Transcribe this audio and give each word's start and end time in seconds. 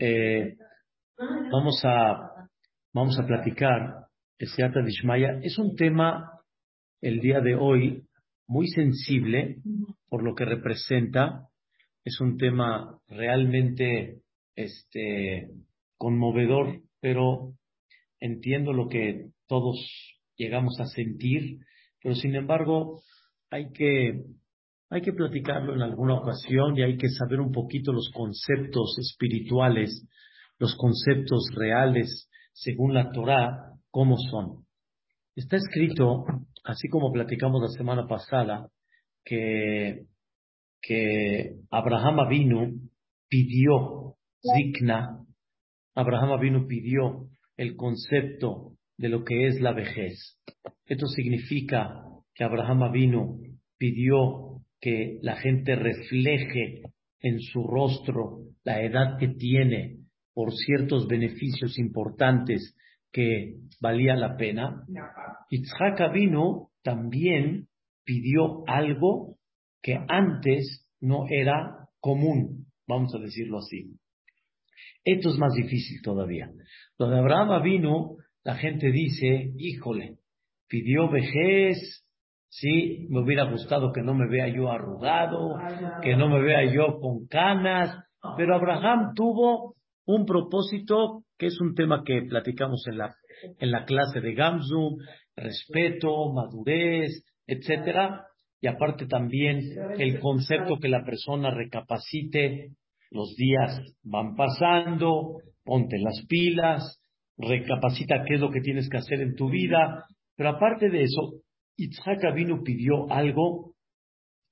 eh, 0.00 0.56
vamos 1.50 1.80
a, 1.84 2.48
vamos 2.92 3.18
a 3.18 3.26
platicar 3.26 4.06
Seata 4.38 4.82
Dishmaya. 4.82 5.40
Es 5.42 5.58
un 5.58 5.74
tema 5.74 6.40
el 7.00 7.20
día 7.20 7.40
de 7.40 7.54
hoy 7.54 8.04
muy 8.46 8.68
sensible 8.68 9.56
por 10.08 10.22
lo 10.22 10.34
que 10.34 10.44
representa. 10.44 11.48
Es 12.04 12.20
un 12.20 12.36
tema 12.36 12.98
realmente 13.08 14.20
este, 14.54 15.50
conmovedor, 15.96 16.82
pero 17.00 17.54
entiendo 18.20 18.72
lo 18.72 18.88
que 18.88 19.30
todos 19.48 19.76
llegamos 20.36 20.78
a 20.80 20.86
sentir, 20.86 21.58
pero 22.02 22.14
sin 22.14 22.34
embargo 22.34 23.02
hay 23.50 23.72
que 23.72 24.22
hay 24.88 25.00
que 25.00 25.12
platicarlo 25.12 25.74
en 25.74 25.82
alguna 25.82 26.14
ocasión 26.14 26.76
y 26.76 26.82
hay 26.82 26.96
que 26.96 27.08
saber 27.08 27.40
un 27.40 27.52
poquito 27.52 27.92
los 27.92 28.10
conceptos 28.12 28.96
espirituales, 28.98 30.06
los 30.58 30.76
conceptos 30.76 31.48
reales 31.54 32.28
según 32.52 32.94
la 32.94 33.10
Torah, 33.10 33.72
cómo 33.90 34.16
son. 34.30 34.64
Está 35.34 35.56
escrito, 35.56 36.24
así 36.64 36.88
como 36.88 37.12
platicamos 37.12 37.60
la 37.60 37.68
semana 37.68 38.06
pasada, 38.06 38.68
que, 39.24 40.06
que 40.80 41.56
Abraham 41.70 42.28
vino, 42.30 42.70
pidió 43.28 44.14
zikna, 44.40 45.26
Abraham 45.94 46.40
vino, 46.40 46.66
pidió 46.66 47.28
el 47.56 47.76
concepto 47.76 48.72
de 48.96 49.08
lo 49.08 49.24
que 49.24 49.48
es 49.48 49.60
la 49.60 49.72
vejez. 49.72 50.38
Esto 50.86 51.06
significa 51.06 52.02
que 52.34 52.44
Abraham 52.44 52.92
vino, 52.92 53.38
pidió 53.76 54.45
que 54.80 55.18
la 55.22 55.36
gente 55.36 55.74
refleje 55.74 56.82
en 57.20 57.40
su 57.40 57.66
rostro 57.66 58.40
la 58.64 58.82
edad 58.82 59.18
que 59.18 59.28
tiene 59.28 59.98
por 60.34 60.52
ciertos 60.52 61.06
beneficios 61.06 61.78
importantes 61.78 62.76
que 63.10 63.54
valía 63.80 64.14
la 64.16 64.36
pena. 64.36 64.84
Itzhak 65.50 66.12
vino 66.12 66.70
también 66.82 67.68
pidió 68.04 68.62
algo 68.66 69.38
que 69.82 69.98
antes 70.08 70.86
no 71.00 71.24
era 71.30 71.88
común, 72.00 72.66
vamos 72.86 73.14
a 73.14 73.18
decirlo 73.18 73.58
así. 73.58 73.96
Esto 75.04 75.30
es 75.30 75.38
más 75.38 75.54
difícil 75.54 76.02
todavía. 76.02 76.50
Lo 76.98 77.08
de 77.08 77.18
Abraham 77.18 77.62
vino, 77.62 78.16
la 78.44 78.56
gente 78.56 78.90
dice, 78.90 79.52
híjole, 79.56 80.18
pidió 80.68 81.08
vejez, 81.10 82.04
Sí, 82.58 83.06
me 83.10 83.20
hubiera 83.20 83.44
gustado 83.44 83.92
que 83.92 84.00
no 84.00 84.14
me 84.14 84.26
vea 84.30 84.48
yo 84.48 84.70
arrugado, 84.70 85.58
que 86.02 86.16
no. 86.16 86.30
me 86.30 86.40
vea 86.40 86.64
yo 86.72 86.98
con 87.00 87.26
canas, 87.26 87.94
pero 88.38 88.54
Abraham 88.54 89.12
tuvo 89.14 89.74
un 90.06 90.24
propósito 90.24 91.24
que 91.36 91.48
es 91.48 91.60
un 91.60 91.74
tema 91.74 92.02
que 92.02 92.22
platicamos 92.22 92.82
en 92.86 92.96
la, 92.96 93.14
en 93.58 93.70
la 93.70 93.84
clase 93.84 94.22
de 94.22 94.32
Gamzu, 94.32 94.96
respeto, 95.36 96.32
madurez, 96.32 97.26
etcétera, 97.46 98.24
y 98.62 98.68
aparte 98.68 99.06
también 99.06 99.60
el 99.98 100.18
concepto 100.18 100.78
que 100.80 100.88
la 100.88 101.04
persona 101.04 101.50
recapacite, 101.50 102.70
los 103.10 103.36
días 103.36 103.82
van 104.02 104.34
pasando, 104.34 105.42
ponte 105.62 105.98
las 105.98 106.24
pilas, 106.26 107.02
recapacita 107.36 108.24
qué 108.26 108.36
es 108.36 108.40
lo 108.40 108.50
que 108.50 108.62
tienes 108.62 108.88
que 108.88 108.96
hacer 108.96 109.20
en 109.20 109.34
tu 109.34 109.50
vida, 109.50 110.06
pero 110.36 110.48
aparte 110.48 110.88
de 110.88 111.02
eso, 111.02 111.42
Itzhak 111.76 112.34
vino 112.34 112.62
pidió 112.62 113.10
algo, 113.10 113.74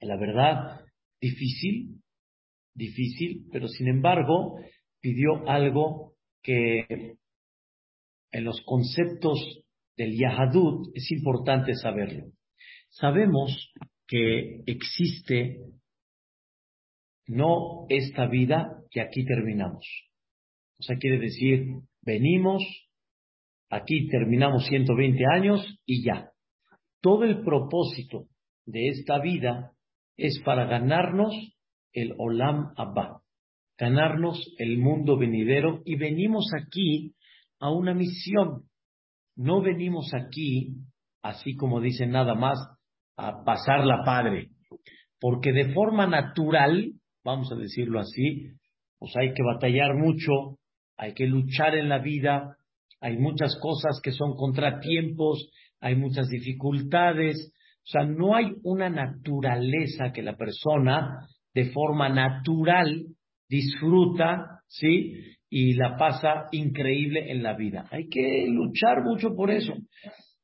la 0.00 0.17
verdad, 0.17 0.84
difícil, 1.20 2.03
difícil, 2.75 3.47
pero 3.50 3.69
sin 3.69 3.89
embargo 3.89 4.58
pidió 5.00 5.48
algo 5.48 6.14
que 6.42 7.17
en 8.33 8.45
los 8.45 8.61
conceptos 8.67 9.39
del 9.97 10.17
Yahadut 10.19 10.89
es 10.95 11.11
importante 11.12 11.74
saberlo. 11.74 12.33
Sabemos 12.90 13.73
que 14.06 14.61
existe 14.67 15.61
no 17.27 17.86
esta 17.89 18.27
vida 18.27 18.83
que 18.91 19.01
aquí 19.01 19.24
terminamos. 19.24 19.86
O 20.79 20.83
sea, 20.83 20.96
quiere 20.96 21.18
decir, 21.18 21.67
venimos, 22.02 22.62
aquí 23.70 24.08
terminamos 24.08 24.67
120 24.67 25.24
años 25.33 25.80
y 25.86 26.05
ya. 26.05 26.33
Todo 27.05 27.25
el 27.25 27.45
propósito 27.45 28.29
de 28.65 28.89
esta 28.89 29.19
vida 29.20 29.73
es 30.17 30.41
para 30.42 30.65
ganarnos 30.65 31.35
el 31.92 32.15
Olam 32.17 32.73
Abba, 32.79 33.20
ganarnos 33.77 34.41
el 34.57 34.79
mundo 34.79 35.19
venidero 35.19 35.83
y 35.85 35.97
venimos 35.97 36.47
aquí 36.59 37.15
a 37.61 37.70
una 37.70 37.92
misión. 37.92 38.63
No 39.37 39.61
venimos 39.61 40.15
aquí, 40.15 40.77
así 41.20 41.55
como 41.57 41.83
dicen 41.83 42.11
nada 42.11 42.35
más, 42.35 42.57
a 43.19 43.45
pasar 43.45 43.85
la 43.85 44.03
padre, 44.03 44.48
porque 45.21 45.53
de 45.53 45.75
forma 45.75 46.07
natural, 46.07 46.91
vamos 47.23 47.53
a 47.53 47.57
decirlo 47.57 48.01
así, 48.01 48.48
pues 48.98 49.15
hay 49.19 49.35
que 49.35 49.42
batallar 49.42 49.95
mucho, 49.95 50.59
hay 50.97 51.13
que 51.13 51.27
luchar 51.27 51.75
en 51.75 51.91
la 51.91 51.98
vida, 51.98 52.57
hay 53.03 53.19
muchas 53.19 53.59
cosas 53.61 54.01
que 54.03 54.13
son 54.13 54.36
contratiempos, 54.36 55.51
hay 55.84 55.96
muchas 55.96 56.28
dificultades, 56.30 57.52
o 57.84 57.86
sea, 57.86 58.05
no 58.05 58.34
hay 58.34 58.55
una 58.62 58.89
naturaleza 58.89 60.12
que 60.14 60.22
la 60.22 60.34
persona 60.34 61.28
de 61.52 61.67
forma 61.72 62.08
natural 62.08 63.05
disfruta, 63.50 64.62
¿sí? 64.67 65.12
Y 65.50 65.74
la 65.74 65.98
pasa 65.98 66.48
increíble 66.52 67.30
en 67.30 67.42
la 67.42 67.55
vida. 67.55 67.86
Hay 67.90 68.08
que 68.08 68.46
luchar 68.48 69.05
mucho 69.05 69.36
por 69.36 69.50
eso. 69.50 69.74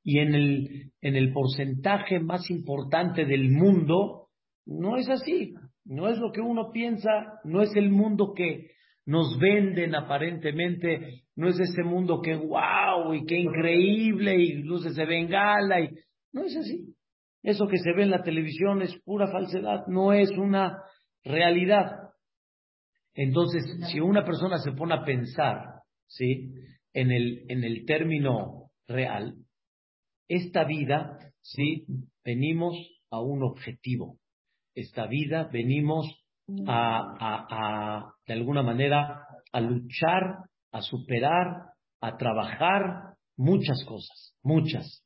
Y 0.04 0.18
en 0.18 0.34
el, 0.34 0.92
en 1.00 1.16
el 1.16 1.32
porcentaje 1.32 2.20
más 2.20 2.50
importante 2.50 3.24
del 3.24 3.50
mundo, 3.50 4.28
no 4.66 4.98
es 4.98 5.08
así. 5.08 5.54
No 5.86 6.08
es 6.08 6.18
lo 6.18 6.32
que 6.32 6.42
uno 6.42 6.70
piensa, 6.70 7.08
no 7.44 7.62
es 7.62 7.74
el 7.76 7.90
mundo 7.90 8.34
que 8.36 8.72
nos 9.06 9.38
venden 9.38 9.94
aparentemente, 9.94 11.24
no 11.36 11.48
es 11.48 11.58
ese 11.58 11.82
mundo 11.82 12.20
que 12.20 12.36
wow 12.36 13.14
y 13.14 13.24
qué 13.24 13.38
increíble 13.38 14.36
y 14.36 14.62
luces 14.62 14.94
de 14.94 15.06
bengala 15.06 15.80
y 15.80 15.90
no 16.32 16.44
es 16.44 16.56
así. 16.56 16.94
Eso 17.42 17.66
que 17.66 17.78
se 17.78 17.92
ve 17.92 18.02
en 18.02 18.10
la 18.10 18.22
televisión 18.22 18.82
es 18.82 18.94
pura 19.02 19.30
falsedad, 19.32 19.86
no 19.86 20.12
es 20.12 20.30
una 20.30 20.82
realidad. 21.24 22.10
Entonces, 23.14 23.64
si 23.90 24.00
una 24.00 24.24
persona 24.24 24.58
se 24.58 24.72
pone 24.72 24.94
a 24.94 25.04
pensar, 25.04 25.82
¿sí? 26.06 26.52
En 26.92 27.10
el, 27.10 27.44
en 27.48 27.64
el 27.64 27.84
término 27.86 28.70
real, 28.86 29.34
esta 30.28 30.64
vida, 30.64 31.18
¿sí? 31.40 31.86
Venimos 32.24 32.76
a 33.10 33.20
un 33.20 33.42
objetivo. 33.42 34.18
Esta 34.74 35.06
vida 35.06 35.48
venimos 35.52 36.06
a, 36.66 37.16
a, 37.18 37.46
a 37.50 38.14
de 38.26 38.32
alguna 38.34 38.62
manera, 38.62 39.24
a 39.52 39.60
luchar 39.60 40.50
a 40.72 40.80
superar, 40.82 41.46
a 42.00 42.16
trabajar 42.16 43.14
muchas 43.36 43.84
cosas, 43.84 44.34
muchas. 44.42 45.04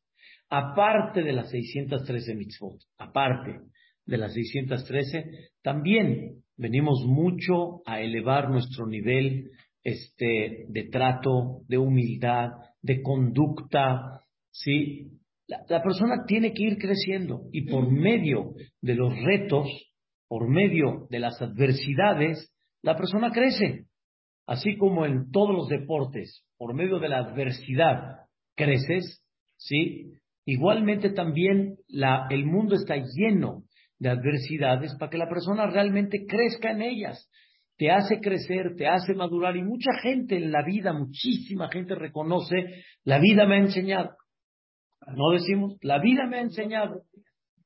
Aparte 0.50 1.22
de 1.22 1.32
las 1.32 1.50
613 1.50 2.34
mitzvot, 2.34 2.80
aparte 2.98 3.60
de 4.06 4.18
las 4.18 4.34
613, 4.34 5.24
también 5.62 6.42
venimos 6.56 7.04
mucho 7.06 7.82
a 7.86 8.00
elevar 8.00 8.50
nuestro 8.50 8.86
nivel 8.86 9.50
este, 9.82 10.66
de 10.68 10.88
trato, 10.90 11.62
de 11.66 11.78
humildad, 11.78 12.50
de 12.82 13.02
conducta, 13.02 14.20
¿sí? 14.50 15.10
La, 15.46 15.58
la, 15.68 15.82
persona 15.82 16.24
tiene 16.26 16.52
que 16.52 16.62
ir 16.62 16.78
creciendo 16.78 17.42
y 17.52 17.70
por 17.70 17.90
medio 17.90 18.54
de 18.80 18.94
los 18.94 19.14
retos, 19.14 19.68
por 20.34 20.48
medio 20.48 21.06
de 21.10 21.20
las 21.20 21.40
adversidades, 21.40 22.52
la 22.82 22.96
persona 22.96 23.30
crece. 23.30 23.84
Así 24.48 24.76
como 24.76 25.06
en 25.06 25.30
todos 25.30 25.54
los 25.54 25.68
deportes, 25.68 26.44
por 26.58 26.74
medio 26.74 26.98
de 26.98 27.08
la 27.08 27.18
adversidad, 27.18 28.26
creces, 28.56 29.24
¿sí? 29.56 30.10
Igualmente 30.44 31.10
también 31.10 31.76
la, 31.86 32.26
el 32.30 32.46
mundo 32.46 32.74
está 32.74 32.96
lleno 32.96 33.62
de 34.00 34.08
adversidades 34.08 34.96
para 34.98 35.08
que 35.08 35.18
la 35.18 35.28
persona 35.28 35.68
realmente 35.68 36.26
crezca 36.26 36.72
en 36.72 36.82
ellas. 36.82 37.30
Te 37.76 37.92
hace 37.92 38.18
crecer, 38.18 38.74
te 38.76 38.88
hace 38.88 39.14
madurar 39.14 39.56
y 39.56 39.62
mucha 39.62 39.92
gente 40.02 40.34
en 40.34 40.50
la 40.50 40.64
vida, 40.64 40.92
muchísima 40.92 41.68
gente 41.70 41.94
reconoce, 41.94 42.56
la 43.04 43.20
vida 43.20 43.46
me 43.46 43.54
ha 43.54 43.60
enseñado. 43.60 44.16
No 45.16 45.30
decimos, 45.30 45.76
la 45.80 46.00
vida 46.00 46.26
me 46.26 46.38
ha 46.38 46.40
enseñado. 46.40 47.02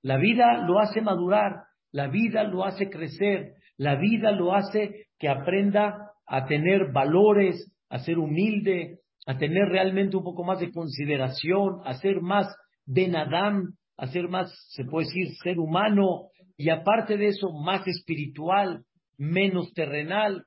La 0.02 0.18
vida 0.18 0.66
lo 0.66 0.78
hace 0.80 1.00
madurar, 1.00 1.67
la 1.92 2.08
vida 2.08 2.44
lo 2.44 2.64
hace 2.64 2.90
crecer, 2.90 3.54
la 3.76 3.96
vida 3.96 4.32
lo 4.32 4.54
hace 4.54 5.06
que 5.18 5.28
aprenda 5.28 6.12
a 6.26 6.46
tener 6.46 6.92
valores, 6.92 7.72
a 7.88 7.98
ser 7.98 8.18
humilde, 8.18 8.98
a 9.26 9.38
tener 9.38 9.68
realmente 9.68 10.16
un 10.16 10.24
poco 10.24 10.44
más 10.44 10.60
de 10.60 10.70
consideración, 10.70 11.80
a 11.84 11.94
ser 11.94 12.20
más 12.20 12.46
Ben 12.86 13.16
Adam, 13.16 13.74
a 13.96 14.06
ser 14.06 14.28
más, 14.28 14.52
se 14.70 14.84
puede 14.84 15.06
decir, 15.06 15.28
ser 15.42 15.58
humano, 15.58 16.28
y 16.56 16.70
aparte 16.70 17.16
de 17.16 17.28
eso, 17.28 17.52
más 17.52 17.86
espiritual, 17.86 18.84
menos 19.16 19.72
terrenal. 19.74 20.44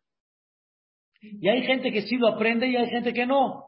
Y 1.22 1.48
hay 1.48 1.64
gente 1.64 1.92
que 1.92 2.02
sí 2.02 2.18
lo 2.18 2.30
aprende 2.30 2.68
y 2.68 2.76
hay 2.76 2.90
gente 2.90 3.14
que 3.14 3.26
no. 3.26 3.66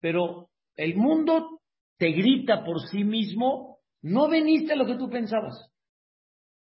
Pero 0.00 0.48
el 0.76 0.96
mundo 0.96 1.60
te 1.98 2.10
grita 2.10 2.64
por 2.64 2.80
sí 2.88 3.04
mismo, 3.04 3.78
no 4.02 4.28
veniste 4.28 4.72
a 4.72 4.76
lo 4.76 4.86
que 4.86 4.96
tú 4.96 5.08
pensabas. 5.08 5.73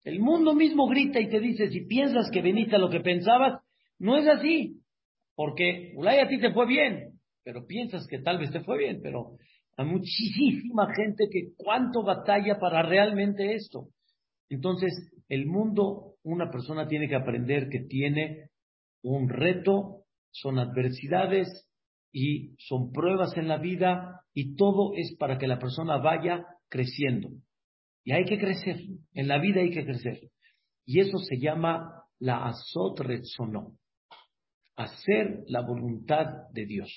El 0.05 0.21
mundo 0.21 0.55
mismo 0.55 0.89
grita 0.89 1.21
y 1.21 1.29
te 1.29 1.41
dice, 1.41 1.69
si 1.71 1.87
piensas 1.87 2.31
que 2.33 2.43
veniste 2.43 2.77
a 2.77 2.79
lo 2.79 2.91
que 2.91 3.01
pensabas, 3.01 3.61
no 3.99 4.17
es 4.17 4.27
así. 4.27 4.81
Porque 5.35 5.93
Ulay 5.97 6.21
a 6.21 6.29
ti 6.29 6.41
te 6.41 6.53
fue 6.53 6.67
bien, 6.67 7.21
pero 7.45 7.67
piensas 7.67 8.07
que 8.07 8.19
tal 8.19 8.39
vez 8.39 8.51
te 8.51 8.61
fue 8.61 8.79
bien, 8.79 9.01
pero 9.03 9.37
a 9.77 9.85
muchísima 9.85 10.93
gente 10.95 11.29
que 11.31 11.53
cuánto 11.57 12.03
batalla 12.03 12.59
para 12.59 12.83
realmente 12.83 13.55
esto. 13.55 13.89
Entonces, 14.49 14.93
el 15.29 15.47
mundo, 15.47 16.17
una 16.25 16.51
persona 16.51 16.87
tiene 16.87 17.09
que 17.09 17.17
aprender 17.17 17.69
que 17.71 17.81
tiene 17.81 18.51
un 19.03 19.29
reto, 19.29 20.03
son 20.31 20.59
adversidades 20.59 21.67
y 22.13 22.55
son 22.59 22.93
pruebas 22.93 23.37
en 23.37 23.49
la 23.49 23.59
vida 23.59 24.21
y 24.35 24.57
todo 24.57 24.93
es 24.95 25.17
para 25.19 25.39
que 25.39 25.47
la 25.47 25.59
persona 25.59 25.99
vaya 25.99 26.45
creciendo. 26.69 27.31
Y 28.05 28.13
hay 28.13 28.25
que 28.25 28.39
crecer, 28.39 28.77
en 29.15 29.29
la 29.29 29.39
vida 29.39 29.61
hay 29.61 29.71
que 29.71 29.85
crecer. 29.85 30.19
Y 30.85 31.01
eso 31.01 31.19
se 31.19 31.39
llama 31.39 32.05
la 32.19 32.47
azot 32.47 33.01
hacer 34.77 35.45
la 35.47 35.61
voluntad 35.61 36.27
de 36.53 36.67
Dios. 36.67 36.91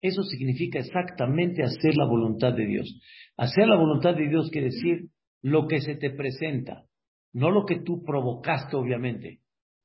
Eso 0.00 0.22
significa 0.22 0.78
exactamente 0.78 1.62
hacer 1.62 1.96
la 1.96 2.06
voluntad 2.06 2.52
de 2.52 2.66
Dios. 2.66 3.00
Hacer 3.36 3.66
la 3.66 3.76
voluntad 3.76 4.14
de 4.14 4.28
Dios 4.28 4.50
quiere 4.50 4.68
decir 4.68 5.08
lo 5.42 5.66
que 5.66 5.80
se 5.80 5.96
te 5.96 6.10
presenta, 6.10 6.84
no 7.32 7.50
lo 7.50 7.64
que 7.64 7.80
tú 7.80 8.02
provocaste, 8.02 8.76
obviamente. 8.76 9.40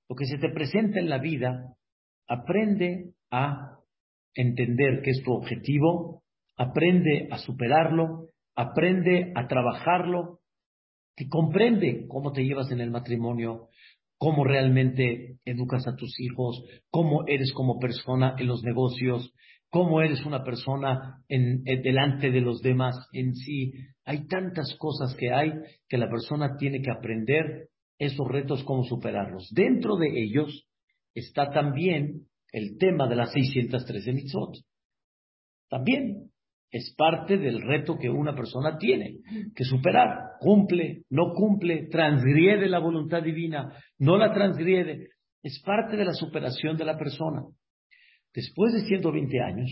Lo 0.10 0.16
que 0.16 0.26
se 0.26 0.38
te 0.38 0.50
presenta 0.50 1.00
en 1.00 1.10
la 1.10 1.20
vida, 1.20 1.76
aprende 2.28 3.14
a 3.30 3.78
entender 4.34 5.02
qué 5.04 5.12
es 5.12 5.22
tu 5.24 5.34
objetivo, 5.34 6.24
aprende 6.58 7.28
a 7.32 7.38
superarlo, 7.38 8.28
aprende 8.56 9.32
a 9.36 9.48
trabajarlo, 9.48 10.42
y 11.22 11.30
comprende 11.30 12.06
cómo 12.08 12.32
te 12.32 12.44
llevas 12.44 12.72
en 12.72 12.82
el 12.82 12.90
matrimonio, 12.90 13.70
cómo 14.18 14.44
realmente 14.44 15.38
educas 15.46 15.88
a 15.88 15.96
tus 15.96 16.20
hijos, 16.20 16.64
cómo 16.90 17.26
eres 17.28 17.54
como 17.54 17.80
persona 17.80 18.36
en 18.40 18.48
los 18.48 18.64
negocios, 18.64 19.32
cómo 19.70 20.02
eres 20.02 20.26
una 20.26 20.44
persona 20.44 21.24
en, 21.28 21.64
delante 21.64 22.32
de 22.32 22.42
los 22.42 22.62
demás 22.62 22.96
en 23.14 23.36
sí. 23.36 23.74
Hay 24.04 24.28
tantas 24.28 24.76
cosas 24.80 25.16
que 25.16 25.32
hay 25.32 25.52
que 25.88 25.98
la 25.98 26.10
persona 26.10 26.58
tiene 26.58 26.82
que 26.82 26.92
aprender 26.92 27.70
esos 28.00 28.28
retos, 28.28 28.64
cómo 28.64 28.84
superarlos. 28.84 29.50
Dentro 29.54 29.96
de 29.98 30.08
ellos 30.24 30.68
está 31.14 31.52
también 31.52 32.28
el 32.52 32.78
tema 32.80 33.08
de 33.08 33.16
las 33.16 33.32
613 33.32 34.14
mitzvot. 34.14 34.56
También 35.70 36.31
es 36.72 36.96
parte 36.98 37.38
del 37.38 37.62
reto 37.62 37.98
que 38.00 38.10
una 38.10 38.34
persona 38.34 38.78
tiene 38.78 39.20
que 39.54 39.66
superar. 39.66 40.38
Cumple, 40.40 41.04
no 41.10 41.34
cumple, 41.34 41.88
transgrede 41.88 42.70
la 42.70 42.80
voluntad 42.80 43.22
divina, 43.22 43.78
no 44.00 44.18
la 44.18 44.34
transgrede. 44.34 45.10
Es 45.44 45.62
parte 45.66 45.98
de 45.98 46.06
la 46.06 46.14
superación 46.14 46.78
de 46.78 46.86
la 46.86 46.98
persona. 46.98 47.44
Después 48.34 48.74
de 48.74 48.88
120 48.88 49.42
años, 49.42 49.70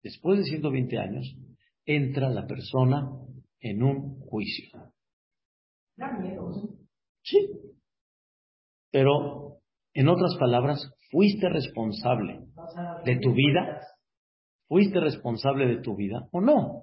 después 0.00 0.38
de 0.38 0.44
120 0.44 0.98
años, 0.98 1.36
entra 1.84 2.28
la 2.28 2.46
persona 2.46 3.10
en 3.60 3.82
un 3.82 4.20
juicio. 4.20 4.92
Sí. 7.22 7.48
Pero, 8.92 9.58
en 9.92 10.08
otras 10.08 10.36
palabras, 10.38 10.88
fuiste 11.10 11.48
responsable 11.48 12.40
de 13.04 13.18
tu 13.18 13.32
vida. 13.32 13.80
¿Fuiste 14.74 14.98
responsable 14.98 15.68
de 15.68 15.82
tu 15.82 15.94
vida 15.94 16.26
o 16.32 16.40
no? 16.40 16.82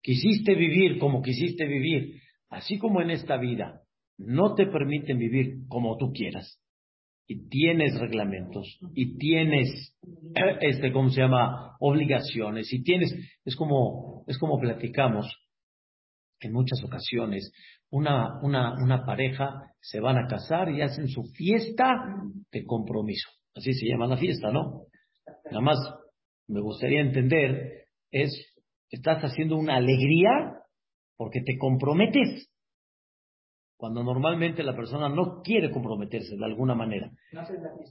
Quisiste 0.00 0.54
vivir 0.54 0.98
como 0.98 1.20
quisiste 1.20 1.66
vivir, 1.66 2.22
así 2.48 2.78
como 2.78 3.02
en 3.02 3.10
esta 3.10 3.36
vida 3.36 3.82
no 4.16 4.54
te 4.54 4.64
permiten 4.64 5.18
vivir 5.18 5.66
como 5.68 5.98
tú 5.98 6.10
quieras. 6.14 6.58
Y 7.26 7.50
tienes 7.50 8.00
reglamentos 8.00 8.78
y 8.94 9.18
tienes 9.18 9.94
este 10.62 10.90
cómo 10.90 11.10
se 11.10 11.20
llama 11.20 11.76
obligaciones 11.80 12.72
y 12.72 12.82
tienes 12.82 13.14
es 13.44 13.56
como 13.56 14.24
es 14.26 14.38
como 14.38 14.58
platicamos 14.58 15.26
en 16.40 16.54
muchas 16.54 16.82
ocasiones 16.82 17.52
una, 17.90 18.40
una, 18.40 18.72
una 18.82 19.04
pareja 19.04 19.50
se 19.82 20.00
van 20.00 20.16
a 20.16 20.26
casar 20.28 20.70
y 20.70 20.80
hacen 20.80 21.08
su 21.08 21.24
fiesta 21.34 21.92
de 22.50 22.64
compromiso. 22.64 23.28
Así 23.54 23.74
se 23.74 23.86
llama 23.86 24.06
la 24.06 24.16
fiesta 24.16 24.50
no 24.50 24.86
nada 25.50 25.60
más 25.60 25.78
me 26.52 26.60
gustaría 26.60 27.00
entender 27.00 27.86
es 28.10 28.30
estás 28.90 29.22
haciendo 29.22 29.56
una 29.56 29.76
alegría 29.76 30.58
porque 31.16 31.40
te 31.40 31.56
comprometes 31.58 32.48
cuando 33.76 34.04
normalmente 34.04 34.62
la 34.62 34.76
persona 34.76 35.08
no 35.08 35.42
quiere 35.42 35.72
comprometerse 35.72 36.36
de 36.36 36.44
alguna 36.44 36.74
manera. 36.74 37.10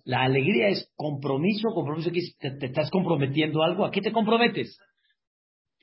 La 0.06 0.22
alegría 0.22 0.70
es 0.70 0.90
compromiso, 0.96 1.70
compromiso 1.74 2.12
que 2.12 2.22
te, 2.40 2.52
te 2.58 2.68
estás 2.68 2.90
comprometiendo 2.90 3.62
algo, 3.62 3.84
¿a 3.84 3.92
qué 3.92 4.00
te 4.00 4.14
comprometes? 4.14 4.80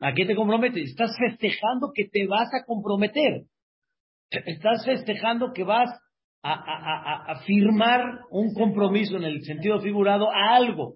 ¿A 0.00 0.14
qué 0.14 0.24
te 0.24 0.34
comprometes? 0.34 0.90
Estás 0.90 1.14
festejando 1.18 1.90
que 1.94 2.08
te 2.10 2.26
vas 2.26 2.48
a 2.54 2.64
comprometer. 2.64 3.42
Estás 4.30 4.84
festejando 4.84 5.52
que 5.52 5.64
vas 5.64 5.90
a, 6.42 6.52
a, 6.52 7.32
a, 7.32 7.40
firmar 7.42 8.20
un 8.30 8.54
compromiso 8.54 9.16
en 9.16 9.24
el 9.24 9.42
sentido 9.42 9.80
figurado 9.80 10.30
a 10.30 10.54
algo. 10.54 10.94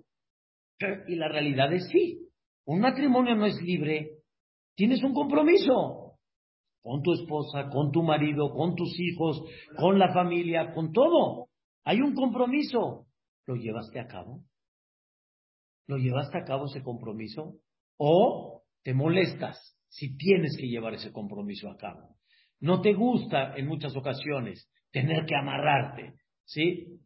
Y 1.08 1.16
la 1.16 1.28
realidad 1.28 1.72
es 1.72 1.88
sí. 1.88 2.28
Un 2.64 2.80
matrimonio 2.80 3.34
no 3.34 3.46
es 3.46 3.60
libre. 3.62 4.18
Tienes 4.74 5.02
un 5.02 5.12
compromiso 5.12 6.18
con 6.82 7.02
tu 7.02 7.12
esposa, 7.12 7.68
con 7.70 7.92
tu 7.92 8.02
marido, 8.02 8.52
con 8.52 8.74
tus 8.74 8.98
hijos, 8.98 9.42
con 9.78 9.98
la 9.98 10.12
familia, 10.12 10.72
con 10.74 10.92
todo. 10.92 11.48
Hay 11.84 12.00
un 12.00 12.14
compromiso. 12.14 13.06
¿Lo 13.46 13.56
llevaste 13.56 14.00
a 14.00 14.06
cabo? 14.06 14.44
¿Lo 15.86 15.96
llevaste 15.98 16.38
a 16.38 16.44
cabo 16.44 16.66
ese 16.66 16.82
compromiso? 16.82 17.56
¿O 17.96 18.62
te 18.82 18.94
molestas 18.94 19.76
si 19.88 20.16
tienes 20.16 20.56
que 20.58 20.68
llevar 20.68 20.94
ese 20.94 21.12
compromiso 21.12 21.70
a 21.70 21.76
cabo? 21.76 22.16
No 22.60 22.80
te 22.80 22.94
gusta 22.94 23.54
en 23.56 23.66
muchas 23.66 23.96
ocasiones 23.96 24.70
tener 24.92 25.26
que 25.26 25.34
amarrarte, 25.34 26.14
¿sí? 26.44 27.00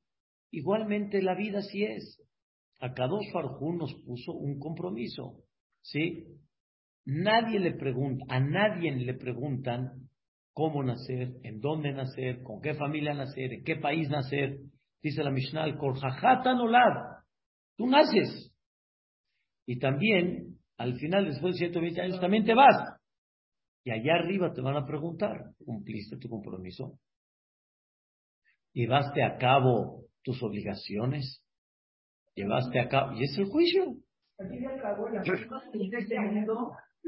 Igualmente 0.51 1.23
la 1.23 1.35
vida 1.35 1.63
sí 1.63 1.85
es. 1.85 2.23
A 2.81 2.93
Kadosh 2.93 3.33
Farjún 3.33 3.79
nos 3.79 3.95
puso 4.05 4.33
un 4.33 4.59
compromiso, 4.59 5.43
¿sí? 5.81 6.25
Nadie 7.07 7.61
le 7.61 7.75
pregunta, 7.75 8.25
a 8.29 8.41
nadie 8.41 8.93
le 8.93 9.15
preguntan 9.15 10.09
cómo 10.53 10.83
nacer, 10.83 11.35
en 11.43 11.61
dónde 11.61 11.93
nacer, 11.93 12.43
con 12.43 12.61
qué 12.61 12.75
familia 12.75 13.15
nacer, 13.15 13.53
en 13.53 13.65
qué 13.65 13.77
país 13.77 14.09
nacer. 14.09 14.59
Dice 15.03 15.23
la 15.23 15.31
Mishnah, 15.31 15.65
al 15.65 15.79
Olad. 16.61 17.23
Tú 17.77 17.87
naces. 17.87 18.53
Y 19.67 19.79
también, 19.79 20.59
al 20.79 20.99
final, 20.99 21.27
después 21.27 21.55
de 21.55 21.59
120 21.59 22.01
años, 22.01 22.21
también 22.21 22.45
te 22.45 22.55
vas. 22.55 22.99
Y 23.85 23.91
allá 23.91 24.15
arriba 24.15 24.53
te 24.53 24.61
van 24.61 24.77
a 24.77 24.85
preguntar, 24.85 25.53
¿cumpliste 25.65 26.17
tu 26.17 26.29
compromiso? 26.29 26.99
¿Llevaste 28.73 29.23
a 29.23 29.37
cabo 29.37 30.07
tus 30.23 30.43
obligaciones? 30.43 31.46
¿Llevaste 32.37 32.79
a 32.79 32.89
cabo? 32.89 33.13
Y 33.15 33.25
es 33.25 33.37
el 33.39 33.47
juicio 33.47 33.97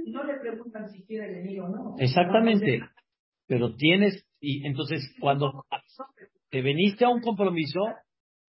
no 0.06 0.24
le 0.24 0.38
preguntan 0.40 0.88
si 0.90 1.04
quiere 1.04 1.34
venir 1.34 1.60
o 1.60 1.68
no. 1.68 1.94
Exactamente. 1.98 2.80
Pero 3.46 3.74
tienes, 3.74 4.24
y 4.40 4.66
entonces 4.66 5.02
cuando 5.20 5.64
te 6.50 6.62
veniste 6.62 7.04
a 7.04 7.10
un 7.10 7.20
compromiso, 7.20 7.80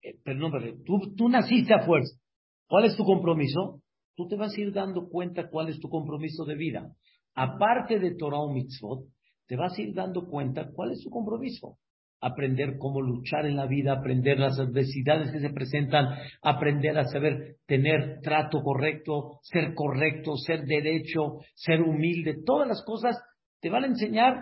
eh, 0.02 0.18
pero 0.24 0.38
no, 0.38 0.50
pero 0.50 0.74
tú, 0.84 1.14
tú 1.16 1.28
naciste 1.28 1.74
a 1.74 1.84
fuerza. 1.84 2.18
¿Cuál 2.66 2.84
es 2.84 2.96
tu 2.96 3.04
compromiso? 3.04 3.82
Tú 4.14 4.28
te 4.28 4.36
vas 4.36 4.56
a 4.56 4.60
ir 4.60 4.72
dando 4.72 5.08
cuenta 5.08 5.48
cuál 5.48 5.68
es 5.68 5.80
tu 5.80 5.88
compromiso 5.88 6.44
de 6.44 6.54
vida. 6.54 6.94
Aparte 7.34 7.98
de 7.98 8.14
Torah 8.14 8.38
o 8.38 8.52
Mitzvot, 8.52 9.06
te 9.46 9.56
vas 9.56 9.76
a 9.76 9.82
ir 9.82 9.94
dando 9.94 10.26
cuenta 10.26 10.70
cuál 10.72 10.92
es 10.92 11.02
tu 11.02 11.10
compromiso 11.10 11.78
aprender 12.20 12.76
cómo 12.78 13.00
luchar 13.00 13.46
en 13.46 13.56
la 13.56 13.66
vida, 13.66 13.92
aprender 13.92 14.38
las 14.38 14.58
adversidades 14.58 15.32
que 15.32 15.40
se 15.40 15.50
presentan, 15.50 16.06
aprender 16.42 16.98
a 16.98 17.04
saber 17.04 17.56
tener 17.66 18.20
trato 18.22 18.62
correcto, 18.62 19.38
ser 19.42 19.74
correcto, 19.74 20.36
ser 20.36 20.64
derecho, 20.64 21.38
ser 21.54 21.80
humilde, 21.80 22.42
todas 22.44 22.68
las 22.68 22.82
cosas 22.84 23.16
te 23.60 23.70
van 23.70 23.84
a 23.84 23.88
enseñar 23.88 24.34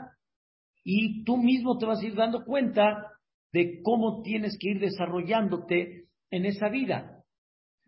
y 0.85 1.25
tú 1.25 1.37
mismo 1.37 1.78
te 1.78 1.87
vas 1.87 2.00
a 2.02 2.06
ir 2.06 2.14
dando 2.14 2.44
cuenta 2.44 3.04
de 3.52 3.80
cómo 3.82 4.23
tienes 4.23 4.56
que 4.58 4.70
ir 4.70 4.80
desarrollándote 4.80 6.06
en 6.30 6.47
esa 6.47 6.68
vida. 6.68 7.25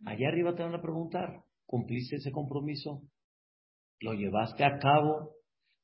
Allá 0.05 0.29
arriba 0.29 0.55
te 0.55 0.63
van 0.63 0.75
a 0.75 0.83
preguntar, 0.83 1.43
¿cumpliste 1.67 2.17
ese 2.17 2.31
compromiso? 2.31 3.03
¿Lo 4.01 4.15
llevaste 4.15 4.65
a 4.65 4.79
cabo? 4.79 5.33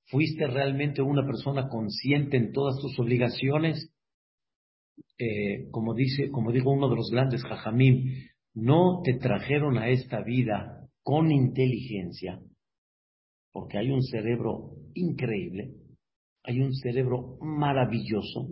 ¿Fuiste 0.07 0.47
realmente 0.47 1.03
una 1.03 1.27
persona 1.27 1.69
consciente 1.69 2.37
en 2.37 2.53
todas 2.53 2.77
tus 2.81 2.99
obligaciones? 2.99 3.93
Eh, 5.19 5.69
como 5.71 5.95
dice, 5.95 6.31
como 6.31 6.53
dijo 6.53 6.71
uno 6.71 6.89
de 6.89 6.97
los 6.97 7.11
grandes 7.11 7.43
jajamim, 7.43 8.29
no 8.55 9.01
te 9.05 9.15
trajeron 9.15 9.79
a 9.79 9.89
esta 9.89 10.23
vida 10.23 10.89
con 11.03 11.31
inteligencia, 11.31 12.41
porque 13.53 13.79
hay 13.79 13.91
un 13.91 14.03
cerebro 14.03 14.73
increíble, 14.95 15.73
hay 16.43 16.61
un 16.61 16.75
cerebro 16.75 17.39
maravilloso, 17.41 18.49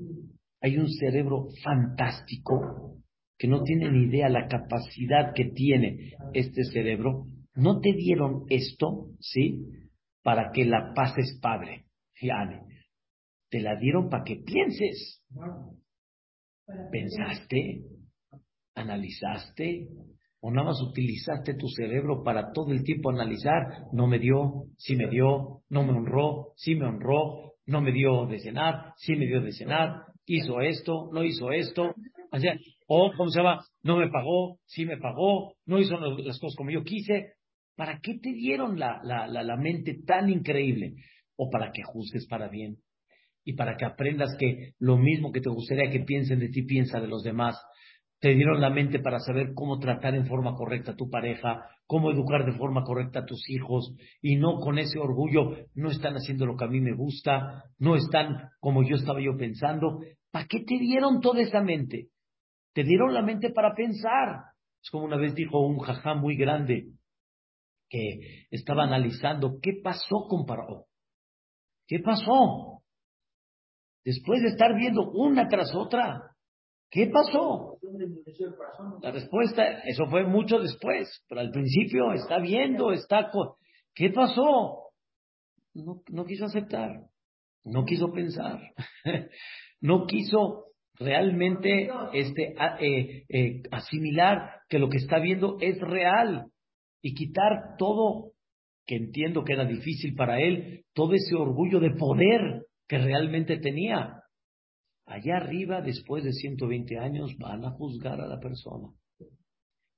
hay 0.60 0.78
un 0.78 0.88
cerebro 0.88 1.48
fantástico, 1.62 2.94
que 3.38 3.48
no 3.48 3.62
tienen 3.62 3.96
idea 3.96 4.28
la 4.28 4.46
capacidad 4.46 5.34
que 5.34 5.46
tiene 5.46 6.12
este 6.32 6.64
cerebro. 6.64 7.26
No 7.54 7.80
te 7.80 7.92
dieron 7.92 8.44
esto, 8.48 9.10
¿sí? 9.20 9.66
Para 10.22 10.50
que 10.52 10.64
la 10.64 10.92
pases 10.94 11.38
padre. 11.42 11.86
Te 13.50 13.60
la 13.60 13.76
dieron 13.76 14.08
para 14.08 14.24
que 14.24 14.36
pienses. 14.36 15.22
¿Pensaste? 16.90 17.82
¿Analizaste? 18.74 19.88
¿O 20.40 20.50
nada 20.50 20.68
más 20.68 20.80
utilizaste 20.82 21.54
tu 21.54 21.68
cerebro 21.68 22.22
para 22.22 22.52
todo 22.52 22.72
el 22.72 22.84
tiempo 22.84 23.10
analizar? 23.10 23.86
No 23.92 24.06
me 24.06 24.18
dio, 24.18 24.66
sí 24.76 24.96
me 24.96 25.08
dio, 25.08 25.62
no 25.68 25.84
me 25.84 25.92
honró, 25.92 26.52
sí 26.56 26.74
me 26.74 26.86
honró, 26.86 27.54
no 27.66 27.80
me 27.80 27.92
dio 27.92 28.26
de 28.26 28.38
cenar, 28.40 28.92
sí 28.96 29.14
me 29.16 29.26
dio 29.26 29.40
de 29.40 29.52
cenar, 29.52 30.02
hizo 30.26 30.60
esto, 30.60 31.08
no 31.12 31.24
hizo 31.24 31.50
esto. 31.50 31.94
O, 32.86 33.12
¿cómo 33.16 33.30
se 33.30 33.38
llama? 33.38 33.64
No 33.82 33.96
me 33.96 34.10
pagó, 34.10 34.58
sí 34.66 34.84
me 34.84 34.98
pagó, 34.98 35.54
no 35.64 35.78
hizo 35.78 35.98
las 35.98 36.38
cosas 36.38 36.56
como 36.56 36.70
yo 36.70 36.82
quise. 36.82 37.34
¿Para 37.76 38.00
qué 38.00 38.18
te 38.18 38.32
dieron 38.32 38.78
la, 38.78 39.00
la, 39.02 39.26
la, 39.26 39.42
la 39.42 39.56
mente 39.56 40.02
tan 40.06 40.28
increíble? 40.28 40.94
O 41.36 41.48
para 41.50 41.72
que 41.72 41.82
juzgues 41.82 42.26
para 42.26 42.48
bien 42.48 42.76
y 43.44 43.54
para 43.54 43.76
que 43.76 43.84
aprendas 43.84 44.36
que 44.38 44.72
lo 44.78 44.96
mismo 44.96 45.32
que 45.32 45.40
te 45.40 45.50
gustaría 45.50 45.90
que 45.90 46.00
piensen 46.00 46.38
de 46.38 46.48
ti, 46.48 46.62
piensa 46.62 47.00
de 47.00 47.08
los 47.08 47.22
demás. 47.22 47.60
Te 48.20 48.34
dieron 48.34 48.60
la 48.60 48.70
mente 48.70 49.00
para 49.00 49.18
saber 49.18 49.52
cómo 49.54 49.78
tratar 49.78 50.14
en 50.14 50.26
forma 50.26 50.54
correcta 50.54 50.92
a 50.92 50.96
tu 50.96 51.10
pareja, 51.10 51.68
cómo 51.86 52.10
educar 52.10 52.46
de 52.46 52.56
forma 52.56 52.82
correcta 52.82 53.20
a 53.20 53.26
tus 53.26 53.48
hijos 53.50 53.94
y 54.22 54.36
no 54.36 54.60
con 54.60 54.78
ese 54.78 54.98
orgullo, 54.98 55.56
no 55.74 55.90
están 55.90 56.14
haciendo 56.14 56.46
lo 56.46 56.56
que 56.56 56.64
a 56.64 56.68
mí 56.68 56.80
me 56.80 56.94
gusta, 56.94 57.64
no 57.78 57.96
están 57.96 58.48
como 58.60 58.82
yo 58.82 58.96
estaba 58.96 59.20
yo 59.20 59.36
pensando. 59.36 60.00
¿Para 60.30 60.46
qué 60.46 60.60
te 60.60 60.78
dieron 60.78 61.20
toda 61.20 61.42
esa 61.42 61.60
mente? 61.60 62.08
Te 62.72 62.82
dieron 62.82 63.12
la 63.12 63.22
mente 63.22 63.50
para 63.50 63.74
pensar. 63.74 64.54
Es 64.82 64.90
como 64.90 65.04
una 65.04 65.16
vez 65.16 65.34
dijo 65.34 65.60
un 65.60 65.78
jajá 65.78 66.14
muy 66.14 66.36
grande 66.36 66.86
que 67.90 68.46
estaba 68.50 68.84
analizando 68.84 69.58
qué 69.60 69.80
pasó 69.82 70.26
con 70.28 70.46
Paró. 70.46 70.86
¿Qué 71.86 71.98
pasó? 72.00 72.73
Después 74.04 74.42
de 74.42 74.48
estar 74.48 74.74
viendo 74.76 75.10
una 75.12 75.48
tras 75.48 75.74
otra, 75.74 76.20
¿qué 76.90 77.06
pasó? 77.06 77.78
La 79.00 79.10
respuesta, 79.10 79.80
eso 79.84 80.06
fue 80.10 80.24
mucho 80.24 80.58
después, 80.58 81.24
pero 81.28 81.40
al 81.40 81.50
principio 81.50 82.12
está 82.12 82.38
viendo, 82.38 82.92
está... 82.92 83.30
¿Qué 83.94 84.10
pasó? 84.10 84.90
No, 85.72 86.02
no 86.10 86.24
quiso 86.24 86.44
aceptar, 86.44 86.90
no 87.64 87.84
quiso 87.84 88.12
pensar, 88.12 88.60
no 89.80 90.06
quiso 90.06 90.66
realmente 90.98 91.90
este, 92.12 92.54
eh, 92.80 93.24
eh, 93.28 93.62
asimilar 93.70 94.60
que 94.68 94.78
lo 94.78 94.88
que 94.88 94.98
está 94.98 95.18
viendo 95.18 95.56
es 95.60 95.80
real 95.80 96.46
y 97.02 97.14
quitar 97.14 97.76
todo, 97.78 98.32
que 98.86 98.96
entiendo 98.96 99.44
que 99.44 99.54
era 99.54 99.64
difícil 99.64 100.14
para 100.14 100.40
él, 100.40 100.84
todo 100.92 101.14
ese 101.14 101.34
orgullo 101.34 101.80
de 101.80 101.90
poder 101.90 102.66
que 102.88 102.98
realmente 102.98 103.58
tenía. 103.58 104.20
Allá 105.06 105.36
arriba, 105.36 105.82
después 105.82 106.24
de 106.24 106.32
120 106.32 106.98
años, 106.98 107.36
van 107.38 107.64
a 107.64 107.70
juzgar 107.72 108.20
a 108.20 108.26
la 108.26 108.40
persona. 108.40 108.88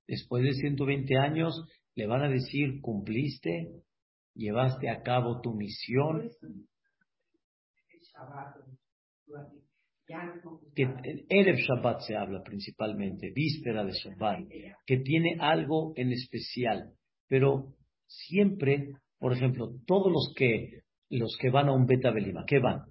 Después 0.07 0.45
de 0.45 0.53
120 0.53 1.17
años, 1.17 1.55
le 1.95 2.07
van 2.07 2.23
a 2.23 2.29
decir, 2.29 2.81
cumpliste, 2.81 3.83
llevaste 4.35 4.89
a 4.89 5.03
cabo 5.03 5.41
tu 5.41 5.55
misión. 5.55 6.31
Que 10.75 10.85
Erev 11.29 11.57
Shabbat 11.57 12.01
se 12.03 12.17
habla 12.17 12.43
principalmente, 12.43 13.33
víspera 13.35 13.85
de 13.85 13.93
Shabbat, 13.93 14.41
que 14.87 14.99
tiene 14.99 15.37
algo 15.41 15.93
en 15.97 16.13
especial, 16.13 16.93
pero 17.29 17.75
siempre, 18.07 18.93
por 19.19 19.33
ejemplo, 19.33 19.73
todos 19.87 20.13
los 20.13 20.33
que 20.37 20.83
los 21.11 21.37
que 21.41 21.51
van 21.51 21.69
a 21.69 21.73
un 21.73 21.87
Beta 21.87 22.11
Belima, 22.11 22.45
¿qué 22.47 22.59
van? 22.59 22.85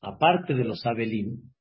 Aparte 0.00 0.54
de 0.54 0.64
los 0.64 0.84
Abelim, 0.86 1.52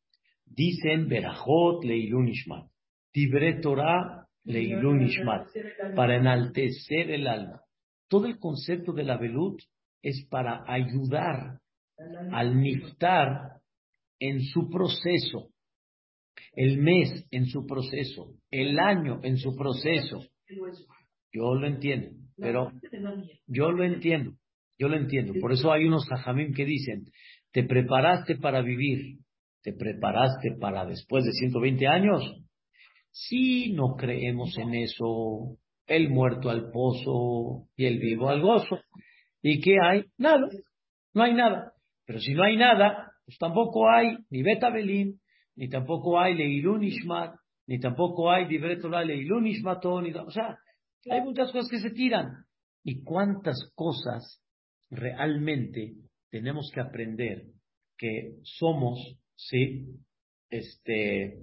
dicen 0.46 1.08
Berajot 1.08 1.84
Leilun 1.84 2.28
Ishmat, 2.28 2.68
Tibre 3.12 3.60
Torah 3.62 4.28
Leilun 4.44 5.04
Ishmat, 5.04 5.48
para 5.96 6.16
enaltecer 6.16 7.12
el 7.12 7.28
alma. 7.28 7.62
Todo 8.08 8.26
el 8.26 8.40
concepto 8.40 8.94
de 8.94 9.04
la 9.04 9.18
Belut 9.18 9.62
es 10.02 10.26
para 10.30 10.64
ayudar 10.68 11.60
al 12.32 12.60
Niftar 12.60 13.62
en 14.20 14.42
su 14.42 14.70
proceso, 14.70 15.50
el 16.54 16.78
mes 16.80 17.28
en 17.32 17.46
su 17.46 17.66
proceso, 17.66 18.34
el 18.50 18.80
año 18.80 19.20
en 19.24 19.38
su 19.38 19.56
proceso. 19.56 20.20
Yo 21.32 21.56
lo 21.56 21.68
entiendo, 21.68 22.10
pero 22.36 22.72
yo 23.48 23.72
lo 23.72 23.84
entiendo. 23.84 24.34
Yo 24.82 24.88
lo 24.88 24.98
entiendo. 24.98 25.34
Por 25.40 25.52
eso 25.52 25.72
hay 25.72 25.86
unos 25.86 26.08
jajamim 26.08 26.56
que 26.56 26.66
dicen, 26.66 27.04
te 27.52 27.64
preparaste 27.64 28.38
para 28.38 28.64
vivir, 28.64 29.20
te 29.62 29.74
preparaste 29.74 30.56
para 30.60 30.88
después 30.88 31.24
de 31.24 31.34
120 31.34 31.88
años. 31.88 32.24
Si 33.12 33.74
no 33.74 33.96
creemos 33.96 34.58
en 34.58 34.74
eso, 34.74 35.60
el 35.86 36.10
muerto 36.10 36.50
al 36.50 36.72
pozo 36.72 37.68
y 37.76 37.86
el 37.86 38.00
vivo 38.00 38.30
al 38.30 38.42
gozo. 38.42 38.80
¿Y 39.44 39.62
qué 39.62 39.76
hay? 39.80 40.06
Nada. 40.18 40.48
No 41.14 41.22
hay 41.22 41.36
nada. 41.36 41.74
Pero 42.08 42.20
si 42.20 42.34
no 42.34 42.42
hay 42.44 42.58
nada, 42.58 43.12
pues 43.24 43.38
tampoco 43.38 43.88
hay 43.88 44.18
ni 44.32 44.42
Beta 44.42 44.72
Belín, 44.72 45.22
ni 45.56 45.70
tampoco 45.70 46.20
hay 46.20 46.34
Leilun 46.34 46.84
Ishmat, 46.84 47.36
ni 47.68 47.80
tampoco 47.80 48.32
hay 48.32 48.48
Dibretola 48.48 49.06
Leilun 49.06 49.46
Ishmaton. 49.46 50.12
O 50.26 50.32
sea, 50.32 50.58
hay 51.08 51.22
muchas 51.22 51.52
cosas 51.52 51.70
que 51.70 51.78
se 51.78 51.92
tiran. 51.92 52.32
¿Y 52.84 53.04
cuántas 53.04 53.72
cosas 53.76 54.42
realmente 54.92 55.96
tenemos 56.30 56.70
que 56.74 56.82
aprender 56.82 57.48
que 57.98 58.38
somos, 58.44 59.00
¿sí? 59.36 59.88
Este, 60.50 61.40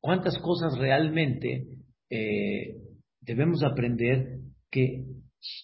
cuántas 0.00 0.38
cosas 0.38 0.78
realmente 0.78 1.66
eh, 2.10 2.76
debemos 3.20 3.62
aprender 3.64 4.38
que 4.70 5.04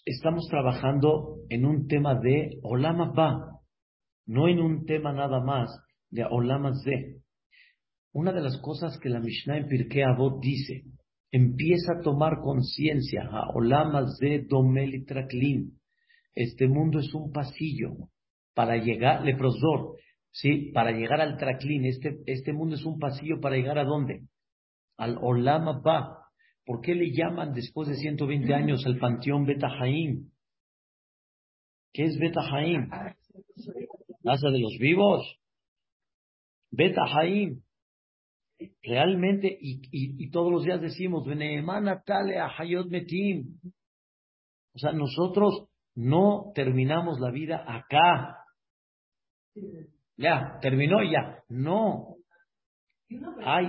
estamos 0.04 0.46
trabajando 0.50 1.38
en 1.48 1.64
un 1.64 1.86
tema 1.86 2.18
de 2.20 2.58
Olama 2.62 3.12
Ba, 3.14 3.60
no 4.26 4.48
en 4.48 4.58
un 4.60 4.84
tema 4.84 5.12
nada 5.12 5.40
más 5.40 5.70
de 6.10 6.24
Olama 6.24 6.72
Ze. 6.82 7.20
Una 8.12 8.32
de 8.32 8.40
las 8.40 8.60
cosas 8.60 8.98
que 9.00 9.08
la 9.08 9.20
Mishnah 9.20 9.58
en 9.58 9.68
Pirkei 9.68 10.02
Avot 10.02 10.40
dice, 10.40 10.84
empieza 11.34 11.94
a 11.94 12.00
tomar 12.00 12.40
conciencia, 12.40 13.28
a 13.28 13.50
Olamas 13.54 14.18
de 14.18 14.46
Domelitraklin. 14.48 15.80
Este 16.32 16.68
mundo 16.68 17.00
es 17.00 17.12
un 17.12 17.32
pasillo 17.32 17.90
para 18.54 18.76
llegar, 18.76 19.24
leprosor, 19.24 19.96
¿sí? 20.30 20.70
Para 20.72 20.92
llegar 20.92 21.20
al 21.20 21.36
Traklin. 21.36 21.86
Este, 21.86 22.20
este 22.26 22.52
mundo 22.52 22.76
es 22.76 22.84
un 22.84 23.00
pasillo 23.00 23.40
para 23.40 23.56
llegar 23.56 23.78
a 23.78 23.84
dónde? 23.84 24.28
Al 24.96 25.18
Olama 25.20 25.80
Ba. 25.80 26.20
¿Por 26.64 26.80
qué 26.80 26.94
le 26.94 27.10
llaman 27.10 27.52
después 27.52 27.88
de 27.88 27.96
120 27.96 28.54
años 28.54 28.86
al 28.86 28.98
panteón 28.98 29.44
Betahaim? 29.44 30.30
¿Qué 31.92 32.04
es 32.04 32.16
Betahaim? 32.16 32.88
Casa 34.22 34.50
de 34.50 34.60
los 34.60 34.78
vivos. 34.78 35.36
Betahaim 36.70 37.63
realmente, 38.82 39.48
y, 39.48 39.80
y, 39.90 40.30
todos 40.30 40.52
los 40.52 40.64
días 40.64 40.80
decimos, 40.80 41.26
tale 42.04 42.38
Hayot 42.38 42.88
Metim. 42.88 43.58
O 44.74 44.78
sea, 44.78 44.92
nosotros 44.92 45.68
no 45.94 46.52
terminamos 46.54 47.20
la 47.20 47.30
vida 47.30 47.64
acá. 47.66 48.38
Ya, 50.16 50.58
terminó 50.60 50.98
ya. 51.02 51.42
No. 51.48 52.16
Hay. 53.44 53.68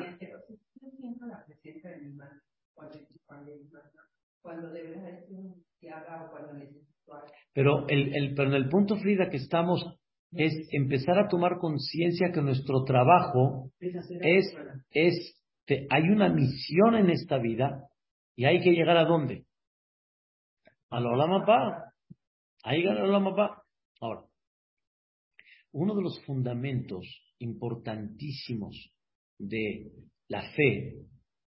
Pero 7.53 7.87
el, 7.87 8.15
el, 8.15 8.35
pero 8.35 8.49
en 8.49 8.55
el 8.55 8.69
punto 8.69 8.97
Frida 8.97 9.29
que 9.29 9.37
estamos 9.37 9.83
es 10.31 10.53
empezar 10.71 11.17
a 11.17 11.27
tomar 11.27 11.57
conciencia 11.59 12.31
que 12.33 12.41
nuestro 12.41 12.83
trabajo 12.83 13.71
es, 13.79 14.53
es, 14.91 15.41
hay 15.89 16.03
una 16.09 16.29
misión 16.29 16.95
en 16.95 17.09
esta 17.09 17.37
vida 17.37 17.87
y 18.35 18.45
hay 18.45 18.61
que 18.61 18.71
llegar 18.71 18.97
a 18.97 19.05
dónde? 19.05 19.45
A 20.89 20.99
la 20.99 21.09
Olamapá. 21.09 21.93
Hay 22.63 22.81
que 22.81 22.87
llegar 22.87 23.03
a 23.03 23.07
la 23.07 23.63
Ahora, 24.01 24.25
uno 25.71 25.95
de 25.95 26.01
los 26.01 26.21
fundamentos 26.25 27.05
importantísimos 27.39 28.91
de 29.37 29.91
la 30.27 30.41
fe, 30.53 30.95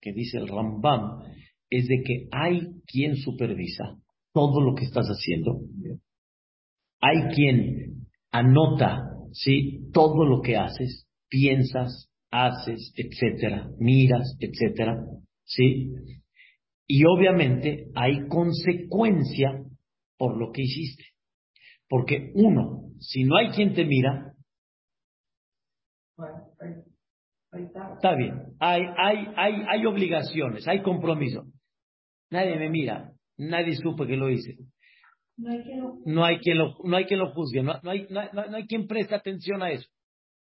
que 0.00 0.12
dice 0.12 0.38
el 0.38 0.48
Rambam, 0.48 1.22
es 1.70 1.88
de 1.88 2.02
que 2.04 2.28
hay 2.30 2.60
quien 2.86 3.16
supervisa 3.16 3.96
todo 4.32 4.60
lo 4.60 4.74
que 4.74 4.84
estás 4.84 5.06
haciendo. 5.06 5.60
Hay 7.00 7.34
quien 7.34 8.05
anota, 8.38 9.10
¿sí? 9.32 9.90
Todo 9.92 10.26
lo 10.26 10.42
que 10.42 10.56
haces, 10.56 11.06
piensas, 11.28 12.10
haces, 12.30 12.92
etcétera, 12.96 13.68
miras, 13.78 14.36
etcétera, 14.40 15.02
¿sí? 15.44 15.92
Y 16.86 17.04
obviamente 17.04 17.86
hay 17.94 18.28
consecuencia 18.28 19.62
por 20.18 20.38
lo 20.38 20.52
que 20.52 20.62
hiciste. 20.62 21.04
Porque 21.88 22.30
uno, 22.34 22.90
si 23.00 23.24
no 23.24 23.36
hay 23.36 23.50
quien 23.50 23.74
te 23.74 23.84
mira, 23.84 24.32
está 27.94 28.14
bien, 28.16 28.54
hay, 28.60 28.82
hay, 28.96 29.26
hay, 29.36 29.54
hay 29.68 29.86
obligaciones, 29.86 30.66
hay 30.68 30.82
compromiso. 30.82 31.44
Nadie 32.30 32.56
me 32.56 32.68
mira, 32.68 33.12
nadie 33.38 33.74
supo 33.76 34.04
que 34.06 34.16
lo 34.16 34.30
hice. 34.30 34.56
No 35.36 35.50
hay 35.50 35.62
quien 35.62 35.80
lo, 35.80 35.98
no 36.04 36.24
hay 36.24 36.38
quien 36.38 36.58
lo, 36.58 36.76
no 36.84 36.96
hay 36.96 37.04
quien 37.04 37.20
lo 37.20 37.32
juzgue, 37.32 37.62
no, 37.62 37.78
hay, 37.84 38.06
no, 38.08 38.22
no 38.32 38.56
hay 38.56 38.66
quien 38.66 38.86
preste 38.86 39.14
atención 39.14 39.62
a 39.62 39.70
eso. 39.70 39.88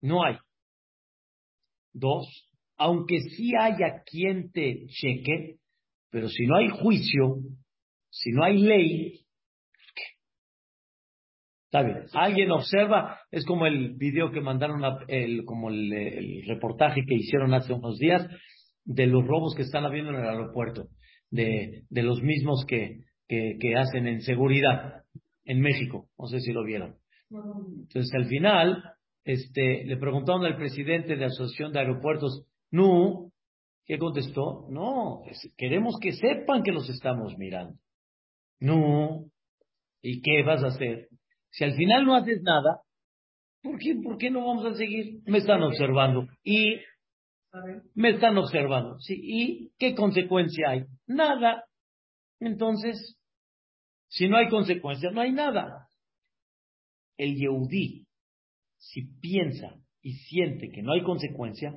No 0.01 0.23
hay. 0.23 0.37
Dos, 1.93 2.27
aunque 2.77 3.19
sí 3.21 3.53
haya 3.59 4.03
quien 4.05 4.51
te 4.51 4.85
cheque, 4.87 5.57
pero 6.11 6.29
si 6.29 6.45
no 6.45 6.57
hay 6.57 6.69
juicio, 6.69 7.37
si 8.09 8.31
no 8.31 8.43
hay 8.43 8.59
ley, 8.59 9.25
¿qué? 9.95 10.03
Está 11.65 11.81
bien. 11.81 12.05
Alguien 12.13 12.51
observa, 12.51 13.19
es 13.31 13.45
como 13.45 13.65
el 13.65 13.95
video 13.95 14.31
que 14.31 14.41
mandaron, 14.41 14.81
el, 15.07 15.43
como 15.45 15.69
el, 15.69 16.43
reportaje 16.47 17.01
que 17.07 17.15
hicieron 17.15 17.55
hace 17.55 17.73
unos 17.73 17.97
días 17.97 18.27
de 18.85 19.07
los 19.07 19.25
robos 19.25 19.55
que 19.55 19.63
están 19.63 19.85
habiendo 19.85 20.11
en 20.11 20.17
el 20.17 20.29
aeropuerto, 20.29 20.87
de, 21.31 21.83
de 21.89 22.03
los 22.03 22.21
mismos 22.21 22.63
que, 22.67 22.99
que, 23.27 23.57
que 23.59 23.75
hacen 23.75 24.07
en 24.07 24.21
seguridad 24.21 25.03
en 25.45 25.61
México. 25.61 26.09
No 26.17 26.27
sé 26.27 26.39
si 26.39 26.51
lo 26.51 26.63
vieron. 26.63 26.95
Entonces, 27.29 28.13
al 28.13 28.25
final, 28.25 28.83
este, 29.23 29.83
le 29.85 29.97
preguntaron 29.97 30.45
al 30.45 30.57
presidente 30.57 31.09
de 31.09 31.17
la 31.17 31.27
Asociación 31.27 31.71
de 31.71 31.79
Aeropuertos, 31.79 32.45
no, 32.71 33.31
¿qué 33.85 33.97
contestó? 33.97 34.67
No, 34.69 35.21
queremos 35.57 35.95
que 36.01 36.13
sepan 36.13 36.63
que 36.63 36.71
los 36.71 36.89
estamos 36.89 37.37
mirando. 37.37 37.77
No, 38.59 39.25
¿y 40.01 40.21
qué 40.21 40.43
vas 40.43 40.63
a 40.63 40.67
hacer? 40.67 41.09
Si 41.51 41.63
al 41.63 41.73
final 41.73 42.05
no 42.05 42.15
haces 42.15 42.41
nada, 42.41 42.81
¿por 43.61 43.77
qué, 43.79 43.95
por 44.03 44.17
qué 44.17 44.29
no 44.29 44.45
vamos 44.45 44.65
a 44.65 44.75
seguir? 44.75 45.21
Me 45.25 45.39
están 45.39 45.61
observando. 45.63 46.27
Y 46.43 46.77
me 47.95 48.09
están 48.11 48.37
observando. 48.37 48.99
Sí, 48.99 49.19
¿y 49.21 49.71
qué 49.77 49.95
consecuencia 49.95 50.69
hay? 50.69 50.85
Nada. 51.07 51.65
Entonces, 52.39 53.17
si 54.07 54.27
no 54.27 54.37
hay 54.37 54.49
consecuencia, 54.49 55.11
no 55.11 55.21
hay 55.21 55.31
nada. 55.31 55.89
El 57.17 57.35
Yehudí 57.35 58.07
si 58.77 59.01
piensa 59.19 59.75
y 60.01 60.13
siente 60.13 60.69
que 60.69 60.81
no 60.81 60.93
hay 60.93 61.03
consecuencia 61.03 61.75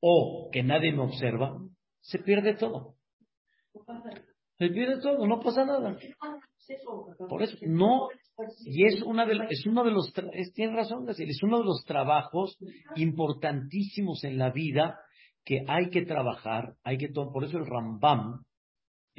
o 0.00 0.48
que 0.52 0.62
nadie 0.62 0.92
me 0.92 1.02
observa, 1.02 1.58
se 2.00 2.18
pierde 2.18 2.54
todo. 2.54 2.94
Se 4.56 4.68
pierde 4.68 5.00
todo, 5.00 5.26
no 5.26 5.40
pasa 5.40 5.64
nada. 5.64 5.96
Por 7.28 7.42
eso, 7.42 7.56
no, 7.62 8.08
y 8.64 8.86
es 8.86 9.02
una 9.02 9.26
de 9.26 9.46
es 9.50 9.66
uno 9.66 9.82
de 9.84 9.90
los, 9.90 10.12
es, 10.32 10.52
tiene 10.52 10.76
razón 10.76 11.06
es 11.08 11.42
uno 11.42 11.58
de 11.58 11.64
los 11.64 11.84
trabajos 11.84 12.56
importantísimos 12.96 14.22
en 14.24 14.38
la 14.38 14.50
vida 14.50 14.98
que 15.44 15.64
hay 15.66 15.90
que 15.90 16.02
trabajar, 16.02 16.76
hay 16.84 16.98
que, 16.98 17.08
por 17.08 17.44
eso 17.44 17.58
el 17.58 17.66
Rambam 17.66 18.44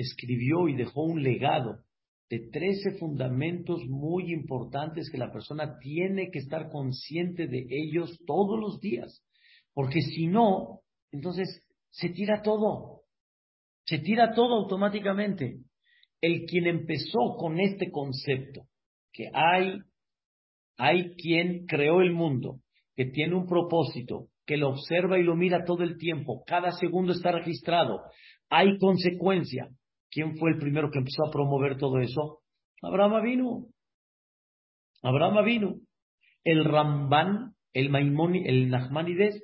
escribió 0.01 0.67
y 0.67 0.75
dejó 0.75 1.03
un 1.03 1.23
legado 1.23 1.83
de 2.29 2.39
13 2.49 2.97
fundamentos 2.97 3.81
muy 3.87 4.31
importantes 4.31 5.09
que 5.11 5.17
la 5.17 5.31
persona 5.31 5.77
tiene 5.79 6.31
que 6.31 6.39
estar 6.39 6.69
consciente 6.69 7.47
de 7.47 7.65
ellos 7.69 8.17
todos 8.25 8.59
los 8.59 8.79
días. 8.79 9.23
Porque 9.73 10.01
si 10.01 10.27
no, 10.27 10.79
entonces 11.11 11.63
se 11.89 12.09
tira 12.09 12.41
todo. 12.41 13.01
Se 13.85 13.99
tira 13.99 14.33
todo 14.33 14.61
automáticamente. 14.61 15.59
El 16.21 16.45
quien 16.45 16.67
empezó 16.67 17.35
con 17.37 17.59
este 17.59 17.91
concepto, 17.91 18.61
que 19.11 19.29
hay, 19.33 19.79
hay 20.77 21.15
quien 21.15 21.65
creó 21.65 22.01
el 22.01 22.11
mundo, 22.11 22.61
que 22.95 23.05
tiene 23.05 23.35
un 23.35 23.47
propósito, 23.47 24.27
que 24.45 24.57
lo 24.57 24.69
observa 24.69 25.19
y 25.19 25.23
lo 25.23 25.35
mira 25.35 25.65
todo 25.65 25.83
el 25.83 25.97
tiempo, 25.97 26.43
cada 26.45 26.71
segundo 26.73 27.13
está 27.13 27.31
registrado, 27.31 28.01
hay 28.49 28.77
consecuencia, 28.77 29.69
¿Quién 30.11 30.37
fue 30.37 30.51
el 30.51 30.57
primero 30.57 30.91
que 30.91 30.99
empezó 30.99 31.25
a 31.25 31.31
promover 31.31 31.77
todo 31.77 31.99
eso? 31.99 32.41
Abraham 32.81 33.23
vino. 33.23 33.67
Abraham 35.01 35.45
vino. 35.45 35.75
El 36.43 36.65
Ramban, 36.65 37.53
el 37.73 37.89
Maimoni, 37.89 38.43
el 38.45 38.69
Nachmanides, 38.69 39.41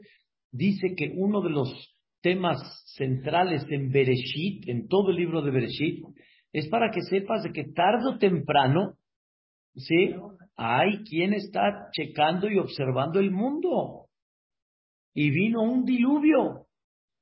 dice 0.51 0.93
que 0.97 1.13
uno 1.15 1.41
de 1.41 1.51
los 1.51 1.95
temas 2.21 2.57
centrales 2.97 3.65
en 3.69 3.91
Bereshit, 3.91 4.67
en 4.67 4.87
todo 4.87 5.11
el 5.11 5.15
libro 5.15 5.41
de 5.41 5.51
Bereshit, 5.51 6.03
es 6.51 6.67
para 6.67 6.91
que 6.91 7.01
sepas 7.01 7.43
de 7.43 7.51
que 7.51 7.71
tarde 7.71 8.09
o 8.09 8.17
temprano, 8.17 8.95
¿sí? 9.75 10.15
Hay 10.57 11.03
quien 11.03 11.33
está 11.33 11.89
checando 11.91 12.49
y 12.49 12.57
observando 12.57 13.19
el 13.19 13.31
mundo. 13.31 14.07
Y 15.13 15.29
vino 15.29 15.61
un 15.61 15.85
diluvio. 15.85 16.65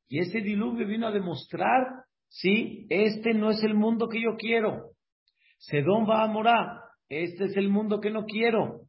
Y 0.08 0.20
ese 0.20 0.42
diluvio 0.42 0.88
vino 0.88 1.08
a 1.08 1.12
demostrar 1.12 2.05
Sí, 2.38 2.86
este 2.90 3.34
no 3.34 3.50
es 3.50 3.64
el 3.64 3.76
mundo 3.76 4.10
que 4.10 4.22
yo 4.22 4.36
quiero. 4.38 4.92
Sedón 5.58 6.06
va 6.08 6.22
a 6.22 6.28
morar. 6.28 6.68
Este 7.08 7.46
es 7.46 7.56
el 7.56 7.70
mundo 7.70 8.02
que 8.02 8.12
no 8.12 8.26
quiero. 8.26 8.82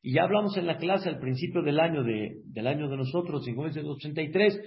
Y 0.00 0.14
ya 0.14 0.22
hablamos 0.22 0.56
en 0.56 0.66
la 0.66 0.78
clase 0.78 1.10
al 1.10 1.18
principio 1.18 1.60
del 1.60 1.80
año 1.80 2.02
de, 2.02 2.36
del 2.46 2.66
año 2.66 2.88
de 2.88 2.96
nosotros, 2.96 3.46
1983, 3.46 4.58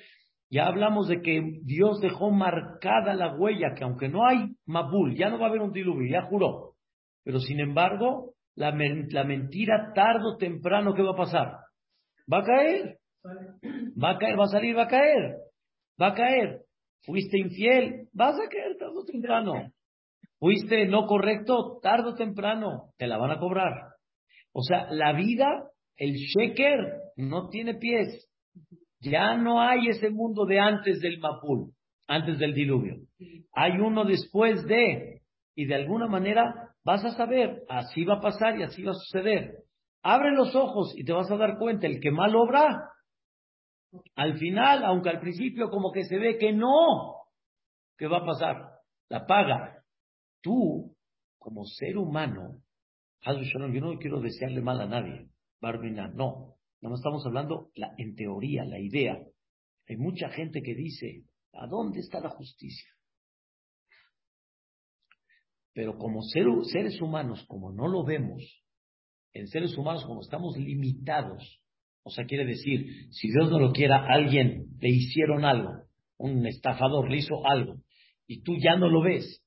ya 0.52 0.68
hablamos 0.68 1.08
de 1.08 1.22
que 1.22 1.42
Dios 1.64 2.00
dejó 2.00 2.30
marcada 2.30 3.16
la 3.16 3.36
huella, 3.36 3.74
que 3.76 3.86
aunque 3.86 4.08
no 4.08 4.28
hay 4.28 4.52
Mabul, 4.68 5.16
ya 5.16 5.32
no 5.32 5.40
va 5.40 5.48
a 5.48 5.50
haber 5.50 5.62
un 5.62 5.72
diluvio, 5.72 6.12
ya 6.12 6.28
juró. 6.28 6.74
Pero 7.24 7.40
sin 7.40 7.60
embargo, 7.60 8.34
la, 8.56 8.72
la 9.10 9.24
mentira 9.24 9.94
tarde 9.96 10.26
o 10.26 10.38
temprano, 10.38 10.94
¿qué 10.94 11.02
va 11.02 11.14
a 11.14 11.18
pasar? 11.18 11.48
Va 12.32 12.40
a 12.40 12.44
caer. 12.44 12.98
Va 14.04 14.12
a 14.12 14.18
caer, 14.20 14.40
va 14.40 14.44
a 14.44 14.48
salir, 14.48 14.78
va 14.78 14.84
a 14.84 14.88
caer. 14.88 15.38
Va 16.00 16.08
a 16.10 16.14
caer. 16.14 16.62
Fuiste 17.04 17.40
infiel, 17.40 18.08
vas 18.14 18.36
a 18.36 18.50
caer 18.50 18.78
tarde 18.78 18.98
o 18.98 19.06
temprano. 19.06 19.54
Fuiste 20.40 20.86
no 20.88 21.06
correcto, 21.06 21.80
tarde 21.82 22.10
o 22.10 22.16
temprano, 22.16 22.94
te 22.98 23.08
la 23.08 23.18
van 23.18 23.32
a 23.32 23.40
cobrar. 23.40 23.74
O 24.54 24.62
sea, 24.62 24.92
la 24.92 25.14
vida, 25.14 25.70
el 25.98 26.14
sheker, 26.14 26.80
no 27.16 27.50
tiene 27.50 27.76
pies. 27.76 28.28
Ya 29.00 29.36
no 29.36 29.62
hay 29.62 29.88
ese 29.88 30.10
mundo 30.10 30.46
de 30.46 30.60
antes 30.60 31.00
del 31.00 31.20
Mapul, 31.20 31.72
antes 32.08 32.38
del 32.38 32.54
diluvio. 32.54 32.98
Hay 33.54 33.80
uno 33.80 34.06
después 34.06 34.66
de, 34.66 35.22
y 35.56 35.66
de 35.66 35.76
alguna 35.76 36.08
manera 36.08 36.70
vas 36.84 37.04
a 37.06 37.12
saber, 37.12 37.64
así 37.70 38.04
va 38.04 38.16
a 38.16 38.22
pasar 38.22 38.60
y 38.60 38.64
así 38.64 38.84
va 38.84 38.92
a 38.92 38.96
suceder. 38.96 39.54
Abre 40.04 40.32
los 40.32 40.56
ojos 40.56 40.94
y 40.98 41.04
te 41.04 41.14
vas 41.14 41.30
a 41.32 41.38
dar 41.38 41.58
cuenta, 41.58 41.88
el 41.88 42.00
que 42.00 42.12
mal 42.12 42.36
obra, 42.36 42.90
al 44.16 44.38
final, 44.38 44.84
aunque 44.86 45.10
al 45.10 45.20
principio 45.20 45.70
como 45.70 45.92
que 45.92 46.04
se 46.06 46.18
ve 46.18 46.38
que 46.38 46.54
no, 46.54 47.28
¿qué 47.98 48.08
va 48.08 48.20
a 48.20 48.26
pasar? 48.26 48.56
La 49.10 49.26
paga. 49.26 49.84
Tú, 50.42 50.96
como 51.38 51.66
ser 51.66 51.98
humano, 51.98 52.62
yo 53.24 53.82
no 53.82 54.00
quiero 54.00 54.20
desearle 54.22 54.62
mal 54.62 54.82
a 54.82 54.88
nadie, 54.88 55.30
Barbina, 55.60 56.08
no. 56.08 56.56
No 56.82 56.96
estamos 56.96 57.24
hablando 57.28 57.70
la, 57.76 57.94
en 57.98 58.16
teoría, 58.16 58.66
la 58.66 58.80
idea. 58.80 59.20
Hay 59.88 59.98
mucha 59.98 60.30
gente 60.30 60.62
que 60.64 60.74
dice, 60.74 61.26
¿a 61.54 61.68
dónde 61.68 62.00
está 62.00 62.20
la 62.20 62.30
justicia? 62.30 62.90
Pero 65.74 65.98
como 65.98 66.22
seres 66.24 67.00
humanos, 67.00 67.46
como 67.48 67.72
no 67.72 67.88
lo 67.88 68.04
vemos, 68.04 68.42
en 69.34 69.48
seres 69.48 69.78
humanos 69.78 70.04
como 70.06 70.22
estamos 70.22 70.58
limitados 70.58 71.61
o 72.04 72.10
sea, 72.10 72.26
quiere 72.26 72.46
decir, 72.46 73.12
si 73.12 73.28
Dios 73.32 73.50
no 73.50 73.60
lo 73.60 73.72
quiera, 73.72 74.06
alguien 74.08 74.68
le 74.80 74.90
hicieron 74.90 75.46
algo, 75.46 75.84
un 76.18 76.46
estafador 76.46 77.10
le 77.10 77.18
hizo 77.18 77.46
algo, 77.46 77.76
y 78.28 78.44
tú 78.44 78.54
ya 78.62 78.76
no 78.76 78.90
lo 78.90 79.02
ves, 79.02 79.44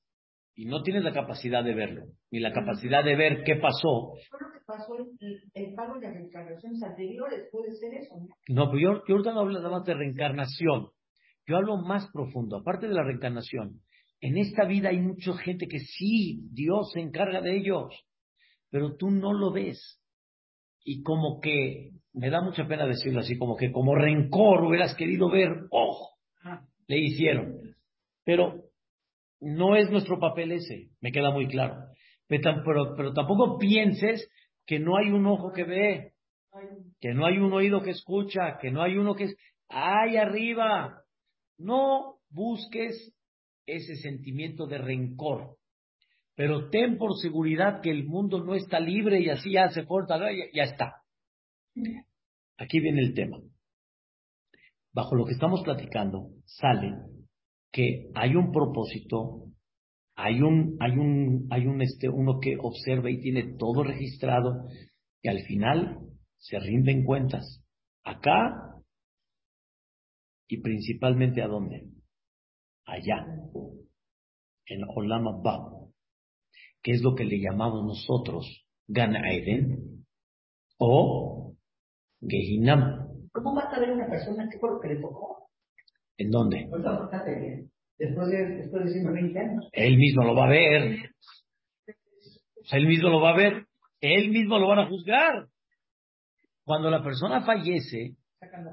y 0.55 0.65
no 0.65 0.81
tienes 0.83 1.03
la 1.03 1.13
capacidad 1.13 1.63
de 1.63 1.73
verlo, 1.73 2.05
ni 2.31 2.39
la 2.39 2.53
capacidad 2.53 3.03
de 3.03 3.15
ver 3.15 3.43
qué 3.43 3.57
pasó. 3.57 4.13
¿Fue 4.29 4.39
lo 4.39 4.53
que 4.53 4.65
pasó 4.65 4.95
el, 5.53 5.75
pago 5.75 5.95
de 5.95 6.07
las 6.07 6.13
reencarnaciones 6.13 6.81
anteriores? 6.81 7.49
¿Puede 7.51 7.75
ser 7.75 7.93
eso? 7.95 8.15
No, 8.47 8.71
pero 8.71 8.79
yo, 8.79 9.03
yo 9.07 9.15
ahorita 9.15 9.33
no 9.33 9.41
hablo 9.41 9.53
nada 9.53 9.69
más 9.69 9.85
de 9.85 9.93
reencarnación. 9.93 10.87
Yo 11.47 11.57
hablo 11.57 11.77
más 11.77 12.09
profundo, 12.11 12.57
aparte 12.57 12.87
de 12.87 12.93
la 12.93 13.03
reencarnación. 13.03 13.81
En 14.21 14.37
esta 14.37 14.65
vida 14.65 14.89
hay 14.89 14.99
mucha 14.99 15.33
gente 15.37 15.67
que 15.67 15.79
sí, 15.79 16.47
Dios 16.51 16.91
se 16.93 17.01
encarga 17.01 17.41
de 17.41 17.57
ellos. 17.57 17.93
pero 18.69 18.95
tú 18.95 19.11
no 19.11 19.33
lo 19.33 19.51
ves. 19.51 20.01
Y 20.83 21.03
como 21.03 21.39
que, 21.41 21.91
me 22.15 22.29
da 22.29 22.41
mucha 22.41 22.65
pena 22.65 22.87
decirlo 22.87 23.19
así, 23.19 23.37
como 23.37 23.55
que 23.57 23.71
como 23.71 23.93
rencor 23.95 24.63
hubieras 24.63 24.95
querido 24.95 25.29
ver, 25.29 25.51
ojo, 25.69 26.15
le 26.87 26.99
hicieron. 26.99 27.75
Pero 28.23 28.63
no 29.41 29.75
es 29.75 29.89
nuestro 29.91 30.17
papel 30.19 30.53
ese, 30.53 30.89
me 31.01 31.11
queda 31.11 31.31
muy 31.31 31.47
claro. 31.47 31.75
Pero, 32.27 32.95
pero, 32.95 33.13
tampoco 33.13 33.57
pienses 33.59 34.27
que 34.65 34.79
no 34.79 34.97
hay 34.97 35.11
un 35.11 35.27
ojo 35.27 35.51
que 35.51 35.63
ve, 35.63 36.13
que 36.99 37.13
no 37.13 37.25
hay 37.25 37.37
un 37.37 37.53
oído 37.53 37.81
que 37.81 37.91
escucha, 37.91 38.57
que 38.59 38.71
no 38.71 38.81
hay 38.81 38.97
uno 38.97 39.13
que 39.13 39.25
es, 39.25 39.37
¡ay 39.67 40.17
arriba! 40.17 41.03
No 41.57 42.15
busques 42.29 43.13
ese 43.65 43.95
sentimiento 43.97 44.65
de 44.67 44.77
rencor, 44.77 45.57
pero 46.35 46.69
ten 46.69 46.97
por 46.97 47.15
seguridad 47.17 47.81
que 47.81 47.91
el 47.91 48.05
mundo 48.05 48.43
no 48.43 48.55
está 48.55 48.79
libre 48.79 49.19
y 49.19 49.29
así 49.29 49.51
ya 49.51 49.69
se 49.69 49.85
corta, 49.85 50.17
ya, 50.17 50.45
ya 50.53 50.63
está. 50.63 51.03
Aquí 52.57 52.79
viene 52.79 53.01
el 53.01 53.13
tema. 53.13 53.37
Bajo 54.93 55.15
lo 55.15 55.25
que 55.25 55.33
estamos 55.33 55.61
platicando, 55.63 56.29
sale 56.45 56.95
que 57.71 58.09
hay 58.15 58.35
un 58.35 58.51
propósito, 58.51 59.51
hay 60.15 60.41
un, 60.41 60.77
hay 60.79 60.91
un, 60.93 61.47
hay 61.51 61.67
un 61.67 61.81
este, 61.81 62.07
uno 62.07 62.39
que 62.39 62.55
observa 62.57 63.11
y 63.11 63.19
tiene 63.19 63.57
todo 63.57 63.83
registrado, 63.83 64.67
y 65.21 65.27
al 65.27 65.41
final 65.41 65.99
se 66.37 66.59
rinden 66.59 67.03
cuentas. 67.03 67.61
Acá 68.03 68.65
y 70.47 70.61
principalmente 70.61 71.41
a 71.41 71.47
dónde? 71.47 71.89
Allá, 72.85 73.25
en 74.67 74.81
Olam 74.95 75.27
Abba, 75.27 75.89
que 76.81 76.91
es 76.91 77.01
lo 77.01 77.15
que 77.15 77.25
le 77.25 77.39
llamamos 77.39 77.83
nosotros 77.83 78.45
Gan 78.87 79.15
Eden 79.15 80.05
o 80.77 81.44
Gehinam. 82.27 83.07
¿Cómo 83.31 83.55
va 83.55 83.63
a 83.63 83.75
saber 83.75 83.91
una 83.91 84.07
persona 84.07 84.47
qué 84.51 84.57
fue 84.59 84.71
lo 84.71 84.79
que 84.79 84.89
le 84.89 85.01
tocó? 85.01 85.49
¿En 86.17 86.31
dónde? 86.31 86.67
Después 87.97 88.29
de, 88.29 88.57
después 88.57 88.85
de 88.85 88.91
120 88.91 89.39
años. 89.39 89.69
Él 89.71 89.97
mismo 89.97 90.23
lo 90.23 90.35
va 90.35 90.45
a 90.45 90.49
ver. 90.49 91.11
Él 92.71 92.87
mismo 92.87 93.09
lo 93.09 93.21
va 93.21 93.31
a 93.31 93.37
ver. 93.37 93.65
Él 94.01 94.29
mismo 94.29 94.59
lo 94.59 94.67
van 94.67 94.79
a 94.79 94.87
juzgar. 94.87 95.47
Cuando 96.63 96.89
la 96.89 97.03
persona 97.03 97.41
fallece, 97.41 98.15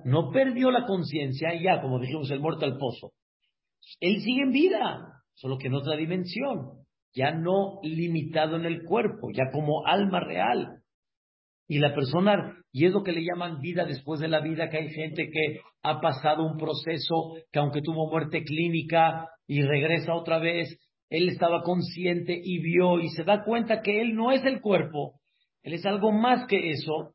no 0.04 0.30
perdió 0.30 0.70
la 0.70 0.86
conciencia 0.86 1.54
y 1.54 1.64
ya, 1.64 1.80
como 1.80 2.00
dijimos, 2.00 2.30
el 2.30 2.40
muerto 2.40 2.64
al 2.64 2.78
pozo. 2.78 3.12
Él 4.00 4.20
sigue 4.20 4.42
en 4.42 4.52
vida, 4.52 5.22
solo 5.34 5.58
que 5.58 5.68
en 5.68 5.74
otra 5.74 5.96
dimensión, 5.96 6.84
ya 7.14 7.32
no 7.32 7.80
limitado 7.82 8.56
en 8.56 8.64
el 8.64 8.84
cuerpo, 8.84 9.28
ya 9.32 9.50
como 9.52 9.86
alma 9.86 10.20
real. 10.20 10.81
Y 11.72 11.78
la 11.78 11.94
persona, 11.94 12.62
y 12.70 12.84
es 12.84 12.92
lo 12.92 13.02
que 13.02 13.12
le 13.12 13.24
llaman 13.24 13.62
vida 13.62 13.86
después 13.86 14.20
de 14.20 14.28
la 14.28 14.42
vida, 14.42 14.68
que 14.68 14.76
hay 14.76 14.90
gente 14.90 15.30
que 15.30 15.60
ha 15.82 16.02
pasado 16.02 16.44
un 16.44 16.58
proceso 16.58 17.32
que 17.50 17.60
aunque 17.60 17.80
tuvo 17.80 18.10
muerte 18.10 18.44
clínica 18.44 19.30
y 19.46 19.62
regresa 19.62 20.12
otra 20.12 20.38
vez, 20.38 20.68
él 21.08 21.30
estaba 21.30 21.62
consciente 21.62 22.38
y 22.38 22.58
vio 22.58 23.00
y 23.00 23.08
se 23.08 23.24
da 23.24 23.42
cuenta 23.42 23.80
que 23.80 24.02
él 24.02 24.14
no 24.14 24.32
es 24.32 24.44
el 24.44 24.60
cuerpo, 24.60 25.18
él 25.62 25.72
es 25.72 25.86
algo 25.86 26.12
más 26.12 26.46
que 26.46 26.72
eso. 26.72 27.14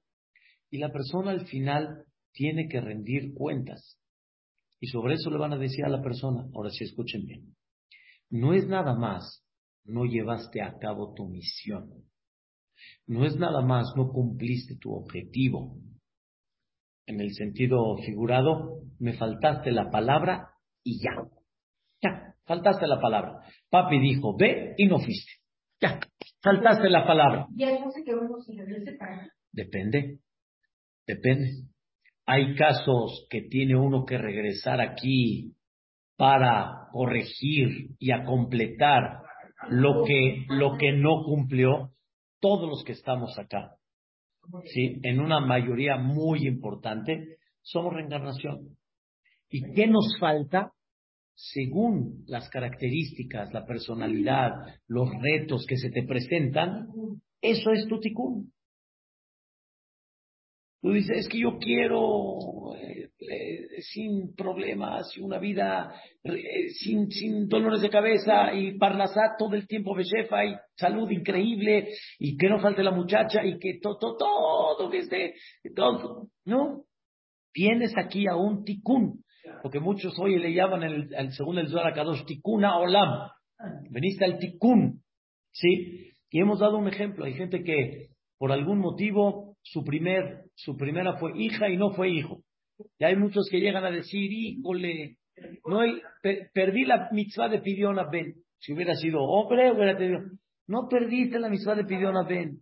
Y 0.71 0.79
la 0.79 0.91
persona 0.91 1.29
al 1.29 1.45
final 1.45 2.05
tiene 2.33 2.67
que 2.67 2.81
rendir 2.81 3.35
cuentas. 3.35 3.99
Y 4.79 4.87
sobre 4.87 5.13
eso 5.13 5.29
le 5.29 5.37
van 5.37 5.53
a 5.53 5.59
decir 5.59 5.85
a 5.85 5.89
la 5.89 6.01
persona, 6.01 6.47
ahora 6.55 6.71
sí 6.71 6.83
escuchen 6.83 7.27
bien, 7.27 7.55
no 8.31 8.55
es 8.55 8.67
nada 8.67 8.95
más, 8.95 9.45
no 9.85 10.05
llevaste 10.05 10.63
a 10.63 10.79
cabo 10.79 11.13
tu 11.13 11.27
misión. 11.27 12.07
No 13.07 13.25
es 13.25 13.37
nada 13.37 13.61
más, 13.61 13.93
no 13.95 14.09
cumpliste 14.09 14.75
tu 14.77 14.93
objetivo. 14.93 15.77
En 17.05 17.21
el 17.21 17.33
sentido 17.33 17.97
figurado, 18.05 18.81
me 18.99 19.13
faltaste 19.13 19.71
la 19.71 19.89
palabra 19.89 20.49
y 20.83 20.99
ya. 21.01 21.11
Ya, 22.01 22.35
faltaste 22.45 22.85
la 22.85 22.99
palabra. 22.99 23.39
Papi 23.69 23.99
dijo, 23.99 24.35
ve 24.37 24.73
y 24.77 24.87
no 24.87 24.99
fuiste. 24.99 25.31
Ya, 25.79 25.99
faltaste 26.41 26.89
la 26.89 27.07
palabra. 27.07 27.47
Depende, 29.53 30.19
depende. 31.07 31.51
Hay 32.25 32.55
casos 32.55 33.25
que 33.29 33.43
tiene 33.43 33.77
uno 33.77 34.03
que 34.03 34.17
regresar 34.17 34.81
aquí 34.81 35.55
para 36.17 36.89
corregir 36.91 37.95
y 37.99 38.11
a 38.11 38.25
completar 38.25 39.21
lo 39.69 40.03
que, 40.03 40.45
lo 40.49 40.77
que 40.77 40.91
no 40.91 41.23
cumplió 41.23 41.93
todos 42.39 42.69
los 42.69 42.83
que 42.83 42.93
estamos 42.93 43.37
acá. 43.37 43.75
¿sí? 44.65 44.99
En 45.03 45.19
una 45.19 45.39
mayoría 45.39 45.97
muy 45.97 46.47
importante, 46.47 47.37
somos 47.61 47.93
reencarnación. 47.93 48.77
¿Y 49.49 49.73
qué 49.73 49.87
nos 49.87 50.17
falta? 50.19 50.71
Según 51.35 52.23
las 52.27 52.49
características, 52.49 53.53
la 53.53 53.65
personalidad, 53.65 54.51
los 54.87 55.09
retos 55.21 55.65
que 55.67 55.77
se 55.77 55.91
te 55.91 56.03
presentan, 56.03 56.87
eso 57.41 57.71
es 57.71 57.87
tu 57.87 57.99
tikkun. 57.99 58.51
Tú 60.81 60.91
dices, 60.91 61.17
es 61.17 61.29
que 61.29 61.39
yo 61.39 61.57
quiero 61.59 62.73
eh, 63.19 63.81
sin 63.81 64.35
problemas, 64.35 65.17
una 65.17 65.39
vida 65.39 65.91
eh, 66.23 66.69
sin, 66.69 67.09
sin 67.09 67.47
dolores 67.47 67.81
de 67.81 67.89
cabeza 67.89 68.53
y 68.53 68.77
parnasat 68.77 69.37
todo 69.39 69.55
el 69.55 69.67
tiempo 69.67 69.95
beshefa 69.95 70.45
y 70.45 70.55
salud 70.75 71.09
increíble 71.09 71.89
y 72.19 72.37
que 72.37 72.47
no 72.47 72.59
falte 72.59 72.83
la 72.83 72.91
muchacha 72.91 73.43
y 73.43 73.57
que 73.57 73.79
todo, 73.81 73.97
todo, 73.97 74.77
todo 74.77 74.89
que 74.91 74.99
esté, 74.99 75.33
todo, 75.75 76.27
¿no? 76.45 76.83
Vienes 77.53 77.93
aquí 77.97 78.27
a 78.27 78.35
un 78.35 78.63
tikkun, 78.63 79.23
porque 79.63 79.79
muchos 79.79 80.13
hoy 80.19 80.37
le 80.37 80.53
llaman, 80.53 80.83
el, 80.83 81.31
según 81.31 81.57
el 81.57 81.69
Zohar 81.69 81.95
Kadosh, 81.95 82.23
tikkuna 82.25 82.77
olam. 82.77 83.31
Veniste 83.89 84.25
al 84.25 84.37
tikkun, 84.37 85.01
¿sí? 85.51 86.11
Y 86.29 86.39
hemos 86.39 86.59
dado 86.59 86.77
un 86.77 86.87
ejemplo. 86.87 87.25
Hay 87.25 87.33
gente 87.33 87.63
que 87.63 88.09
por 88.37 88.51
algún 88.51 88.77
motivo 88.77 89.57
su, 89.63 89.83
primer, 89.83 90.43
su 90.53 90.77
primera 90.77 91.17
fue 91.17 91.31
hija 91.35 91.67
y 91.69 91.77
no 91.77 91.91
fue 91.95 92.11
hijo. 92.11 92.43
Y 92.99 93.03
hay 93.03 93.15
muchos 93.15 93.47
que 93.49 93.59
llegan 93.59 93.85
a 93.85 93.91
decir, 93.91 94.31
híjole, 94.31 95.17
no 95.65 95.79
perdí 96.53 96.85
la 96.85 97.09
mitzvah 97.11 97.49
de 97.49 97.59
Pidiona 97.59 98.09
Ben. 98.09 98.35
Si 98.59 98.73
hubiera 98.73 98.95
sido 98.95 99.21
hombre, 99.21 99.71
hubiera 99.71 99.97
tenido. 99.97 100.21
No 100.67 100.87
perdiste 100.89 101.39
la 101.39 101.49
mitzvah 101.49 101.75
de 101.75 101.85
Pidiona 101.85 102.23
Ben. 102.23 102.59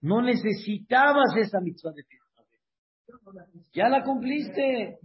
No 0.00 0.22
necesitabas 0.22 1.36
esa 1.36 1.60
mitzvah 1.60 1.92
de 1.92 2.04
Pidiona 2.04 2.42
Ben. 2.50 3.64
Ya 3.72 3.88
la 3.88 4.02
cumpliste. 4.02 4.98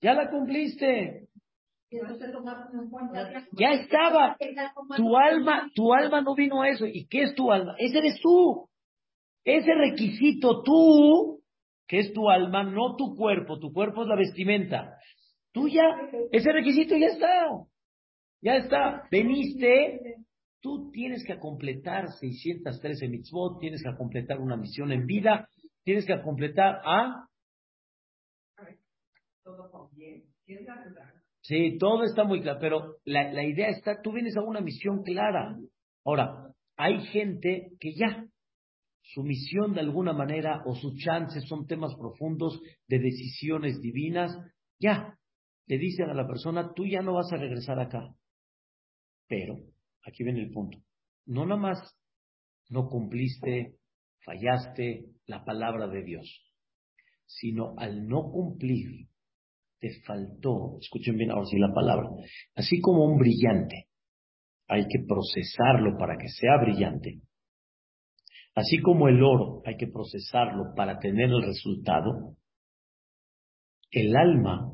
Ya 0.00 0.14
la 0.14 0.30
cumpliste. 0.30 1.28
Ya 3.52 3.72
estaba. 3.72 4.36
Tu 4.96 5.16
alma, 5.16 5.70
tu 5.74 5.92
alma 5.92 6.22
no 6.22 6.34
vino 6.34 6.62
a 6.62 6.68
eso. 6.68 6.86
¿Y 6.86 7.06
qué 7.06 7.24
es 7.24 7.34
tu 7.34 7.52
alma? 7.52 7.74
Ese 7.78 7.98
eres 7.98 8.18
tú. 8.20 8.68
Ese 9.44 9.74
requisito 9.74 10.62
tú, 10.62 11.41
que 11.92 11.98
es 11.98 12.14
tu 12.14 12.30
alma, 12.30 12.62
no 12.62 12.96
tu 12.96 13.14
cuerpo, 13.14 13.58
tu 13.58 13.70
cuerpo 13.70 14.00
es 14.00 14.08
la 14.08 14.16
vestimenta. 14.16 14.96
Tú 15.52 15.68
ya, 15.68 15.82
ese 16.30 16.50
requisito 16.50 16.96
ya 16.96 17.08
está. 17.08 17.50
Ya 18.40 18.56
está. 18.56 19.06
Veniste, 19.10 20.16
tú 20.62 20.90
tienes 20.90 21.22
que 21.26 21.38
completar 21.38 22.10
613 22.12 23.08
mitzvot, 23.08 23.60
tienes 23.60 23.82
que 23.82 23.94
completar 23.94 24.40
una 24.40 24.56
misión 24.56 24.90
en 24.90 25.04
vida, 25.04 25.46
tienes 25.84 26.06
que 26.06 26.18
completar 26.22 26.80
a... 26.82 27.28
Sí, 31.42 31.76
todo 31.76 32.04
está 32.04 32.24
muy 32.24 32.40
claro, 32.40 32.58
pero 32.58 32.96
la, 33.04 33.30
la 33.34 33.44
idea 33.44 33.68
está, 33.68 34.00
tú 34.00 34.12
vienes 34.12 34.34
a 34.38 34.40
una 34.40 34.62
misión 34.62 35.02
clara. 35.02 35.58
Ahora, 36.06 36.54
hay 36.78 37.02
gente 37.08 37.72
que 37.78 37.92
ya, 37.92 38.24
su 39.02 39.22
misión 39.22 39.74
de 39.74 39.80
alguna 39.80 40.12
manera 40.12 40.62
o 40.64 40.74
sus 40.74 40.94
chances 40.96 41.44
son 41.48 41.66
temas 41.66 41.94
profundos 41.96 42.60
de 42.88 42.98
decisiones 42.98 43.80
divinas, 43.80 44.36
ya, 44.78 45.18
le 45.66 45.78
dicen 45.78 46.08
a 46.10 46.14
la 46.14 46.26
persona, 46.26 46.72
tú 46.74 46.86
ya 46.86 47.02
no 47.02 47.14
vas 47.14 47.32
a 47.32 47.36
regresar 47.36 47.78
acá. 47.78 48.14
Pero, 49.28 49.58
aquí 50.04 50.24
viene 50.24 50.40
el 50.40 50.50
punto, 50.50 50.78
no 51.26 51.44
nada 51.46 51.60
más 51.60 51.78
no 52.68 52.88
cumpliste, 52.88 53.76
fallaste 54.24 55.06
la 55.26 55.44
palabra 55.44 55.88
de 55.88 56.02
Dios, 56.04 56.54
sino 57.26 57.74
al 57.78 58.06
no 58.06 58.30
cumplir, 58.30 59.08
te 59.78 60.00
faltó, 60.06 60.78
escuchen 60.80 61.16
bien 61.16 61.32
ahora 61.32 61.46
sí 61.46 61.58
la 61.58 61.74
palabra, 61.74 62.08
así 62.54 62.80
como 62.80 63.04
un 63.04 63.18
brillante, 63.18 63.88
hay 64.68 64.84
que 64.84 65.04
procesarlo 65.06 65.98
para 65.98 66.16
que 66.16 66.28
sea 66.28 66.56
brillante 66.58 67.20
Así 68.54 68.78
como 68.78 69.08
el 69.08 69.22
oro 69.22 69.62
hay 69.64 69.76
que 69.76 69.86
procesarlo 69.86 70.74
para 70.76 70.98
tener 70.98 71.30
el 71.30 71.42
resultado, 71.42 72.36
el 73.90 74.14
alma, 74.16 74.72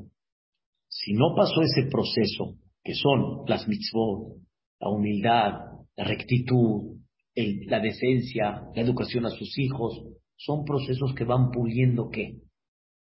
si 0.89 1.13
no 1.13 1.35
pasó 1.37 1.63
ese 1.63 1.89
proceso, 1.91 2.59
que 2.83 2.95
son 2.95 3.45
las 3.47 3.69
mitzvot, 3.69 4.39
la 4.81 4.89
humildad, 4.89 5.53
la 5.97 6.05
rectitud, 6.05 6.99
la 7.35 7.81
decencia, 7.81 8.63
la 8.75 8.83
educación 8.83 9.27
a 9.27 9.31
sus 9.31 9.57
hijos, 9.59 10.03
son 10.37 10.65
procesos 10.65 11.15
que 11.15 11.25
van 11.25 11.51
puliendo 11.51 12.09
qué? 12.11 12.37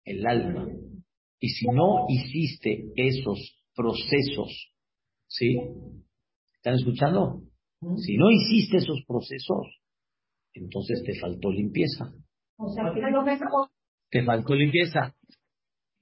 El 0.05 0.25
alma. 0.25 0.67
Y 1.39 1.49
si 1.49 1.67
no 1.67 2.05
hiciste 2.09 2.91
esos 2.95 3.65
procesos, 3.75 4.71
¿sí? 5.27 5.57
¿Están 6.55 6.75
escuchando? 6.75 7.41
Si 7.97 8.15
no 8.15 8.29
hiciste 8.31 8.77
esos 8.77 9.03
procesos, 9.05 9.67
entonces 10.53 11.03
te 11.05 11.19
faltó 11.19 11.51
limpieza. 11.51 12.11
O 12.57 12.69
sea, 12.69 12.85
que. 12.93 13.01
Te 14.09 14.23
faltó 14.23 14.55
limpieza. 14.55 15.15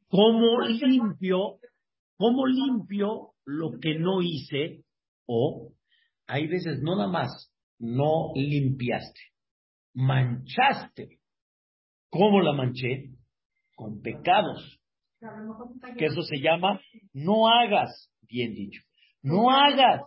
¿Cómo 0.09 0.59
limpio? 0.61 1.59
¿Cómo 2.17 2.45
limpio 2.45 3.33
lo 3.45 3.79
que 3.79 3.97
no 3.97 4.21
hice? 4.21 4.83
O 5.25 5.71
hay 6.27 6.47
veces 6.47 6.81
no 6.81 6.95
nada 6.95 7.09
más 7.09 7.51
no 7.79 8.31
limpiaste, 8.35 9.19
manchaste. 9.95 11.19
¿Cómo 12.09 12.41
la 12.41 12.53
manché? 12.53 13.09
Con 13.75 14.01
pecados. 14.01 14.79
Que 15.97 16.05
eso 16.05 16.21
se 16.21 16.37
llama 16.37 16.79
no 17.13 17.47
hagas, 17.47 18.11
bien 18.21 18.53
dicho. 18.53 18.81
No 19.23 19.49
hagas. 19.49 20.01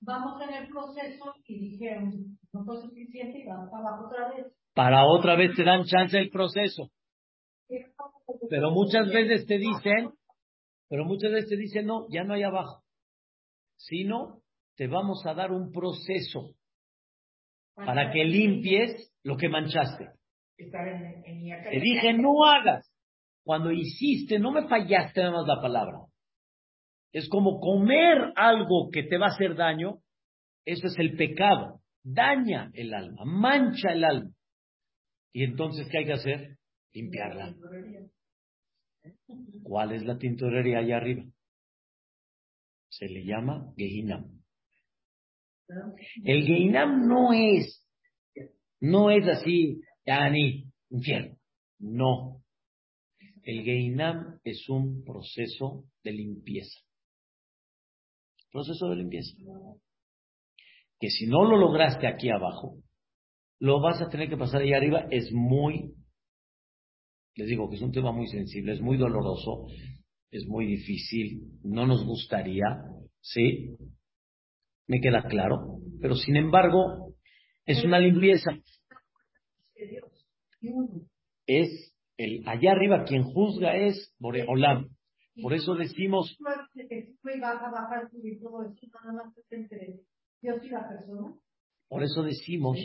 Vamos 0.00 0.40
en 0.42 0.54
el 0.54 0.68
proceso 0.68 1.34
y 1.46 1.70
dijeron, 1.70 2.38
no 2.56 2.64
fue 2.64 2.80
suficiente 2.80 3.38
y 3.38 3.44
para 3.44 3.62
abajo 3.62 4.06
otra 4.06 4.34
vez. 4.34 4.46
Para 4.74 5.06
otra 5.06 5.36
vez 5.36 5.54
te 5.56 5.64
dan 5.64 5.84
chance 5.84 6.18
el 6.18 6.30
proceso. 6.30 6.90
Pero 8.48 8.70
muchas 8.70 9.08
veces 9.08 9.46
te 9.46 9.58
dicen, 9.58 10.12
pero 10.88 11.04
muchas 11.04 11.32
veces 11.32 11.50
te 11.50 11.56
dicen, 11.56 11.86
no, 11.86 12.06
ya 12.10 12.24
no 12.24 12.34
hay 12.34 12.42
abajo. 12.42 12.84
Sino, 13.76 14.42
te 14.76 14.86
vamos 14.86 15.24
a 15.26 15.34
dar 15.34 15.52
un 15.52 15.72
proceso 15.72 16.54
para 17.74 18.10
que 18.10 18.24
limpies 18.24 19.12
lo 19.22 19.36
que 19.36 19.48
manchaste. 19.48 20.08
Te 20.56 21.80
dije, 21.80 22.12
no 22.14 22.44
hagas. 22.44 22.90
Cuando 23.44 23.70
hiciste, 23.70 24.38
no 24.38 24.50
me 24.50 24.66
fallaste 24.68 25.20
nada 25.20 25.32
más 25.32 25.46
la 25.46 25.60
palabra. 25.60 25.98
Es 27.12 27.28
como 27.28 27.60
comer 27.60 28.32
algo 28.36 28.90
que 28.90 29.04
te 29.04 29.18
va 29.18 29.26
a 29.26 29.34
hacer 29.34 29.54
daño. 29.54 29.98
Eso 30.64 30.88
es 30.88 30.98
el 30.98 31.16
pecado. 31.16 31.80
Daña 32.08 32.70
el 32.72 32.94
alma, 32.94 33.24
mancha 33.24 33.92
el 33.92 34.04
alma. 34.04 34.30
Y 35.32 35.42
entonces, 35.42 35.88
¿qué 35.90 35.98
hay 35.98 36.04
que 36.04 36.12
hacer? 36.12 36.58
Limpiarla. 36.92 37.56
¿Cuál 39.64 39.92
es 39.92 40.04
la 40.04 40.16
tintorería 40.16 40.78
allá 40.78 40.98
arriba? 40.98 41.24
Se 42.90 43.06
le 43.06 43.24
llama 43.24 43.72
Gehinam. 43.76 44.40
El 46.22 46.46
Geinam 46.46 47.08
no 47.08 47.32
es, 47.32 47.84
no 48.78 49.10
es 49.10 49.26
así, 49.26 49.80
ni 50.06 50.70
infierno. 50.90 51.36
No. 51.80 52.44
El 53.42 53.64
Geinam 53.64 54.38
es 54.44 54.68
un 54.68 55.02
proceso 55.02 55.84
de 56.04 56.12
limpieza. 56.12 56.80
Proceso 58.52 58.90
de 58.90 58.96
limpieza. 58.96 59.36
Que 60.98 61.08
si 61.10 61.26
no 61.26 61.44
lo 61.44 61.58
lograste 61.58 62.06
aquí 62.06 62.30
abajo, 62.30 62.78
lo 63.58 63.80
vas 63.80 64.00
a 64.00 64.08
tener 64.08 64.28
que 64.28 64.36
pasar 64.36 64.62
ahí 64.62 64.72
arriba. 64.72 65.06
Es 65.10 65.30
muy, 65.32 65.94
les 67.34 67.48
digo 67.48 67.68
que 67.68 67.76
es 67.76 67.82
un 67.82 67.92
tema 67.92 68.12
muy 68.12 68.26
sensible, 68.28 68.72
es 68.72 68.80
muy 68.80 68.96
doloroso, 68.96 69.66
es 70.30 70.46
muy 70.46 70.66
difícil, 70.66 71.42
no 71.62 71.86
nos 71.86 72.04
gustaría, 72.04 72.66
¿sí? 73.20 73.76
me 74.86 75.00
queda 75.00 75.22
claro, 75.28 75.78
pero 76.00 76.14
sin 76.14 76.36
embargo 76.36 77.14
es 77.64 77.84
una 77.84 77.98
limpieza. 77.98 78.52
Es 81.46 81.92
el 82.16 82.46
allá 82.46 82.72
arriba 82.72 83.04
quien 83.04 83.24
juzga 83.24 83.76
es 83.76 84.14
Boreolam. 84.18 84.88
Por 85.42 85.52
eso 85.52 85.74
decimos 85.74 86.36
por 91.88 92.02
eso 92.02 92.22
decimos, 92.22 92.78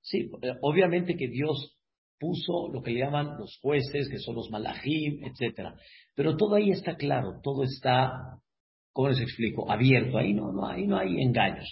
sí, 0.00 0.30
obviamente 0.60 1.16
que 1.16 1.28
Dios 1.28 1.78
puso 2.18 2.68
lo 2.72 2.82
que 2.82 2.92
le 2.92 3.00
llaman 3.00 3.38
los 3.38 3.58
jueces, 3.60 4.08
que 4.08 4.18
son 4.18 4.36
los 4.36 4.50
malajim, 4.50 5.24
etcétera. 5.24 5.74
Pero 6.14 6.36
todo 6.36 6.54
ahí 6.54 6.70
está 6.70 6.96
claro, 6.96 7.40
todo 7.42 7.64
está 7.64 8.38
¿cómo 8.92 9.08
les 9.08 9.20
explico? 9.20 9.70
Abierto, 9.70 10.18
ahí 10.18 10.32
no, 10.34 10.52
no, 10.52 10.66
ahí 10.66 10.86
no 10.86 10.98
hay 10.98 11.20
engaños. 11.20 11.66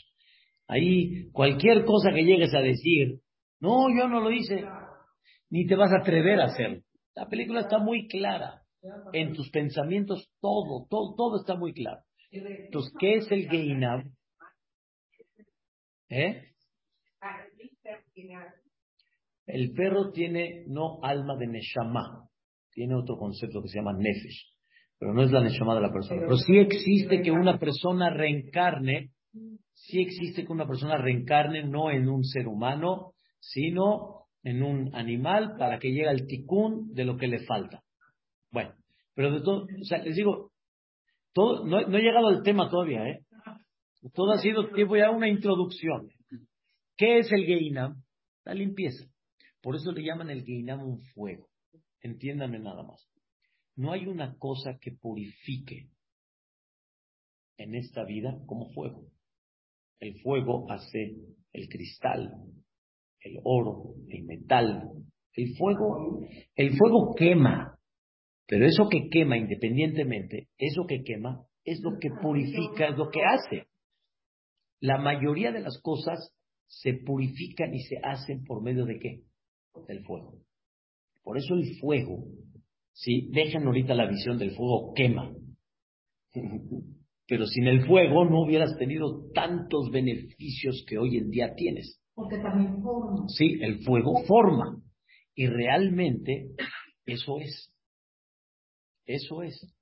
Ahí 0.67 1.31
cualquier 1.33 1.85
cosa 1.85 2.11
que 2.15 2.25
llegues 2.25 2.55
a 2.55 2.61
decir, 2.61 3.21
no, 3.61 3.89
yo 3.97 4.09
no 4.09 4.21
lo 4.21 4.31
hice, 4.31 4.65
ni 5.51 5.67
te 5.67 5.77
vas 5.77 5.93
a 5.93 6.01
atrever 6.01 6.41
a 6.41 6.47
hacerlo. 6.47 6.83
La 7.15 7.29
película 7.29 7.61
está 7.61 7.79
muy 7.79 8.09
clara. 8.09 8.63
En 9.13 9.35
tus 9.35 9.51
pensamientos 9.51 10.31
todo, 10.41 10.87
todo, 10.89 11.15
todo 11.15 11.41
está 11.41 11.55
muy 11.55 11.75
claro. 11.75 12.01
Entonces, 12.31 12.95
¿qué 12.99 13.17
es 13.17 13.31
el 13.31 13.49
Geinab? 13.51 14.05
¿Eh? 16.11 16.53
El 19.47 19.73
perro 19.73 20.13
tiene 20.13 20.65
no 20.67 21.03
alma 21.03 21.37
de 21.37 21.47
Neshama, 21.47 22.29
tiene 22.71 22.95
otro 22.95 23.17
concepto 23.17 23.63
que 23.63 23.69
se 23.69 23.79
llama 23.79 23.95
Nefesh 23.95 24.51
pero 25.01 25.15
no 25.15 25.23
es 25.23 25.33
la 25.33 25.41
neshama 25.41 25.75
de 25.75 25.81
la 25.81 25.91
persona. 25.91 26.21
Pero 26.21 26.37
sí 26.37 26.59
existe 26.59 27.23
que 27.23 27.31
una 27.31 27.59
persona 27.59 28.11
reencarne, 28.11 29.13
sí 29.73 30.03
existe 30.03 30.45
que 30.45 30.53
una 30.53 30.67
persona 30.67 30.99
reencarne 30.99 31.65
no 31.65 31.91
en 31.91 32.07
un 32.07 32.23
ser 32.23 32.47
humano, 32.47 33.15
sino 33.41 34.27
en 34.43 34.63
un 34.63 34.95
animal 34.95 35.57
para 35.59 35.79
que 35.79 35.89
llegue 35.89 36.09
al 36.09 36.27
ticún 36.27 36.93
de 36.93 37.07
lo 37.07 37.17
que 37.17 37.29
le 37.29 37.39
falta. 37.47 37.83
Bueno, 38.53 38.75
pero 39.15 39.33
de 39.33 39.41
todo, 39.41 39.63
o 39.63 39.85
sea, 39.85 39.99
les 40.05 40.17
digo, 40.17 40.53
todo, 41.33 41.65
no, 41.65 41.81
he 41.81 42.03
llegado 42.03 42.29
al 42.29 42.43
tema 42.43 42.69
todavía, 42.69 43.03
¿eh? 43.09 43.21
Todo 44.15 44.33
ha 44.33 44.39
sido 44.39 44.71
tiempo 44.71 44.97
ya 44.97 45.11
una 45.11 45.29
introducción. 45.29 46.09
¿Qué 46.97 47.19
es 47.19 47.31
el 47.33 47.45
Geinam? 47.45 48.03
La 48.45 48.55
limpieza. 48.55 49.05
Por 49.61 49.77
eso 49.77 49.93
le 49.93 50.03
llaman 50.03 50.31
el 50.31 50.45
Geinam 50.45 50.83
un 50.83 51.01
fuego. 51.15 51.49
Entiéndanme 52.01 52.59
nada 52.59 52.83
más. 52.83 53.07
No 53.77 53.93
hay 53.93 54.07
una 54.07 54.37
cosa 54.39 54.79
que 54.81 54.93
purifique 54.93 55.91
en 57.59 57.75
esta 57.75 58.05
vida 58.05 58.39
como 58.47 58.71
fuego. 58.73 59.07
El 60.01 60.19
fuego 60.23 60.71
hace 60.71 61.17
el 61.53 61.69
cristal, 61.69 62.33
el 63.21 63.39
oro, 63.45 63.95
el 64.09 64.25
metal. 64.25 64.91
El 65.35 65.55
fuego, 65.57 66.21
el 66.57 66.77
fuego 66.77 67.15
quema, 67.15 67.79
pero 68.47 68.67
eso 68.67 68.89
que 68.91 69.09
quema 69.09 69.39
independientemente, 69.39 70.49
eso 70.59 70.85
que 70.89 71.03
quema 71.05 71.47
es 71.65 71.81
lo 71.83 71.99
que 72.01 72.11
purifica, 72.21 72.89
es 72.89 72.97
lo 72.97 73.09
que 73.11 73.21
hace. 73.23 73.70
La 74.81 74.99
mayoría 74.99 75.53
de 75.53 75.61
las 75.61 75.81
cosas 75.83 76.35
se 76.67 76.95
purifican 76.95 77.75
y 77.75 77.81
se 77.81 77.99
hacen 78.03 78.45
por 78.45 78.63
medio 78.63 78.85
de 78.85 78.99
qué? 78.99 79.23
Del 79.87 80.05
fuego. 80.05 80.39
Por 81.23 81.37
eso 81.37 81.55
el 81.55 81.79
fuego 81.81 82.25
¿sí? 82.93 83.29
Dejen 83.33 83.67
ahorita 83.67 83.95
la 83.95 84.09
visión 84.09 84.39
del 84.39 84.53
fuego 84.53 84.93
quema. 84.95 85.33
Pero 87.27 87.47
sin 87.47 87.67
el 87.67 87.87
fuego 87.87 88.25
no 88.25 88.43
hubieras 88.43 88.77
tenido 88.77 89.31
tantos 89.33 89.91
beneficios 89.91 90.85
que 90.89 90.99
hoy 90.99 91.17
en 91.17 91.31
día 91.31 91.55
tienes. 91.55 92.01
Porque 92.15 92.39
también 92.39 92.83
forma. 92.83 93.29
Sí, 93.29 93.57
el 93.61 93.85
fuego 93.85 94.25
forma. 94.27 94.83
Y 95.35 95.47
realmente 95.47 96.51
eso 97.07 97.39
es. 97.39 97.73
Eso 99.07 99.43
es. 99.43 99.75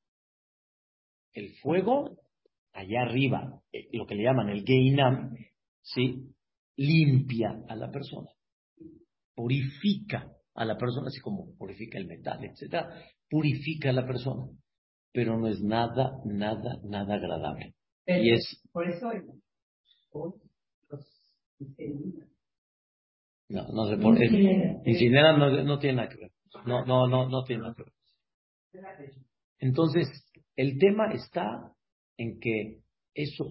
El 1.32 1.54
fuego, 1.62 2.18
allá 2.72 3.02
arriba, 3.02 3.60
eh, 3.72 3.88
lo 3.92 4.06
que 4.06 4.14
le 4.14 4.24
llaman 4.24 4.48
el 4.48 4.64
Geinam, 4.64 5.36
¿sí? 5.82 6.34
limpia 6.76 7.64
a 7.68 7.74
la 7.74 7.90
persona, 7.90 8.28
purifica 9.34 10.32
a 10.54 10.64
la 10.64 10.76
persona, 10.76 11.08
así 11.08 11.20
como 11.20 11.56
purifica 11.56 11.98
el 11.98 12.06
metal, 12.06 12.44
etcétera, 12.44 12.88
purifica 13.28 13.90
a 13.90 13.92
la 13.92 14.06
persona, 14.06 14.46
pero 15.12 15.38
no 15.38 15.48
es 15.48 15.60
nada, 15.60 16.20
nada, 16.24 16.78
nada 16.84 17.14
agradable. 17.14 17.74
y 18.06 18.32
es 18.32 18.62
por 18.72 18.88
eso 18.88 19.10
no, 23.48 23.66
no 23.72 23.86
se 23.86 23.96
pone. 23.96 24.80
Incinera 24.84 25.36
no, 25.36 25.50
no 25.64 25.78
tiene 25.78 25.96
nada 25.96 26.08
que 26.08 26.18
ver. 26.18 26.30
No, 26.66 26.84
no, 26.84 27.06
no, 27.08 27.28
no 27.28 27.44
tiene 27.44 27.62
nada 27.62 27.74
que 27.74 27.84
ver. 27.84 27.92
Entonces, 29.58 30.08
el 30.56 30.78
tema 30.78 31.12
está 31.12 31.72
en 32.18 32.38
que 32.38 32.80
eso, 33.14 33.50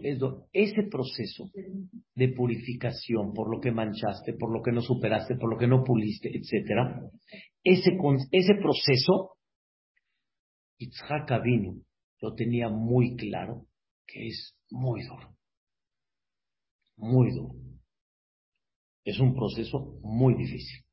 ese 0.53 0.83
proceso 0.83 1.49
de 2.15 2.29
purificación 2.29 3.33
por 3.33 3.53
lo 3.53 3.59
que 3.59 3.71
manchaste, 3.71 4.33
por 4.33 4.53
lo 4.53 4.61
que 4.61 4.71
no 4.71 4.81
superaste, 4.81 5.35
por 5.35 5.49
lo 5.49 5.57
que 5.57 5.67
no 5.67 5.83
puliste, 5.83 6.29
etcétera, 6.29 7.01
ese, 7.63 7.97
ese 8.31 8.53
proceso, 8.61 9.37
Itzhak 10.77 11.31
Avinu 11.31 11.83
lo 12.21 12.33
tenía 12.35 12.69
muy 12.69 13.15
claro 13.15 13.65
que 14.05 14.27
es 14.27 14.55
muy 14.69 15.03
duro, 15.03 15.35
muy 16.95 17.31
duro. 17.31 17.55
Es 19.03 19.19
un 19.19 19.33
proceso 19.33 19.99
muy 20.01 20.35
difícil. 20.35 20.85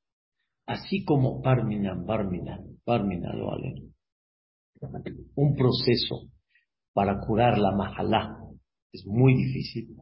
Así 0.67 1.05
como 1.05 1.41
Barminan, 1.43 2.07
Barminan, 2.07 2.79
Barminan 2.87 3.39
lo 3.39 3.51
Un 5.37 5.55
proceso 5.55 6.34
para 6.95 7.21
curar 7.21 7.59
la 7.59 7.73
mahalá 7.73 8.39
es 8.93 9.05
muy 9.07 9.35
difícil. 9.35 9.97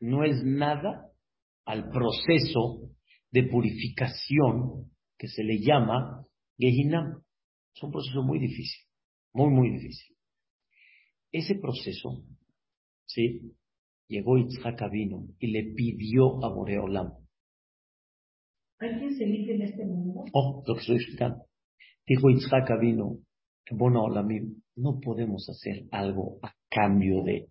No 0.00 0.24
es 0.24 0.42
nada 0.42 1.10
al 1.66 1.90
proceso 1.90 2.90
de 3.30 3.44
purificación 3.44 4.90
que 5.18 5.28
se 5.28 5.44
le 5.44 5.60
llama 5.60 6.26
Gehinam. 6.58 7.22
Es 7.74 7.82
un 7.82 7.92
proceso 7.92 8.22
muy 8.22 8.38
difícil, 8.38 8.82
muy, 9.32 9.50
muy 9.50 9.70
difícil. 9.70 10.16
Ese 11.30 11.56
proceso, 11.56 12.24
¿sí? 13.06 13.54
Llegó 14.08 14.38
Yitzhak 14.38 14.90
vino 14.90 15.26
y 15.38 15.48
le 15.48 15.74
pidió 15.74 16.44
a 16.44 16.48
Boreolam. 16.48 17.12
¿Hay 18.78 18.98
quien 18.98 19.16
se 19.16 19.26
limpia 19.26 19.54
en 19.54 19.62
este 19.62 19.84
mundo? 19.84 20.24
Oh, 20.32 20.62
lo 20.66 20.74
que 20.74 20.80
estoy 20.80 20.96
explicando. 20.96 21.44
Dijo 22.06 22.30
Yitzhak 22.30 22.68
vino, 22.80 23.18
bueno, 23.70 24.06
no 24.76 25.00
podemos 25.00 25.48
hacer 25.48 25.84
algo 25.90 26.38
a 26.42 26.54
cambio 26.68 27.22
de, 27.22 27.48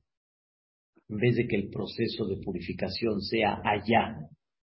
en 1.09 1.17
vez 1.17 1.35
de 1.35 1.47
que 1.47 1.55
el 1.55 1.69
proceso 1.69 2.25
de 2.27 2.37
purificación 2.37 3.21
sea 3.21 3.61
allá, 3.63 4.29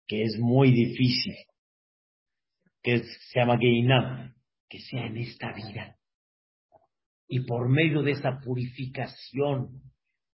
que 0.07 0.23
es 0.23 0.39
muy 0.39 0.73
difícil, 0.73 1.35
que 2.83 3.01
se 3.01 3.39
llama 3.39 3.59
Geinam, 3.59 4.35
que 4.69 4.81
sea 4.81 5.07
en 5.07 5.19
esta 5.19 5.53
vida. 5.53 5.97
Y 7.29 7.41
por 7.41 7.69
medio 7.69 8.03
de 8.03 8.13
esa 8.13 8.41
purificación 8.43 9.83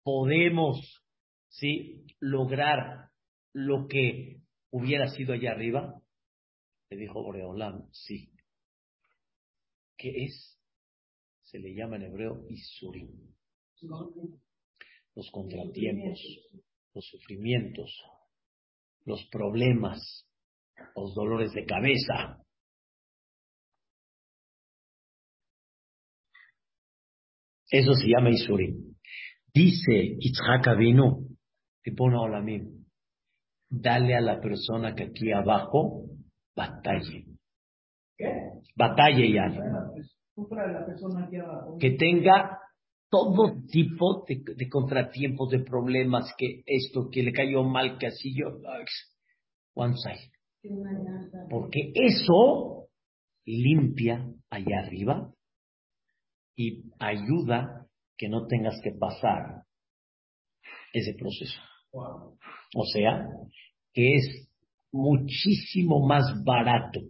podemos 0.03 1.03
¿sí? 1.49 2.07
lograr 2.21 3.11
lo 3.53 3.89
que 3.89 4.43
hubiera 4.71 5.09
sido 5.09 5.33
allá 5.35 5.53
arriba. 5.53 6.01
Le 6.91 6.97
dijo 6.97 7.23
Boreolam, 7.23 7.89
sí. 7.91 8.31
¿Qué 9.97 10.25
es? 10.25 10.54
Se 11.55 11.61
le 11.61 11.73
llama 11.73 11.95
en 11.95 12.03
hebreo 12.03 12.49
Isurim. 12.51 13.33
Los 15.15 15.31
contratiempos, 15.31 16.21
los 16.93 17.07
sufrimientos, 17.07 17.97
los 19.05 19.25
problemas, 19.31 20.01
los 20.97 21.15
dolores 21.15 21.53
de 21.53 21.65
cabeza. 21.65 22.43
Eso 27.71 27.93
se 27.93 28.09
llama 28.09 28.31
Isurim. 28.31 28.97
Dice 29.55 30.17
Yitzhak 30.19 30.67
Avinu, 30.67 31.37
pone 31.97 32.17
Olamim, 32.17 32.85
dale 33.71 34.17
a 34.17 34.21
la 34.21 34.41
persona 34.41 34.93
que 34.93 35.05
aquí 35.05 35.31
abajo 35.31 36.03
batalle. 36.57 37.27
¿Qué? 38.17 38.27
Batalle 38.75 39.33
ya. 39.33 39.45
Que 41.79 41.91
tenga 41.93 42.59
todo 43.11 43.63
tipo 43.71 44.25
de, 44.27 44.69
contratiempos, 44.69 45.51
de 45.51 45.61
problemas, 45.61 46.35
que 46.37 46.63
esto, 46.67 47.09
que 47.11 47.23
le 47.23 47.33
cayó 47.33 47.63
mal, 47.63 47.99
que 47.99 48.09
así 48.09 48.35
yo. 48.35 48.61
One 49.75 49.95
side. 49.97 50.31
Porque 51.49 51.93
eso 51.95 52.89
limpia 53.45 54.27
allá 54.51 54.81
arriba 54.85 55.33
y 56.57 56.91
ayuda 56.99 57.87
que 58.17 58.29
no 58.29 58.47
tengas 58.47 58.81
que 58.83 58.93
pasar 58.93 59.65
ese 60.93 61.15
proceso. 61.15 61.61
O 61.93 62.85
sea, 62.93 63.29
que 63.93 64.15
es 64.15 64.49
muchísimo 64.93 66.07
más 66.07 66.25
barato 66.45 67.01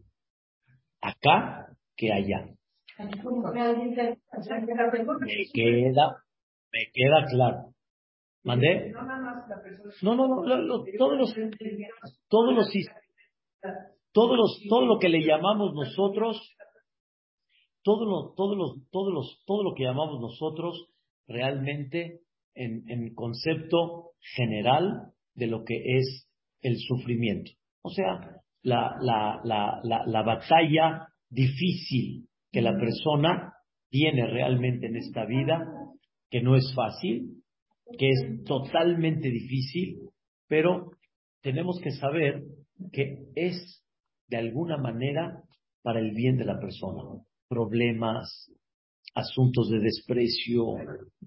acá 1.00 1.76
que 1.96 2.12
allá. 2.12 2.53
Me 5.26 5.44
queda, 5.52 6.16
me 6.72 6.80
queda 6.92 7.26
claro. 7.28 7.74
¿Mandé? 8.44 8.92
No, 10.02 10.14
no, 10.14 10.28
no, 10.28 10.84
todos 10.98 11.18
los, 11.18 11.34
todos 12.28 12.54
los, 12.54 12.68
todos 14.12 14.36
los, 14.36 14.60
todo 14.68 14.86
lo 14.86 14.98
que 14.98 15.08
le 15.08 15.24
llamamos 15.24 15.72
nosotros, 15.74 16.54
todo 17.82 18.04
lo, 18.04 18.34
todos 18.36 18.56
los, 18.56 18.90
todos 18.90 19.12
los, 19.12 19.42
todo 19.46 19.64
lo 19.64 19.74
que 19.74 19.84
llamamos 19.84 20.20
nosotros 20.20 20.88
realmente 21.26 22.20
en, 22.54 22.88
en 22.88 23.14
concepto 23.14 24.10
general 24.36 25.12
de 25.34 25.46
lo 25.46 25.64
que 25.64 25.76
es 25.96 26.28
el 26.60 26.76
sufrimiento. 26.78 27.50
O 27.82 27.90
sea, 27.90 28.42
la, 28.62 28.96
la, 29.00 29.40
la, 29.42 29.80
la, 29.82 30.04
la 30.06 30.22
batalla 30.22 31.08
difícil 31.30 32.28
que 32.54 32.62
la 32.62 32.78
persona 32.78 33.52
tiene 33.90 34.28
realmente 34.28 34.86
en 34.86 34.94
esta 34.94 35.26
vida, 35.26 35.66
que 36.30 36.40
no 36.40 36.54
es 36.54 36.72
fácil, 36.72 37.42
que 37.98 38.08
es 38.08 38.44
totalmente 38.44 39.28
difícil, 39.28 39.98
pero 40.46 40.92
tenemos 41.42 41.80
que 41.82 41.90
saber 41.90 42.44
que 42.92 43.24
es 43.34 43.82
de 44.28 44.36
alguna 44.36 44.76
manera 44.76 45.42
para 45.82 45.98
el 45.98 46.12
bien 46.12 46.36
de 46.36 46.44
la 46.44 46.60
persona. 46.60 47.02
Problemas, 47.48 48.48
asuntos 49.16 49.68
de 49.70 49.80
desprecio, 49.80 50.76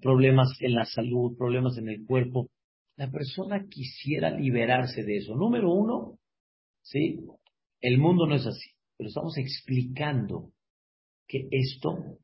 problemas 0.00 0.48
en 0.60 0.76
la 0.76 0.86
salud, 0.86 1.36
problemas 1.36 1.76
en 1.76 1.90
el 1.90 2.06
cuerpo. 2.06 2.48
La 2.96 3.10
persona 3.10 3.66
quisiera 3.68 4.30
liberarse 4.30 5.04
de 5.04 5.18
eso. 5.18 5.34
Número 5.34 5.70
uno, 5.70 6.18
¿sí? 6.80 7.20
El 7.82 7.98
mundo 7.98 8.26
no 8.26 8.34
es 8.34 8.46
así, 8.46 8.70
pero 8.96 9.08
estamos 9.08 9.36
explicando 9.36 10.52
que 11.28 11.46
esto 11.50 12.18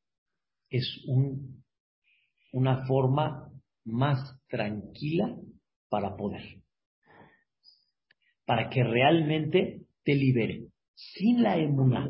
es 0.71 1.05
un, 1.07 1.63
una 2.53 2.87
forma 2.87 3.53
más 3.85 4.19
tranquila 4.49 5.37
para 5.89 6.17
poder, 6.17 6.63
para 8.47 8.71
que 8.71 8.83
realmente 8.83 9.83
te 10.03 10.15
libere. 10.15 10.69
Sin 10.95 11.43
la 11.43 11.57
emuná 11.59 12.09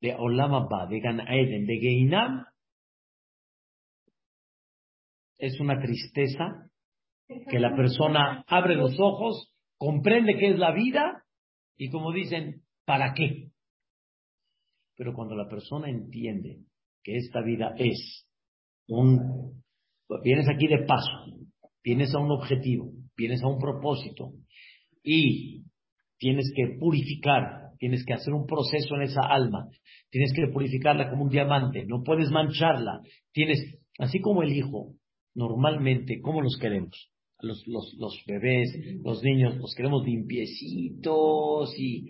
de 0.00 0.14
Olam 0.14 0.68
de 0.88 1.00
Gan 1.00 1.20
Eden, 1.20 1.66
de 1.66 1.78
Geinam, 1.78 2.46
es 5.38 5.60
una 5.60 5.80
tristeza 5.80 6.70
que 7.50 7.58
la 7.58 7.74
persona 7.74 8.44
abre 8.46 8.76
los 8.76 8.98
ojos, 8.98 9.52
comprende 9.76 10.36
qué 10.38 10.50
es 10.50 10.58
la 10.58 10.72
vida 10.72 11.24
y 11.76 11.90
como 11.90 12.12
dicen, 12.12 12.62
¿para 12.84 13.12
qué? 13.14 13.51
Pero 15.02 15.14
cuando 15.16 15.34
la 15.34 15.48
persona 15.48 15.90
entiende 15.90 16.60
que 17.02 17.16
esta 17.16 17.42
vida 17.42 17.74
es 17.76 18.24
un... 18.86 19.60
Vienes 20.22 20.46
aquí 20.48 20.68
de 20.68 20.84
paso, 20.86 21.10
vienes 21.82 22.14
a 22.14 22.20
un 22.20 22.30
objetivo, 22.30 22.92
vienes 23.16 23.42
a 23.42 23.48
un 23.48 23.58
propósito 23.58 24.30
y 25.02 25.64
tienes 26.18 26.52
que 26.54 26.76
purificar, 26.78 27.72
tienes 27.78 28.04
que 28.04 28.12
hacer 28.12 28.32
un 28.32 28.46
proceso 28.46 28.94
en 28.94 29.02
esa 29.02 29.22
alma, 29.22 29.66
tienes 30.08 30.32
que 30.34 30.46
purificarla 30.52 31.10
como 31.10 31.24
un 31.24 31.30
diamante, 31.30 31.84
no 31.84 32.04
puedes 32.04 32.30
mancharla, 32.30 33.00
tienes, 33.32 33.58
así 33.98 34.20
como 34.20 34.44
el 34.44 34.52
hijo, 34.52 34.94
normalmente, 35.34 36.20
¿cómo 36.20 36.42
los 36.42 36.56
queremos? 36.60 37.10
Los, 37.40 37.60
los, 37.66 37.92
los 37.98 38.22
bebés, 38.24 38.70
los 39.02 39.20
niños, 39.24 39.56
los 39.56 39.74
queremos 39.74 40.04
limpiecitos 40.04 41.74
y... 41.76 42.08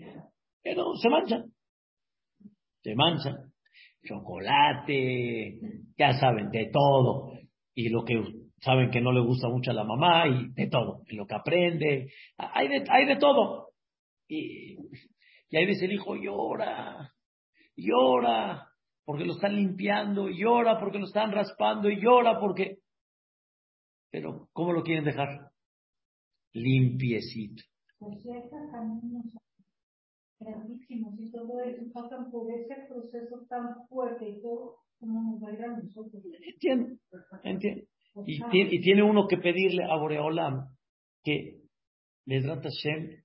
Pero 0.61 0.95
se 0.95 1.09
manchan 1.09 1.52
se 2.83 2.95
manchan. 2.95 3.51
Chocolate, 4.05 5.59
ya 5.97 6.13
saben, 6.19 6.49
de 6.51 6.69
todo. 6.71 7.31
Y 7.73 7.89
lo 7.89 8.03
que 8.03 8.21
saben 8.61 8.91
que 8.91 9.01
no 9.01 9.11
le 9.11 9.21
gusta 9.21 9.47
mucho 9.47 9.71
a 9.71 9.73
la 9.73 9.85
mamá 9.85 10.27
y 10.27 10.49
de 10.53 10.67
todo. 10.67 11.03
Y 11.07 11.15
lo 11.15 11.25
que 11.25 11.35
aprende, 11.35 12.11
hay 12.37 12.67
de, 12.67 12.83
hay 12.89 13.05
de 13.05 13.15
todo. 13.15 13.69
Y, 14.27 14.75
y 15.49 15.57
ahí 15.57 15.65
veces 15.65 15.83
el 15.83 15.93
hijo 15.93 16.15
llora, 16.15 17.13
llora 17.75 18.67
porque 19.05 19.25
lo 19.25 19.33
están 19.33 19.55
limpiando, 19.55 20.29
llora 20.29 20.79
porque 20.79 20.99
lo 20.99 21.05
están 21.05 21.31
raspando 21.31 21.89
y 21.89 22.01
llora 22.01 22.39
porque... 22.39 22.79
Pero, 24.11 24.47
¿cómo 24.53 24.73
lo 24.73 24.83
quieren 24.83 25.05
dejar? 25.05 25.49
Limpiecito 26.53 27.63
grandísimos 30.43 31.19
y 31.19 31.31
todo 31.31 31.61
eso 31.61 31.81
pasan 31.93 32.31
por 32.31 32.51
ese 32.51 32.75
proceso 32.87 33.45
tan 33.49 33.87
fuerte 33.87 34.29
y 34.29 34.41
todo, 34.41 34.77
como 34.99 35.31
nos 35.31 35.43
va 35.43 35.49
a 35.49 35.53
ir 35.53 35.63
a 35.63 35.77
nosotros. 35.77 36.23
Entiendo, 36.53 36.95
entiendo. 37.43 37.85
Y 38.25 38.43
tiene, 38.49 38.69
y 38.73 38.81
tiene 38.81 39.03
uno 39.03 39.27
que 39.27 39.37
pedirle 39.37 39.83
a 39.83 39.97
Boreolam 39.97 40.69
que 41.23 41.61
Medrat 42.25 42.63
Hashem 42.63 43.23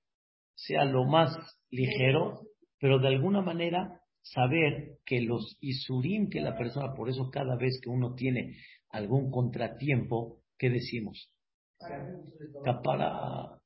sea 0.55 0.85
lo 0.85 1.05
más 1.05 1.37
ligero, 1.71 2.41
pero 2.81 2.99
de 2.99 3.09
alguna 3.09 3.43
manera 3.43 4.01
saber 4.23 4.99
que 5.05 5.21
los 5.21 5.57
isurim 5.61 6.29
que 6.31 6.41
la 6.41 6.57
persona, 6.57 6.95
por 6.95 7.09
eso 7.09 7.31
cada 7.31 7.57
vez 7.57 7.81
que 7.83 7.91
uno 7.91 8.15
tiene 8.15 8.57
algún 8.91 9.31
contratiempo, 9.31 10.41
¿qué 10.59 10.71
decimos? 10.71 11.31
Capara, 12.65 13.61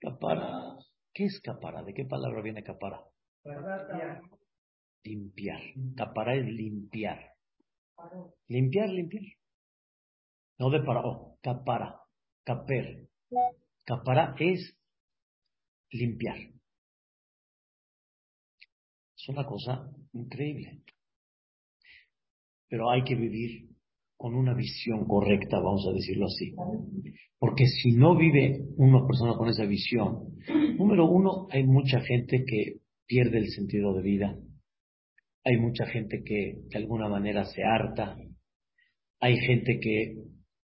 Capara. 0.00 0.73
¿Qué 1.14 1.26
es 1.26 1.40
capara? 1.40 1.84
¿De 1.84 1.94
qué 1.94 2.04
palabra 2.04 2.42
viene 2.42 2.64
capara? 2.64 3.00
Limpiar. 5.04 5.60
Capara 5.96 6.34
es 6.34 6.44
limpiar. 6.44 7.34
Limpiar, 8.48 8.88
limpiar. 8.88 9.22
No 10.58 10.70
de 10.70 10.80
para, 10.80 11.02
oh, 11.04 11.38
capara, 11.40 12.00
caper. 12.44 13.08
Capara 13.84 14.34
es 14.40 14.76
limpiar. 15.90 16.36
Es 19.16 19.28
una 19.28 19.46
cosa 19.46 19.88
increíble. 20.12 20.82
Pero 22.68 22.90
hay 22.90 23.04
que 23.04 23.14
vivir 23.14 23.73
con 24.24 24.36
una 24.36 24.54
visión 24.54 25.04
correcta, 25.04 25.58
vamos 25.58 25.86
a 25.86 25.92
decirlo 25.92 26.24
así. 26.24 26.54
Porque 27.38 27.66
si 27.66 27.92
no 27.92 28.16
vive 28.16 28.58
una 28.78 29.06
persona 29.06 29.34
con 29.36 29.50
esa 29.50 29.66
visión, 29.66 30.38
número 30.78 31.04
uno, 31.04 31.46
hay 31.50 31.62
mucha 31.64 32.00
gente 32.00 32.42
que 32.46 32.78
pierde 33.06 33.36
el 33.36 33.48
sentido 33.48 33.92
de 33.92 34.00
vida. 34.00 34.34
Hay 35.44 35.58
mucha 35.58 35.84
gente 35.84 36.22
que 36.24 36.54
de 36.70 36.78
alguna 36.78 37.06
manera 37.06 37.44
se 37.44 37.64
harta. 37.64 38.16
Hay 39.20 39.36
gente 39.36 39.78
que 39.78 40.14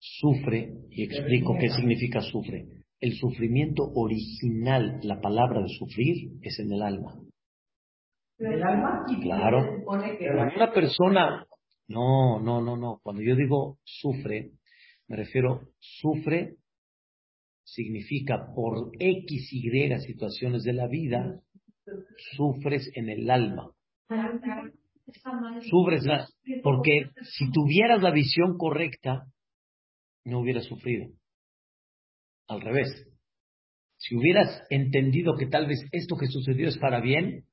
sufre, 0.00 0.72
y 0.90 1.04
explico 1.04 1.56
qué 1.56 1.68
significa 1.68 2.22
sufre. 2.22 2.66
El 2.98 3.12
sufrimiento 3.12 3.84
original, 3.94 4.98
la 5.04 5.20
palabra 5.20 5.62
de 5.62 5.68
sufrir, 5.68 6.32
es 6.42 6.58
en 6.58 6.72
el 6.72 6.82
alma. 6.82 7.20
¿El 8.36 8.60
alma? 8.64 9.04
Claro. 9.22 9.84
Una 9.86 10.72
persona 10.72 11.46
no, 11.88 12.40
no, 12.40 12.60
no, 12.60 12.76
no. 12.76 13.00
Cuando 13.02 13.22
yo 13.22 13.36
digo 13.36 13.78
sufre, 13.84 14.52
me 15.08 15.16
refiero 15.16 15.68
sufre 15.78 16.56
significa 17.64 18.52
por 18.54 18.92
X, 18.98 19.52
Y 19.52 20.00
situaciones 20.00 20.62
de 20.64 20.72
la 20.72 20.86
vida, 20.86 21.40
sufres 22.36 22.90
en 22.94 23.08
el 23.08 23.30
alma. 23.30 23.70
Sufres 25.70 26.04
porque 26.62 27.10
si 27.22 27.50
tuvieras 27.50 28.02
la 28.02 28.10
visión 28.10 28.56
correcta, 28.56 29.26
no 30.24 30.40
hubieras 30.40 30.64
sufrido. 30.64 31.10
Al 32.48 32.60
revés. 32.60 33.06
Si 33.96 34.14
hubieras 34.16 34.62
entendido 34.70 35.34
que 35.36 35.46
tal 35.46 35.66
vez 35.66 35.80
esto 35.92 36.16
que 36.16 36.26
sucedió 36.26 36.68
es 36.68 36.78
para 36.78 37.00
bien, 37.00 37.46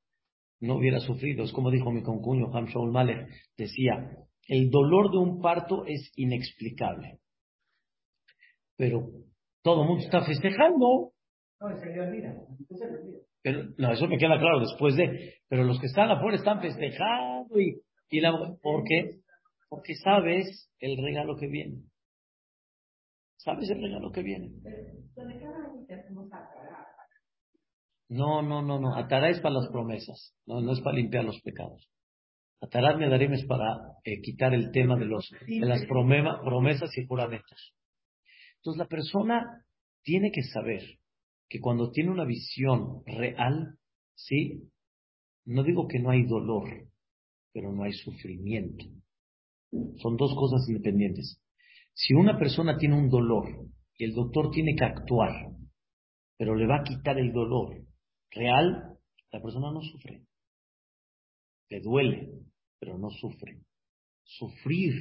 no 0.62 0.76
hubiera 0.76 1.00
sufrido. 1.00 1.44
Es 1.44 1.52
como 1.52 1.72
dijo 1.72 1.92
mi 1.92 2.04
concuño, 2.04 2.54
Ham 2.54 2.68
Shaul 2.68 2.92
Malek, 2.92 3.28
decía, 3.58 4.16
el 4.48 4.70
dolor 4.70 5.12
de 5.12 5.18
un 5.18 5.42
parto 5.42 5.86
es 5.86 6.12
inexplicable. 6.16 7.20
Pero 8.78 9.10
todo 9.64 9.82
el 9.82 9.88
mundo 9.88 10.04
está 10.06 10.24
festejando. 10.24 11.12
No, 11.60 11.78
se 11.78 11.86
le 11.88 12.02
olvida. 12.02 12.34
Pero, 13.44 13.70
no, 13.78 13.92
eso 13.92 14.08
me 14.08 14.18
queda 14.18 14.40
claro 14.40 14.60
después 14.60 14.96
de. 14.96 15.36
Pero 15.48 15.64
los 15.64 15.80
que 15.80 15.88
están 15.88 16.10
afuera 16.10 16.38
están 16.38 16.62
festejando 16.62 17.60
y, 17.60 17.82
y 18.10 18.20
la, 18.22 18.32
¿por 18.62 18.84
qué? 18.84 19.20
Porque 19.68 19.96
sabes 19.96 20.70
el 20.80 20.98
regalo 21.04 21.36
que 21.38 21.48
viene. 21.48 21.84
Sabes 23.38 23.70
el 23.70 23.82
regalo 23.82 24.12
que 24.12 24.22
viene. 24.22 24.52
No, 28.12 28.42
no, 28.42 28.62
no, 28.62 28.78
no. 28.78 28.94
Atará 28.98 29.30
es 29.30 29.40
para 29.40 29.56
las 29.56 29.70
promesas, 29.70 30.36
no, 30.46 30.60
no 30.60 30.74
es 30.74 30.82
para 30.82 30.98
limpiar 30.98 31.24
los 31.24 31.40
pecados. 31.40 31.90
Atará 32.60 32.98
Medarim 32.98 33.32
es 33.32 33.46
para 33.46 33.78
eh, 34.04 34.20
quitar 34.22 34.54
el 34.54 34.72
tema 34.72 34.98
de, 34.98 35.06
los, 35.06 35.30
de 35.48 35.66
las 35.66 35.86
promesas 35.86 36.90
y 36.98 37.08
juramentos. 37.08 37.74
Entonces 38.58 38.80
la 38.80 38.88
persona 38.88 39.66
tiene 40.04 40.30
que 40.34 40.44
saber 40.44 40.82
que 41.48 41.62
cuando 41.62 41.90
tiene 41.92 42.12
una 42.12 42.26
visión 42.26 43.02
real, 43.06 43.78
¿sí? 44.16 44.70
No 45.46 45.64
digo 45.64 45.88
que 45.88 46.00
no 46.00 46.10
hay 46.10 46.26
dolor, 46.26 46.68
pero 47.54 47.72
no 47.72 47.84
hay 47.84 47.94
sufrimiento. 47.94 48.84
Son 50.02 50.18
dos 50.18 50.36
cosas 50.36 50.68
independientes. 50.68 51.42
Si 51.94 52.14
una 52.14 52.38
persona 52.38 52.78
tiene 52.78 52.98
un 52.98 53.10
dolor 53.10 53.48
y 53.98 54.04
el 54.04 54.14
doctor 54.14 54.52
tiene 54.52 54.76
que 54.76 54.84
actuar, 54.84 55.32
pero 56.38 56.56
le 56.56 56.68
va 56.68 56.82
a 56.82 56.84
quitar 56.84 57.18
el 57.18 57.32
dolor 57.32 57.81
real, 58.32 58.98
la 59.32 59.42
persona 59.42 59.72
no 59.72 59.82
sufre. 59.82 60.26
Le 61.70 61.80
duele, 61.80 62.30
pero 62.80 62.98
no 62.98 63.10
sufre. 63.10 63.62
Sufrir 64.24 64.94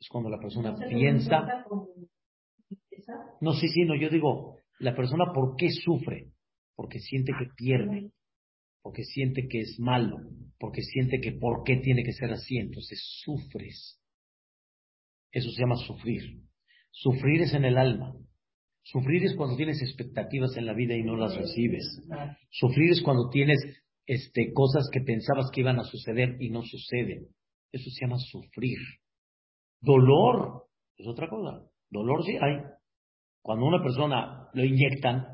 es 0.00 0.08
cuando 0.08 0.30
la 0.30 0.38
persona 0.38 0.74
piensa. 0.76 1.64
No, 3.40 3.52
sí, 3.52 3.68
sí, 3.68 3.84
no, 3.84 3.94
yo 3.96 4.08
digo, 4.08 4.56
la 4.78 4.94
persona 4.94 5.32
¿por 5.32 5.56
qué 5.56 5.70
sufre? 5.70 6.32
Porque 6.74 6.98
siente 6.98 7.32
que 7.38 7.46
pierde, 7.56 8.10
porque 8.82 9.04
siente 9.04 9.46
que 9.48 9.60
es 9.60 9.78
malo, 9.78 10.18
porque 10.58 10.82
siente 10.82 11.20
que 11.20 11.32
por 11.32 11.64
qué 11.64 11.76
tiene 11.76 12.02
que 12.02 12.12
ser 12.12 12.32
así, 12.32 12.58
entonces 12.58 13.00
sufres. 13.24 14.00
Eso 15.30 15.50
se 15.50 15.60
llama 15.60 15.76
sufrir. 15.76 16.42
Sufrir 16.90 17.42
es 17.42 17.54
en 17.54 17.64
el 17.64 17.78
alma. 17.78 18.14
Sufrir 18.84 19.24
es 19.24 19.36
cuando 19.36 19.56
tienes 19.56 19.80
expectativas 19.80 20.56
en 20.56 20.66
la 20.66 20.74
vida 20.74 20.94
y 20.94 21.02
no 21.02 21.16
las 21.16 21.36
recibes. 21.36 21.84
Sufrir 22.50 22.90
es 22.90 23.02
cuando 23.02 23.28
tienes 23.30 23.58
este, 24.06 24.52
cosas 24.52 24.88
que 24.92 25.00
pensabas 25.00 25.50
que 25.52 25.60
iban 25.60 25.78
a 25.78 25.84
suceder 25.84 26.36
y 26.40 26.50
no 26.50 26.62
suceden. 26.62 27.28
Eso 27.70 27.90
se 27.90 28.04
llama 28.04 28.18
sufrir. 28.18 28.78
Dolor 29.80 30.66
es 30.96 31.06
otra 31.06 31.28
cosa. 31.28 31.64
Dolor 31.90 32.24
sí 32.24 32.36
hay. 32.40 32.62
Cuando 33.40 33.66
una 33.66 33.82
persona 33.82 34.48
lo 34.52 34.64
inyectan, 34.64 35.26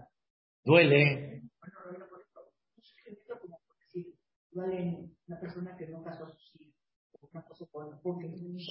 duele. 0.64 1.42
Duele 4.51 5.09
una 5.26 5.40
persona 5.40 5.76
que 5.76 5.86
no 5.88 6.03
casó 6.03 6.26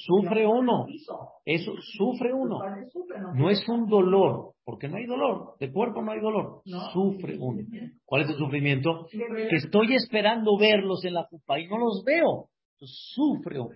Sufre 0.06 0.46
uno. 0.46 0.86
Eso 1.46 1.72
sufre 1.98 2.34
uno. 2.34 2.60
No 3.36 3.50
es 3.50 3.68
un 3.68 3.88
dolor, 3.88 4.54
porque 4.64 4.88
no 4.88 4.98
hay 4.98 5.06
dolor. 5.06 5.56
De 5.60 5.72
cuerpo 5.72 6.02
no 6.02 6.12
hay 6.12 6.20
dolor. 6.20 6.62
Sufre 6.94 7.38
uno. 7.40 7.62
¿Cuál 8.06 8.24
es 8.24 8.30
el 8.30 8.36
sufrimiento? 8.36 9.08
Que 9.12 9.56
estoy 9.56 9.96
esperando 9.96 10.58
verlos 10.58 11.04
en 11.06 11.14
la 11.14 11.28
pupa 11.28 11.60
y 11.60 11.68
no 11.68 11.78
los 11.78 12.04
veo. 12.06 12.50
sufre 12.80 13.60
uno. 13.60 13.72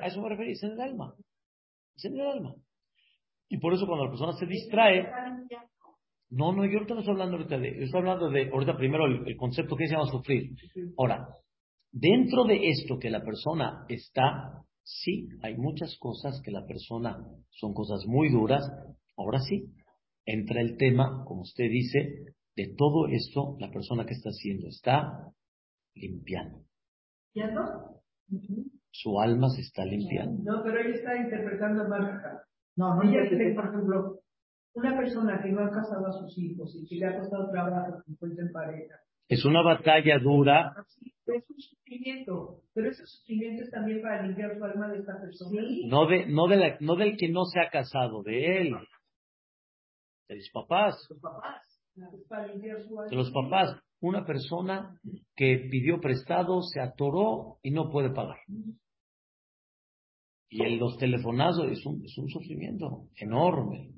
A 0.00 0.06
eso 0.06 0.20
me 0.20 0.28
refiero, 0.28 0.52
es 0.52 0.62
en 0.62 0.72
el 0.72 0.80
alma. 0.80 1.14
Es 1.96 2.04
en 2.04 2.14
el 2.18 2.26
alma. 2.26 2.54
Y 3.48 3.58
por 3.58 3.74
eso 3.74 3.86
cuando 3.86 4.04
la 4.04 4.10
persona 4.10 4.32
se 4.34 4.46
distrae, 4.46 5.08
no, 6.30 6.52
no, 6.52 6.64
yo 6.64 6.74
ahorita 6.74 6.94
no 6.94 7.00
estoy 7.00 7.14
hablando 7.14 7.36
ahorita 7.36 7.58
de, 7.58 7.76
yo 7.76 7.84
estoy 7.84 7.98
hablando 7.98 8.30
de, 8.30 8.48
ahorita 8.48 8.76
primero 8.76 9.06
el, 9.06 9.26
el 9.26 9.36
concepto 9.36 9.74
que 9.74 9.88
se 9.88 9.94
llama 9.94 10.06
sufrir. 10.06 10.52
Ahora, 10.96 11.26
Dentro 11.92 12.44
de 12.44 12.68
esto 12.70 12.98
que 12.98 13.10
la 13.10 13.22
persona 13.24 13.84
está, 13.88 14.62
sí, 14.82 15.28
hay 15.42 15.56
muchas 15.56 15.96
cosas 15.98 16.40
que 16.44 16.52
la 16.52 16.64
persona 16.66 17.18
son 17.50 17.74
cosas 17.74 18.04
muy 18.06 18.30
duras. 18.30 18.62
Ahora 19.16 19.40
sí, 19.40 19.72
entra 20.24 20.60
el 20.60 20.76
tema, 20.76 21.24
como 21.26 21.42
usted 21.42 21.64
dice, 21.68 22.34
de 22.56 22.74
todo 22.76 23.08
esto 23.08 23.56
la 23.58 23.70
persona 23.70 24.04
que 24.04 24.14
está 24.14 24.30
haciendo 24.30 24.68
está 24.68 25.32
limpiando. 25.94 26.64
¿Limpiando? 27.34 28.02
Su 28.92 29.18
alma 29.20 29.48
se 29.48 29.62
está 29.62 29.84
limpiando. 29.84 30.42
No, 30.44 30.62
pero 30.62 30.80
ella 30.80 30.94
está 30.94 31.16
interpretando 31.16 31.88
mal. 31.88 32.20
No, 32.76 32.94
no, 32.94 33.02
ella 33.02 33.22
dice, 33.22 33.52
por 33.54 33.66
ejemplo, 33.66 34.20
una 34.74 34.96
persona 34.96 35.40
que 35.42 35.50
no 35.50 35.64
ha 35.64 35.70
casado 35.70 36.06
a 36.06 36.12
sus 36.12 36.38
hijos 36.38 36.74
y 36.76 36.86
que 36.86 36.96
le 36.96 37.06
ha 37.06 37.18
costado 37.18 37.50
trabajo 37.50 38.02
que 38.06 38.26
en 38.26 38.52
pareja. 38.52 38.94
Es 39.30 39.44
una 39.44 39.62
batalla 39.62 40.18
dura 40.18 40.74
es 41.34 41.48
un 41.48 41.60
sufrimiento, 41.60 42.62
pero 42.74 42.90
ese 42.90 43.06
sufrimiento 43.06 43.64
es 43.64 43.70
también 43.70 44.02
para 44.02 44.26
limpiar 44.26 44.56
su 44.56 44.64
alma 44.64 44.88
de 44.88 44.98
esta 44.98 45.20
persona. 45.20 45.62
No, 45.86 46.06
de, 46.06 46.26
no, 46.26 46.48
de 46.48 46.56
la, 46.56 46.76
no 46.80 46.96
del 46.96 47.16
que 47.16 47.28
no 47.28 47.44
se 47.44 47.60
ha 47.60 47.70
casado, 47.70 48.22
de 48.22 48.60
él, 48.60 48.74
de 50.28 50.36
los 50.36 50.50
papás. 50.52 50.94
Los. 51.10 53.10
De 53.10 53.16
los 53.16 53.30
papás. 53.32 53.80
Una 54.00 54.24
persona 54.24 54.98
que 55.36 55.68
pidió 55.70 56.00
prestado, 56.00 56.62
se 56.62 56.80
atoró 56.80 57.58
y 57.62 57.70
no 57.70 57.90
puede 57.90 58.10
pagar. 58.10 58.38
Y 60.48 60.62
en 60.62 60.78
los 60.78 60.96
telefonazos 60.96 61.70
es 61.70 61.84
un, 61.84 62.02
es 62.04 62.16
un 62.16 62.28
sufrimiento 62.28 63.08
enorme, 63.16 63.92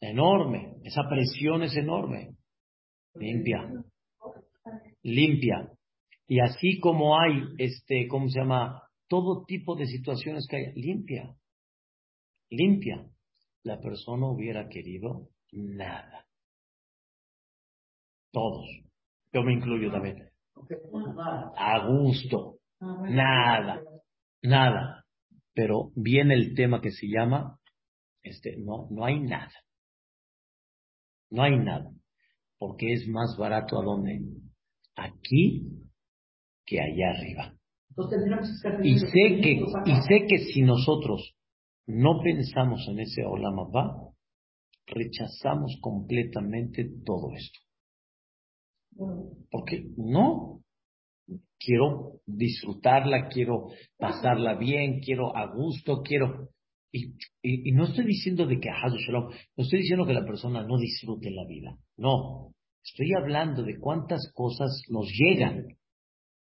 enorme. 0.00 0.76
Esa 0.84 1.02
presión 1.08 1.62
es 1.62 1.76
enorme. 1.76 2.36
Limpia, 3.14 3.70
limpia. 5.04 5.70
Y 6.26 6.40
así 6.40 6.80
como 6.80 7.18
hay, 7.18 7.44
este, 7.58 8.08
¿cómo 8.08 8.28
se 8.28 8.40
llama? 8.40 8.82
Todo 9.08 9.44
tipo 9.44 9.76
de 9.76 9.86
situaciones 9.86 10.46
que 10.48 10.56
hay, 10.56 10.72
limpia, 10.74 11.36
limpia. 12.50 13.06
La 13.62 13.80
persona 13.80 14.26
hubiera 14.26 14.68
querido 14.68 15.28
nada. 15.52 16.26
Todos. 18.32 18.66
Yo 19.32 19.42
me 19.42 19.54
incluyo 19.54 19.90
también. 19.90 20.28
A 21.56 21.86
gusto. 21.86 22.58
Nada. 22.80 23.80
Nada. 24.42 25.04
Pero 25.54 25.92
viene 25.94 26.34
el 26.34 26.54
tema 26.54 26.80
que 26.80 26.90
se 26.90 27.06
llama, 27.06 27.58
este, 28.22 28.56
no, 28.58 28.88
no 28.90 29.04
hay 29.04 29.20
nada. 29.20 29.52
No 31.30 31.42
hay 31.42 31.58
nada. 31.58 31.90
porque 32.58 32.92
es 32.92 33.06
más 33.08 33.36
barato 33.38 33.78
a 33.78 33.84
dónde? 33.84 34.20
Aquí 34.96 35.62
que 36.66 36.80
allá 36.80 37.10
arriba. 37.10 37.54
Y 38.82 38.98
sé 38.98 39.40
que, 39.42 39.64
y 39.86 39.94
sé 40.08 40.26
que 40.28 40.38
si 40.52 40.62
nosotros 40.62 41.34
no 41.86 42.20
pensamos 42.22 42.86
en 42.88 43.00
ese 43.00 43.24
Olam 43.24 43.56
va 43.74 44.14
rechazamos 44.86 45.78
completamente 45.80 46.84
todo 47.04 47.32
esto. 47.34 47.58
Porque 49.50 49.86
no, 49.96 50.60
quiero 51.58 52.20
disfrutarla, 52.26 53.28
quiero 53.28 53.68
pasarla 53.98 54.54
bien, 54.56 55.00
quiero 55.00 55.36
a 55.36 55.52
gusto, 55.52 56.02
quiero... 56.02 56.50
Y, 56.92 57.16
y, 57.42 57.72
no 57.72 57.86
estoy 57.86 58.04
diciendo 58.06 58.46
de 58.46 58.60
que 58.60 58.70
no 58.70 59.64
estoy 59.64 59.80
diciendo 59.80 60.06
que 60.06 60.12
la 60.12 60.24
persona 60.24 60.64
no 60.64 60.78
disfrute 60.78 61.28
la 61.32 61.44
vida, 61.44 61.76
no. 61.96 62.52
Estoy 62.84 63.12
hablando 63.14 63.62
de 63.62 63.78
cuántas 63.78 64.30
cosas 64.34 64.82
nos 64.90 65.08
llegan, 65.08 65.66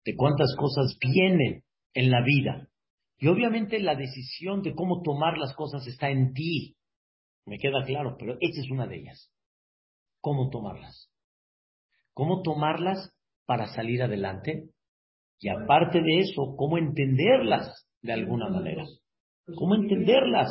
de 0.05 0.17
cuántas 0.17 0.55
cosas 0.59 0.99
vienen 0.99 1.63
en 1.95 2.11
la 2.11 2.23
vida. 2.25 2.69
Y 3.19 3.29
obviamente 3.29 3.79
la 3.79 3.95
decisión 3.95 4.63
de 4.63 4.75
cómo 4.75 5.03
tomar 5.03 5.39
las 5.39 5.55
cosas 5.55 5.87
está 5.87 6.11
en 6.11 6.33
ti. 6.33 6.77
Me 7.47 7.59
queda 7.59 7.85
claro, 7.85 8.17
pero 8.19 8.37
esa 8.41 8.61
es 8.61 8.71
una 8.71 8.89
de 8.89 8.97
ellas. 8.97 9.31
¿Cómo 10.21 10.51
tomarlas? 10.51 11.09
¿Cómo 12.13 12.43
tomarlas 12.43 13.13
para 13.47 13.67
salir 13.69 14.03
adelante? 14.03 14.71
Y 15.39 15.49
aparte 15.49 16.01
de 16.01 16.19
eso, 16.19 16.55
¿cómo 16.57 16.77
entenderlas 16.77 17.87
de 18.03 18.13
alguna 18.13 18.49
manera? 18.49 18.85
¿Cómo 19.57 19.77
entenderlas? 19.77 20.51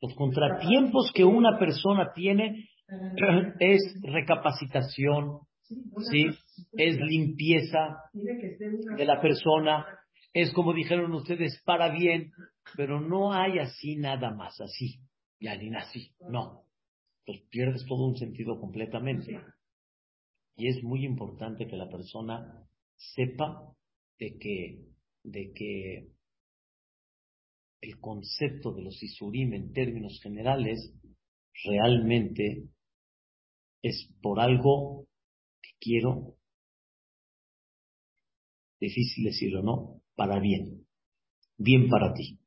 Los 0.00 0.14
contratiempos 0.14 1.10
que 1.12 1.24
una 1.24 1.58
persona 1.58 2.12
tiene 2.14 2.68
es 3.58 3.82
recapacitación, 4.02 5.40
¿sí? 6.10 6.26
es 6.72 6.98
limpieza 7.00 7.96
de 8.12 9.04
la 9.04 9.20
persona, 9.20 9.86
es 10.32 10.52
como 10.52 10.72
dijeron 10.72 11.12
ustedes, 11.14 11.60
para 11.64 11.90
bien, 11.90 12.32
pero 12.76 13.00
no 13.00 13.32
hay 13.32 13.58
así 13.58 13.96
nada 13.96 14.34
más, 14.34 14.60
así, 14.60 15.00
ya 15.40 15.56
ni 15.56 15.74
así, 15.74 16.12
no. 16.28 16.62
Pues 17.26 17.40
pierdes 17.50 17.86
todo 17.86 18.06
un 18.06 18.16
sentido 18.16 18.60
completamente. 18.60 19.40
Y 20.56 20.68
es 20.68 20.82
muy 20.82 21.04
importante 21.04 21.66
que 21.66 21.76
la 21.76 21.88
persona 21.88 22.66
sepa 22.96 23.72
de 24.18 24.38
que, 24.38 24.84
de 25.22 25.52
que 25.52 26.08
el 27.80 27.98
concepto 28.00 28.72
de 28.72 28.82
los 28.82 29.02
Isurim 29.02 29.54
en 29.54 29.72
términos 29.72 30.20
generales 30.22 30.94
realmente 31.64 32.68
es 33.84 34.10
por 34.22 34.40
algo 34.40 35.06
que 35.60 35.68
quiero, 35.78 36.36
difícil 38.80 39.24
decirlo, 39.24 39.62
¿no? 39.62 40.00
Para 40.16 40.40
bien, 40.40 40.86
bien 41.58 41.88
para 41.90 42.14
ti, 42.14 42.38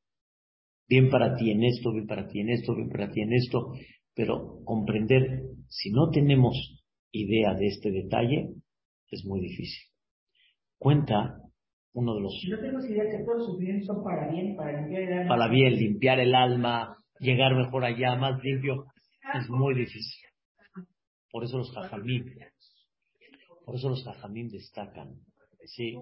bien 0.90 1.12
para 1.12 1.36
ti 1.36 1.52
en 1.52 1.64
esto, 1.64 1.94
bien 1.94 2.08
para 2.08 2.28
ti 2.28 2.40
en 2.40 2.50
esto, 2.50 2.76
bien 2.76 2.90
para 2.90 3.12
ti 3.12 3.22
en 3.22 3.34
esto, 3.34 3.72
pero 4.16 4.64
comprender, 4.66 5.44
si 5.70 5.92
no 5.92 6.10
tenemos 6.10 6.84
idea 7.12 7.54
de 7.54 7.68
este 7.68 7.92
detalle, 7.92 8.56
es 9.12 9.24
muy 9.24 9.40
difícil. 9.40 9.92
Cuenta 10.80 11.38
uno 11.94 12.16
de 12.16 12.22
los... 12.22 12.34
Yo 12.50 12.60
tengo 12.60 12.84
idea 12.84 13.04
que 13.12 13.24
todos 13.24 13.46
sufrimientos 13.46 13.86
son 13.86 14.04
para 14.04 14.32
bien, 14.32 14.56
para 14.56 14.82
limpiar 14.82 15.04
el 15.04 15.14
alma. 15.14 15.30
Para 15.30 15.48
bien, 15.50 15.76
limpiar 15.76 16.20
el 16.20 16.34
alma, 16.34 16.98
llegar 17.20 17.56
mejor 17.56 17.86
allá, 17.86 18.16
más 18.16 18.42
limpio, 18.44 18.86
es 19.36 19.48
muy 19.50 19.76
difícil. 19.76 20.28
Por 21.32 21.44
eso 21.44 21.58
los 21.58 21.72
jajamim, 21.72 22.26
por 23.66 23.76
eso 23.76 23.90
los 23.90 24.04
jajamim 24.04 24.50
destacan. 24.50 25.20
Sí. 25.66 25.96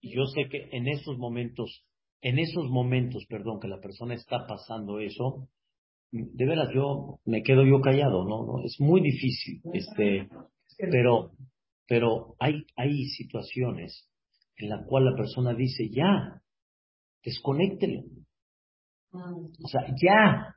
Y 0.00 0.14
yo 0.14 0.24
sé 0.26 0.48
que 0.48 0.68
en 0.72 0.88
esos 0.88 1.18
momentos, 1.18 1.84
en 2.22 2.38
esos 2.38 2.68
momentos, 2.70 3.26
perdón, 3.28 3.60
que 3.60 3.68
la 3.68 3.80
persona 3.80 4.14
está 4.14 4.46
pasando 4.46 5.00
eso, 5.00 5.48
de 6.10 6.46
veras 6.46 6.70
yo 6.74 7.20
me 7.24 7.42
quedo 7.42 7.64
yo 7.64 7.80
callado, 7.80 8.24
¿no? 8.24 8.46
¿No? 8.46 8.64
Es 8.64 8.80
muy 8.80 9.00
difícil, 9.02 9.60
este, 9.74 10.28
pero, 10.78 11.32
pero 11.86 12.34
hay, 12.38 12.64
hay 12.76 13.04
situaciones 13.04 14.08
en 14.56 14.70
la 14.70 14.84
cual 14.84 15.04
la 15.04 15.16
persona 15.16 15.54
dice, 15.54 15.88
ya, 15.90 16.42
desconéctelo. 17.22 18.02
O 19.12 19.68
sea, 19.68 19.82
ya, 20.02 20.54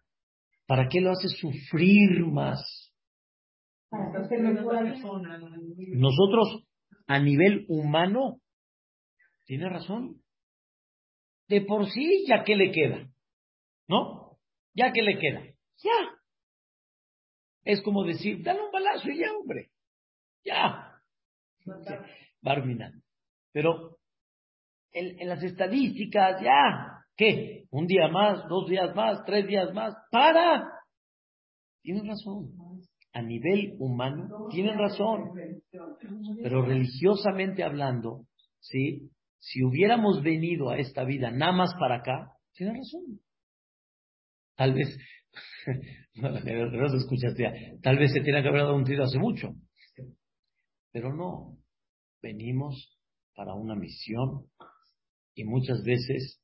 ¿para 0.68 0.88
qué 0.88 1.02
lo 1.02 1.12
hace 1.12 1.28
sufrir 1.30 2.26
más? 2.26 2.91
Nosotros, 5.94 6.66
a 7.08 7.20
nivel 7.20 7.66
humano, 7.68 8.38
tiene 9.46 9.70
razón. 9.70 10.22
De 11.48 11.62
por 11.62 11.90
sí, 11.90 12.26
ya 12.28 12.44
que 12.46 12.56
le 12.56 12.72
queda. 12.72 13.10
¿No? 13.88 14.38
Ya 14.74 14.94
que 14.94 15.02
le 15.02 15.20
queda. 15.20 15.42
Ya. 15.84 15.92
Es 17.66 17.82
como 17.82 18.06
decir, 18.06 18.42
dale 18.44 18.62
un 18.62 18.72
balazo 18.72 19.10
y 19.10 19.20
ya, 19.20 19.34
hombre. 19.34 19.70
Ya. 20.46 21.02
Barmina. 22.42 22.94
Pero 23.52 23.98
en, 24.94 25.20
en 25.20 25.28
las 25.28 25.44
estadísticas, 25.44 26.42
ya. 26.42 27.04
¿Qué? 27.18 27.66
Un 27.72 27.88
día 27.88 28.08
más, 28.08 28.48
dos 28.48 28.70
días 28.70 28.96
más, 28.96 29.26
tres 29.26 29.46
días 29.46 29.74
más. 29.74 29.94
¡Para! 30.10 30.64
Tienes 31.82 32.08
razón 32.08 32.61
a 33.14 33.22
nivel 33.22 33.76
humano, 33.80 34.48
tienen 34.50 34.78
razón. 34.78 35.32
Pero 36.42 36.64
religiosamente 36.64 37.64
hablando, 37.64 38.26
¿sí? 38.60 39.10
Si 39.40 39.64
hubiéramos 39.64 40.22
venido 40.22 40.70
a 40.70 40.78
esta 40.78 41.04
vida 41.04 41.32
nada 41.32 41.52
más 41.52 41.74
para 41.80 41.98
acá, 41.98 42.32
tienen 42.54 42.76
razón. 42.78 43.20
Tal 44.56 44.74
vez, 44.74 44.98
no, 46.16 46.90
se 46.90 46.98
escucha, 46.98 47.28
tal 47.82 47.98
vez 47.98 48.14
se 48.14 48.22
tiene 48.22 48.42
que 48.42 48.50
haber 48.50 48.62
dado 48.62 48.76
un 48.76 48.84
tiro 48.84 49.04
hace 49.04 49.18
mucho. 49.18 49.56
Pero 50.92 51.14
no, 51.14 51.58
venimos 52.22 52.98
para 53.36 53.54
una 53.56 53.76
misión 53.76 54.46
y 55.34 55.46
muchas 55.46 55.84
veces 55.84 56.42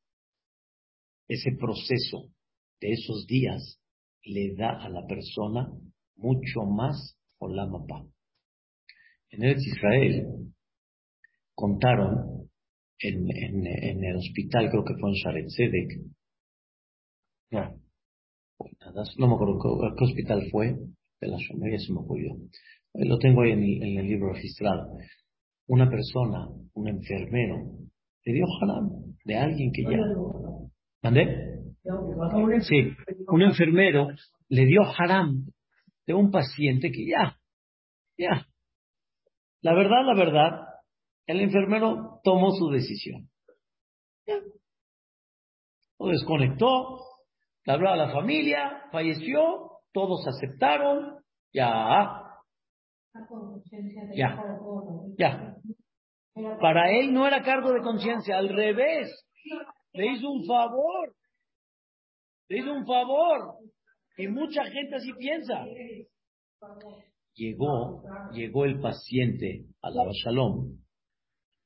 ese 1.28 1.52
proceso 1.60 2.32
de 2.80 2.94
esos 2.94 3.28
días 3.28 3.82
le 4.24 4.56
da 4.56 4.82
a 4.82 4.90
la 4.90 5.06
persona 5.06 5.70
mucho 6.18 6.62
más 6.62 7.18
Olamapa. 7.40 8.06
En 9.30 9.44
el 9.44 9.58
Israel 9.58 10.54
contaron 11.54 12.50
en, 13.00 13.28
en, 13.30 14.04
el 14.04 14.16
hospital, 14.16 14.70
creo 14.70 14.84
que 14.84 14.96
fue 15.00 15.10
en 15.10 15.16
Sharet 15.16 15.50
Sedek, 15.50 16.18
no, 17.52 17.80
no 19.18 19.28
me 19.28 19.34
acuerdo 19.36 19.60
qué, 19.96 20.04
hospital 20.04 20.42
fue, 20.52 20.76
de 21.22 21.28
la 21.28 21.38
Shomería 21.38 21.80
se 21.80 21.94
me 21.94 22.00
ocurrió. 22.00 22.36
Lo 22.94 23.18
tengo 23.20 23.42
ahí 23.42 23.52
en 23.52 23.64
el, 23.64 23.98
el, 24.00 24.08
libro 24.08 24.34
registrado. 24.34 24.98
Una 25.68 25.90
persona, 25.90 26.48
un 26.74 26.88
enfermero, 26.88 27.56
le 28.26 28.34
dio 28.34 28.46
haram 28.62 28.90
de 29.24 29.36
alguien 29.36 29.72
que 29.72 29.84
ya. 29.84 29.98
¿Mandé? 31.04 31.48
Sí, 32.62 32.76
un 33.28 33.42
enfermero 33.42 34.08
le 34.50 34.66
dio 34.66 34.82
haram 34.84 35.46
de 36.08 36.14
un 36.14 36.32
paciente 36.32 36.90
que 36.90 37.06
ya, 37.06 37.38
ya. 38.18 38.48
La 39.62 39.74
verdad, 39.74 40.06
la 40.06 40.16
verdad, 40.16 40.68
el 41.28 41.42
enfermero 41.42 42.22
tomó 42.24 42.52
su 42.52 42.70
decisión. 42.70 43.30
Ya. 44.26 44.40
Lo 46.00 46.08
desconectó, 46.08 47.00
le 47.66 47.74
habló 47.74 47.90
a 47.90 47.98
la 47.98 48.14
familia, 48.14 48.84
falleció, 48.92 49.82
todos 49.92 50.26
aceptaron, 50.28 51.24
ya. 51.54 52.24
Ya, 54.16 54.40
ya. 55.18 55.56
Para 56.62 56.92
él 56.92 57.14
no 57.14 57.28
era 57.28 57.42
cargo 57.42 57.74
de 57.74 57.82
conciencia, 57.82 58.38
al 58.38 58.50
revés. 58.50 59.10
Le 59.94 60.14
hizo 60.14 60.30
un 60.30 60.46
favor. 60.46 61.16
Le 62.48 62.60
hizo 62.60 62.72
un 62.72 62.86
favor. 62.86 63.56
Y 64.18 64.28
mucha 64.28 64.64
gente 64.66 64.96
así 64.96 65.14
piensa. 65.14 65.64
Llegó, 67.36 68.04
llegó 68.34 68.66
el 68.66 68.80
paciente 68.80 69.66
al 69.82 69.94
Shalom, 70.24 70.80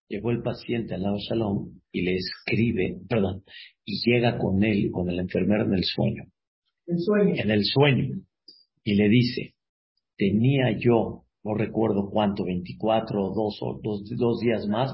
llegó 0.09 0.31
el 0.31 0.41
paciente 0.41 0.95
al 0.95 1.03
la 1.03 1.15
Shalom 1.17 1.79
y 1.93 2.01
le 2.01 2.15
escribe, 2.15 2.97
perdón, 3.07 3.43
y 3.85 4.01
llega 4.05 4.37
con 4.37 4.61
él, 4.63 4.91
con 4.91 5.09
el 5.09 5.19
enfermero 5.19 5.63
en 5.63 5.75
el 5.75 5.83
sueño. 5.85 6.25
En 7.39 7.51
el 7.51 7.63
sueño. 7.63 8.21
Y 8.83 8.95
le 8.95 9.07
dice, 9.07 9.53
tenía 10.17 10.77
yo, 10.77 11.23
no 11.43 11.53
recuerdo 11.53 12.09
cuánto, 12.11 12.43
24 12.43 13.23
o 13.23 13.33
dos, 13.33 13.59
o 13.61 13.79
dos, 13.81 14.03
dos 14.17 14.39
días 14.41 14.67
más 14.67 14.93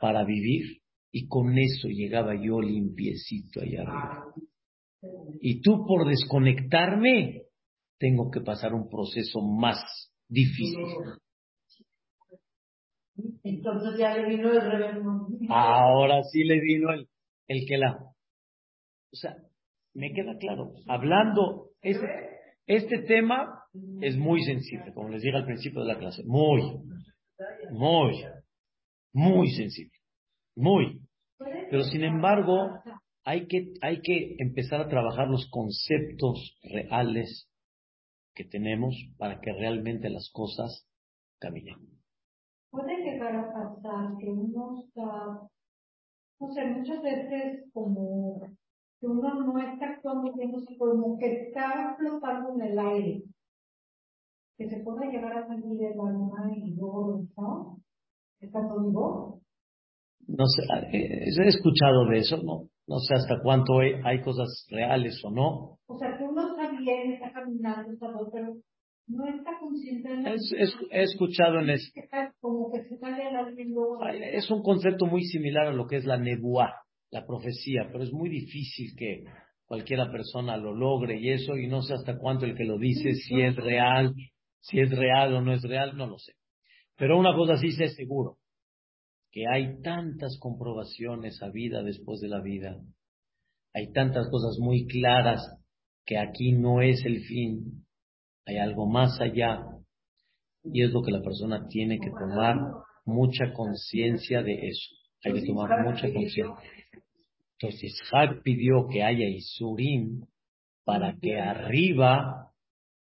para 0.00 0.24
vivir. 0.24 0.82
Y 1.10 1.26
con 1.26 1.56
eso 1.56 1.88
llegaba 1.88 2.34
yo 2.34 2.60
limpiecito 2.60 3.62
allá 3.62 3.80
arriba. 3.80 4.34
Y 5.40 5.60
tú 5.62 5.84
por 5.86 6.06
desconectarme, 6.08 7.42
tengo 7.98 8.30
que 8.30 8.40
pasar 8.40 8.74
un 8.74 8.88
proceso 8.88 9.40
más 9.40 9.78
difícil. 10.28 10.84
Entonces 13.42 13.98
ya 13.98 14.16
le 14.16 14.28
vino 14.28 14.50
el 14.50 14.60
reverendo. 14.60 15.28
Ahora 15.48 16.22
sí 16.24 16.44
le 16.44 16.60
vino 16.60 16.92
el, 16.92 17.08
el 17.48 17.66
que 17.66 17.78
la. 17.78 17.96
O 17.96 19.16
sea, 19.16 19.36
me 19.94 20.12
queda 20.12 20.36
claro. 20.38 20.72
Hablando, 20.86 21.70
este, 21.82 22.06
este 22.66 22.98
tema 23.02 23.64
es 24.00 24.16
muy 24.16 24.42
sensible, 24.42 24.92
como 24.94 25.08
les 25.08 25.22
dije 25.22 25.36
al 25.36 25.46
principio 25.46 25.80
de 25.82 25.88
la 25.88 25.98
clase. 25.98 26.22
Muy, 26.24 26.62
muy, 27.72 28.24
muy 29.12 29.50
sensible. 29.50 29.96
Muy. 30.56 31.00
Pero 31.70 31.82
sin 31.84 32.04
embargo, 32.04 32.70
hay 33.28 33.46
que, 33.46 33.74
hay 33.82 34.00
que 34.00 34.36
empezar 34.38 34.80
a 34.80 34.88
trabajar 34.88 35.28
los 35.28 35.50
conceptos 35.50 36.58
reales 36.62 37.46
que 38.34 38.44
tenemos 38.44 38.96
para 39.18 39.38
que 39.40 39.52
realmente 39.52 40.08
las 40.08 40.30
cosas 40.32 40.88
caminen. 41.38 41.76
Puede 42.70 42.96
llegar 42.96 43.36
a 43.36 43.52
pasar 43.52 44.16
que 44.18 44.30
uno 44.30 44.82
está, 44.82 45.46
no 46.40 46.52
sé, 46.54 46.64
muchas 46.70 47.02
veces 47.02 47.70
como 47.74 48.40
que 48.98 49.06
uno 49.06 49.34
no 49.44 49.58
está 49.58 49.90
actuando 49.90 50.32
bien, 50.32 50.50
como 50.78 51.18
que 51.18 51.48
está 51.48 51.96
flotando 51.98 52.54
en 52.54 52.62
el 52.62 52.78
aire. 52.78 53.22
Que 54.56 54.70
se 54.70 54.78
puede 54.78 55.12
llegar 55.12 55.36
a 55.36 55.46
salir 55.46 55.82
el 55.82 56.00
alma 56.00 56.50
y 56.56 56.74
luego, 56.76 57.26
¿no? 57.36 57.78
Estando 58.40 58.80
vivo. 58.80 59.42
No 60.26 60.46
sé, 60.46 60.62
eh, 60.96 61.24
he 61.26 61.48
escuchado 61.48 62.06
de 62.06 62.18
eso, 62.20 62.38
¿no? 62.42 62.68
No 62.88 62.98
sé 63.00 63.14
hasta 63.14 63.40
cuánto 63.42 63.80
hay, 63.80 64.20
cosas 64.22 64.66
reales 64.70 65.22
o 65.22 65.30
no. 65.30 65.78
O 65.86 65.98
sea, 65.98 66.16
que 66.16 66.24
uno 66.24 66.56
está 66.56 66.70
bien, 66.70 67.12
está 67.12 67.32
caminando, 67.32 67.92
está 67.92 68.10
todo, 68.10 68.30
pero 68.32 68.54
no 69.08 69.26
está 69.26 69.58
consciente 69.60 70.08
de 70.08 70.34
es, 70.34 70.54
es, 70.56 70.74
He 70.90 71.02
escuchado 71.02 71.60
en 71.60 71.70
eso. 71.70 71.92
Como 72.40 72.72
que 72.72 72.82
se 72.84 72.96
sale 72.96 74.36
Es 74.36 74.50
un 74.50 74.62
concepto 74.62 75.04
muy 75.04 75.22
similar 75.24 75.66
a 75.66 75.72
lo 75.72 75.86
que 75.86 75.96
es 75.96 76.06
la 76.06 76.16
nebuá, 76.16 76.72
la 77.10 77.26
profecía, 77.26 77.88
pero 77.92 78.04
es 78.04 78.12
muy 78.12 78.30
difícil 78.30 78.94
que 78.96 79.24
cualquiera 79.66 80.10
persona 80.10 80.56
lo 80.56 80.74
logre 80.74 81.20
y 81.20 81.30
eso, 81.30 81.58
y 81.58 81.66
no 81.66 81.82
sé 81.82 81.92
hasta 81.92 82.16
cuánto 82.18 82.46
el 82.46 82.56
que 82.56 82.64
lo 82.64 82.78
dice, 82.78 83.12
si 83.12 83.38
es 83.42 83.54
real, 83.54 84.14
si 84.60 84.80
es 84.80 84.90
real 84.96 85.34
o 85.34 85.42
no 85.42 85.52
es 85.52 85.62
real, 85.62 85.94
no 85.94 86.06
lo 86.06 86.16
sé. 86.18 86.32
Pero 86.96 87.18
una 87.18 87.34
cosa 87.36 87.58
sí 87.58 87.72
sé 87.72 87.88
seguro, 87.88 88.37
que 89.30 89.46
hay 89.46 89.80
tantas 89.82 90.38
comprobaciones 90.40 91.42
a 91.42 91.50
vida 91.50 91.82
después 91.82 92.20
de 92.20 92.28
la 92.28 92.40
vida, 92.40 92.80
hay 93.74 93.92
tantas 93.92 94.28
cosas 94.30 94.58
muy 94.58 94.86
claras 94.86 95.40
que 96.04 96.18
aquí 96.18 96.52
no 96.52 96.80
es 96.80 97.04
el 97.04 97.20
fin, 97.24 97.86
hay 98.46 98.56
algo 98.56 98.86
más 98.86 99.20
allá 99.20 99.60
y 100.64 100.82
es 100.82 100.90
lo 100.90 101.02
que 101.02 101.12
la 101.12 101.22
persona 101.22 101.66
tiene 101.68 101.98
que 101.98 102.10
tomar 102.10 102.56
mucha 103.04 103.52
conciencia 103.52 104.42
de 104.42 104.54
eso. 104.68 104.94
Hay 105.24 105.34
que 105.34 105.46
tomar 105.46 105.84
mucha 105.84 106.12
conciencia. 106.12 106.46
Entonces 107.60 107.82
Ishaq 107.82 108.42
pidió 108.42 108.86
que 108.90 109.02
haya 109.02 109.28
Isurim 109.28 110.26
para 110.84 111.16
que 111.20 111.38
arriba 111.38 112.52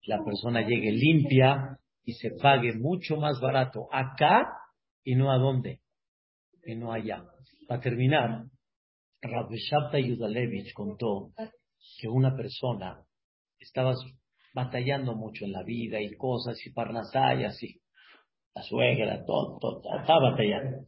la 0.04 0.24
persona 0.24 0.62
llegue 0.62 0.92
limpia 0.92 1.78
y 2.04 2.12
se 2.14 2.30
pague 2.40 2.74
mucho 2.74 3.16
más 3.16 3.40
barato 3.40 3.88
acá 3.92 4.46
y 5.04 5.14
no 5.14 5.32
a 5.32 5.38
dónde 5.38 5.81
y 6.64 6.74
no 6.74 6.92
allá. 6.92 7.24
Para 7.68 7.80
terminar, 7.80 8.44
Rabbi 9.20 9.56
Shabta 9.56 9.98
Yudalevich 9.98 10.72
contó 10.74 11.32
que 11.98 12.08
una 12.08 12.36
persona 12.36 13.02
estaba 13.58 13.94
batallando 14.54 15.14
mucho 15.14 15.44
en 15.44 15.52
la 15.52 15.62
vida 15.62 16.00
y 16.00 16.14
cosas 16.16 16.56
y 16.66 16.72
parnasá 16.72 17.34
y 17.34 17.44
así. 17.44 17.80
La 18.54 18.62
suegra, 18.62 19.24
todo, 19.24 19.58
todo, 19.58 19.80
estaba 19.98 20.30
batallando. 20.30 20.86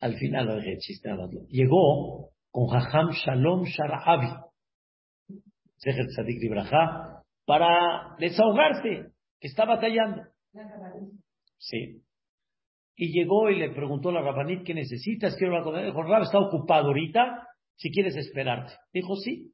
Al 0.00 0.16
final 0.16 0.46
lo 0.46 0.60
chiste, 0.78 1.10
Llegó 1.48 2.30
con 2.50 2.66
Jajam 2.66 3.10
Shalom 3.12 3.64
Sharabi, 3.64 4.28
Sadik 5.78 6.38
para 7.46 8.14
desahogarse, 8.18 9.12
que 9.40 9.48
está 9.48 9.64
batallando. 9.64 10.22
Sí. 11.58 12.01
Y 12.94 13.12
llegó 13.12 13.50
y 13.50 13.58
le 13.58 13.70
preguntó 13.70 14.10
a 14.10 14.12
la 14.12 14.22
Rabanit, 14.22 14.64
¿qué 14.64 14.74
necesitas? 14.74 15.36
Quiero 15.36 15.56
hablar 15.56 15.64
con 15.64 15.78
él. 15.78 15.86
Dijo, 15.86 16.02
Rab, 16.02 16.22
está 16.22 16.38
ocupado 16.38 16.88
ahorita, 16.88 17.48
si 17.76 17.90
quieres 17.90 18.16
esperarte. 18.16 18.74
Dijo, 18.92 19.16
sí. 19.16 19.52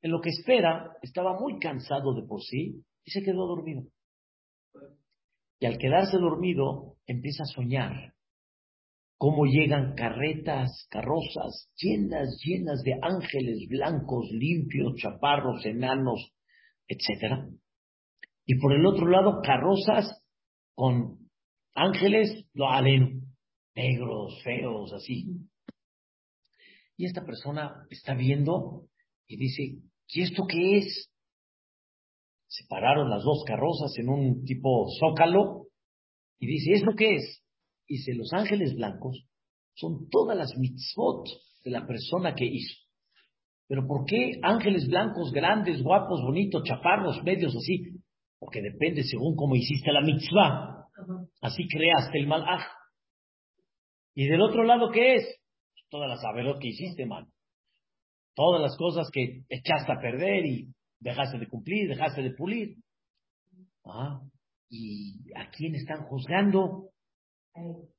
En 0.00 0.10
lo 0.10 0.20
que 0.20 0.30
espera, 0.30 0.96
estaba 1.02 1.38
muy 1.38 1.58
cansado 1.58 2.14
de 2.14 2.26
por 2.26 2.40
sí 2.42 2.82
y 3.04 3.10
se 3.10 3.22
quedó 3.22 3.46
dormido. 3.46 3.84
Y 5.60 5.66
al 5.66 5.78
quedarse 5.78 6.18
dormido, 6.18 6.96
empieza 7.06 7.44
a 7.44 7.54
soñar 7.54 8.14
cómo 9.16 9.44
llegan 9.44 9.94
carretas, 9.94 10.88
carrozas 10.90 11.70
llenas, 11.76 12.36
llenas 12.44 12.82
de 12.82 12.94
ángeles 13.00 13.68
blancos, 13.68 14.28
limpios, 14.32 14.94
chaparros, 14.96 15.64
enanos, 15.64 16.32
etc. 16.88 17.48
Y 18.44 18.58
por 18.58 18.72
el 18.72 18.84
otro 18.84 19.06
lado, 19.06 19.40
carrozas 19.40 20.24
con 20.74 21.21
ángeles, 21.74 22.46
lo 22.54 22.68
alen, 22.68 23.22
negros, 23.74 24.40
feos, 24.42 24.92
así. 24.92 25.26
Y 26.96 27.06
esta 27.06 27.24
persona 27.24 27.86
está 27.90 28.14
viendo 28.14 28.86
y 29.26 29.36
dice, 29.36 29.82
¿y 30.08 30.22
esto 30.22 30.44
qué 30.48 30.78
es? 30.78 31.10
Se 32.46 32.66
pararon 32.68 33.08
las 33.08 33.24
dos 33.24 33.44
carrozas 33.46 33.96
en 33.96 34.08
un 34.08 34.44
tipo 34.44 34.86
zócalo 35.00 35.68
y 36.38 36.46
dice, 36.46 36.72
¿esto 36.72 36.92
qué 36.96 37.14
es? 37.16 37.42
Dice, 37.88 38.14
los 38.14 38.32
ángeles 38.32 38.74
blancos 38.74 39.26
son 39.74 40.08
todas 40.10 40.36
las 40.36 40.56
mitzvot 40.56 41.26
de 41.64 41.70
la 41.70 41.86
persona 41.86 42.34
que 42.34 42.44
hizo. 42.44 42.76
Pero 43.68 43.86
¿por 43.86 44.04
qué 44.04 44.38
ángeles 44.42 44.86
blancos, 44.86 45.32
grandes, 45.32 45.82
guapos, 45.82 46.20
bonitos, 46.22 46.62
chaparros, 46.64 47.22
medios 47.22 47.56
así? 47.56 48.02
Porque 48.38 48.60
depende 48.60 49.02
según 49.02 49.34
cómo 49.34 49.56
hiciste 49.56 49.90
la 49.92 50.02
mitzvah. 50.02 50.81
Así 51.40 51.66
creaste 51.68 52.18
el 52.18 52.26
malaj. 52.26 52.62
Y 54.14 54.26
del 54.26 54.42
otro 54.42 54.64
lado, 54.64 54.90
¿qué 54.90 55.14
es? 55.16 55.40
Todas 55.88 56.08
las 56.08 56.24
averot 56.24 56.60
que 56.60 56.68
hiciste, 56.68 57.06
man. 57.06 57.26
Todas 58.34 58.62
las 58.62 58.76
cosas 58.76 59.10
que 59.12 59.44
echaste 59.48 59.92
a 59.92 60.00
perder 60.00 60.46
y 60.46 60.74
dejaste 61.00 61.38
de 61.38 61.48
cumplir, 61.48 61.88
dejaste 61.88 62.22
de 62.22 62.34
pulir. 62.34 62.76
Ah, 63.84 64.20
¿y 64.70 65.32
a 65.34 65.50
quién 65.50 65.74
están 65.74 66.04
juzgando? 66.06 66.90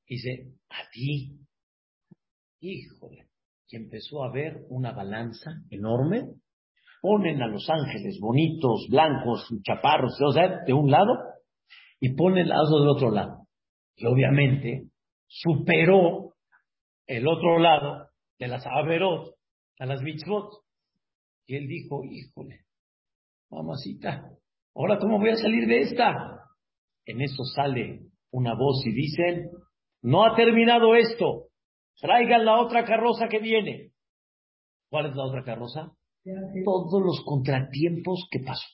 Dice, 0.07 0.53
a 0.69 0.89
ti. 0.91 1.39
Híjole, 2.61 3.27
que 3.67 3.77
empezó 3.77 4.23
a 4.23 4.31
ver 4.31 4.65
una 4.69 4.91
balanza 4.91 5.51
enorme. 5.69 6.23
Ponen 7.01 7.41
a 7.41 7.47
los 7.47 7.69
ángeles 7.69 8.17
bonitos, 8.21 8.87
blancos, 8.89 9.45
chaparros, 9.63 10.13
o 10.21 10.31
sea, 10.31 10.63
de 10.65 10.73
un 10.73 10.89
lado, 10.89 11.11
y 12.03 12.15
ponen 12.15 12.39
el 12.39 12.49
lado 12.49 12.81
del 12.81 12.89
otro 12.89 13.11
lado. 13.11 13.47
Y 13.95 14.05
obviamente 14.07 14.89
superó 15.25 16.33
el 17.07 17.25
otro 17.25 17.59
lado 17.59 18.09
de 18.37 18.47
las 18.49 18.65
averot 18.67 19.33
a 19.79 19.85
las 19.85 20.01
mitzvot. 20.01 20.51
Y 21.47 21.55
él 21.55 21.65
dijo, 21.65 22.03
híjole, 22.03 22.65
mamacita, 23.49 24.31
¿ahora 24.75 24.97
cómo 24.99 25.17
voy 25.17 25.29
a 25.29 25.37
salir 25.37 25.65
de 25.65 25.79
esta? 25.79 26.41
En 27.05 27.21
eso 27.21 27.45
sale 27.55 28.01
una 28.31 28.53
voz 28.53 28.85
y 28.85 28.91
dicen, 28.91 29.51
no 30.01 30.25
ha 30.25 30.35
terminado 30.35 30.95
esto, 30.95 31.51
traigan 32.01 32.43
la 32.43 32.59
otra 32.59 32.83
carroza 32.83 33.29
que 33.29 33.39
viene. 33.39 33.91
¿Cuál 34.89 35.05
es 35.05 35.15
la 35.15 35.23
otra 35.23 35.45
carroza? 35.45 35.93
Todos 36.65 37.01
los 37.01 37.23
contratiempos 37.25 38.27
que 38.29 38.39
pasó, 38.39 38.67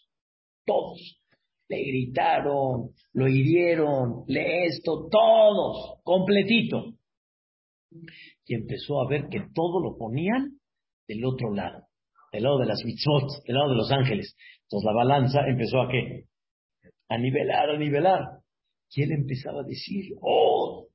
todos. 0.66 1.22
Le 1.70 1.78
gritaron, 1.84 2.90
lo 3.14 3.28
hirieron, 3.28 4.24
le 4.28 4.66
esto, 4.66 5.08
todos, 5.10 6.02
completito. 6.04 6.96
Y 8.46 8.56
empezó 8.56 9.02
a 9.02 9.08
ver 9.08 9.30
que 9.30 9.42
todo 9.54 9.80
lo 9.82 9.98
ponían 9.98 10.60
del 11.08 11.24
otro 11.26 11.54
lado, 11.54 11.88
del 12.32 12.44
lado 12.44 12.60
de 12.60 12.66
las 12.66 12.84
mitzvot, 12.84 13.46
del 13.46 13.56
lado 13.56 13.70
de 13.70 13.78
los 13.78 13.92
ángeles. 13.92 14.36
Entonces 14.64 14.86
la 14.86 14.94
balanza 14.94 15.42
empezó 15.48 15.82
a 15.82 15.90
qué? 15.90 16.26
A 17.08 17.18
nivelar, 17.18 17.70
a 17.70 17.78
nivelar. 17.78 18.20
Y 18.92 19.04
él 19.04 19.12
empezaba 19.12 19.62
a 19.62 19.68
decir, 19.68 20.16
oh, 20.22 20.88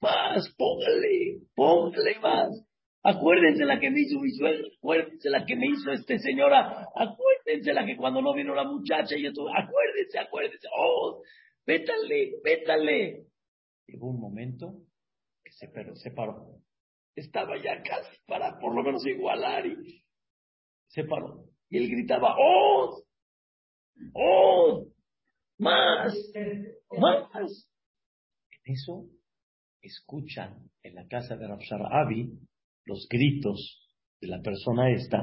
más, 0.00 0.54
póngale, 0.56 1.40
póngale 1.54 2.18
más. 2.20 2.48
Acuérdense 3.02 3.64
la 3.64 3.78
que 3.78 3.90
me 3.90 4.00
hizo 4.00 4.18
mi 4.20 4.30
suegro, 4.30 4.66
acuérdense 4.78 5.30
la 5.30 5.46
que 5.46 5.56
me 5.56 5.68
hizo 5.68 5.92
este 5.92 6.18
señora, 6.18 6.86
acuérdense 6.94 7.35
la 7.72 7.86
que 7.86 7.96
cuando 7.96 8.20
no 8.20 8.34
vino 8.34 8.54
la 8.54 8.64
muchacha 8.64 9.16
y 9.16 9.26
eso, 9.26 9.46
acuérdense, 9.48 10.18
acuérdense, 10.18 10.68
oh, 10.76 11.22
vétale, 11.64 12.40
vétale. 12.42 13.26
Llegó 13.86 14.10
un 14.10 14.20
momento 14.20 14.82
que 15.44 15.52
se, 15.52 15.68
se 15.94 16.10
paró. 16.10 16.60
Estaba 17.14 17.56
ya 17.62 17.82
casi 17.82 18.16
para 18.26 18.58
por 18.58 18.74
lo 18.74 18.82
menos 18.82 19.06
igualar 19.06 19.66
y 19.66 20.04
se 20.88 21.04
paró. 21.04 21.44
Y 21.70 21.78
él 21.78 21.90
gritaba, 21.90 22.34
¡Oh! 22.38 23.02
¡Oh! 24.14 24.86
más, 25.58 26.14
más. 26.90 27.70
En 28.64 28.72
eso 28.74 29.06
escuchan 29.80 30.70
en 30.82 30.94
la 30.94 31.06
casa 31.06 31.36
de 31.36 31.46
Rabshar 31.46 31.80
Abi 31.90 32.32
los 32.84 33.06
gritos 33.08 33.88
de 34.20 34.28
la 34.28 34.42
persona 34.42 34.90
esta. 34.92 35.22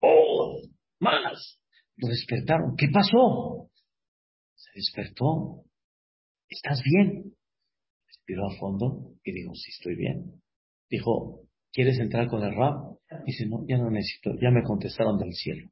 ¡Oh! 0.00 0.61
¡Más! 1.02 1.58
Lo 1.96 2.06
despertaron. 2.06 2.76
¿Qué 2.76 2.86
pasó? 2.92 3.68
Se 4.54 4.70
despertó. 4.76 5.64
¿Estás 6.48 6.80
bien? 6.84 7.34
Respiró 8.06 8.46
a 8.46 8.56
fondo 8.60 9.16
y 9.24 9.32
dijo, 9.32 9.52
sí, 9.54 9.72
estoy 9.72 9.96
bien. 9.96 10.40
Dijo, 10.88 11.48
¿quieres 11.72 11.98
entrar 11.98 12.28
con 12.28 12.44
el 12.44 12.54
rap? 12.54 12.98
Dice, 13.26 13.46
no, 13.46 13.66
ya 13.66 13.78
no 13.78 13.90
necesito, 13.90 14.30
ya 14.40 14.50
me 14.50 14.62
contestaron 14.62 15.18
del 15.18 15.32
cielo. 15.32 15.68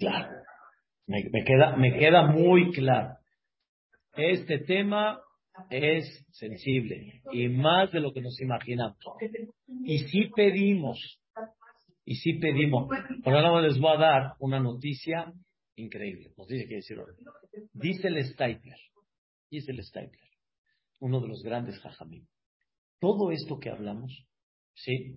Claro. 0.00 0.42
Me, 1.06 1.44
queda, 1.44 1.76
me 1.76 1.98
queda 1.98 2.26
muy 2.26 2.72
claro. 2.72 3.16
Este 4.16 4.58
tema 4.58 5.20
es 5.70 6.26
sensible 6.30 7.22
y 7.32 7.48
más 7.48 7.92
de 7.92 8.00
lo 8.00 8.12
que 8.12 8.20
nos 8.20 8.40
imaginamos. 8.40 8.98
Y 9.84 9.98
si 9.98 10.26
pedimos, 10.34 11.20
y 12.04 12.16
si 12.16 12.34
pedimos, 12.34 12.88
por 13.22 13.34
ahora 13.34 13.66
les 13.66 13.78
voy 13.78 13.94
a 13.94 13.98
dar 13.98 14.32
una 14.38 14.60
noticia 14.60 15.32
increíble. 15.76 16.32
Nos 16.36 16.48
dice 16.48 16.66
que 16.68 16.76
decir 16.76 16.98
Dice 17.72 18.08
el 18.08 18.24
Stapler, 18.24 18.78
dice 19.50 19.72
el 19.72 19.82
Stapler, 19.82 20.30
uno 21.00 21.20
de 21.20 21.28
los 21.28 21.42
grandes 21.42 21.78
jajamim. 21.80 22.26
Todo 23.00 23.30
esto 23.30 23.58
que 23.58 23.70
hablamos, 23.70 24.26
¿sí? 24.74 25.16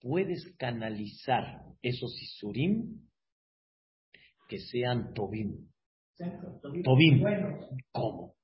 Puedes 0.00 0.54
canalizar 0.56 1.62
esos 1.82 2.16
isurim 2.22 3.08
que 4.48 4.58
sean 4.58 5.12
tobim. 5.14 5.68
Tobim. 6.84 7.24
¿Cómo? 7.90 8.35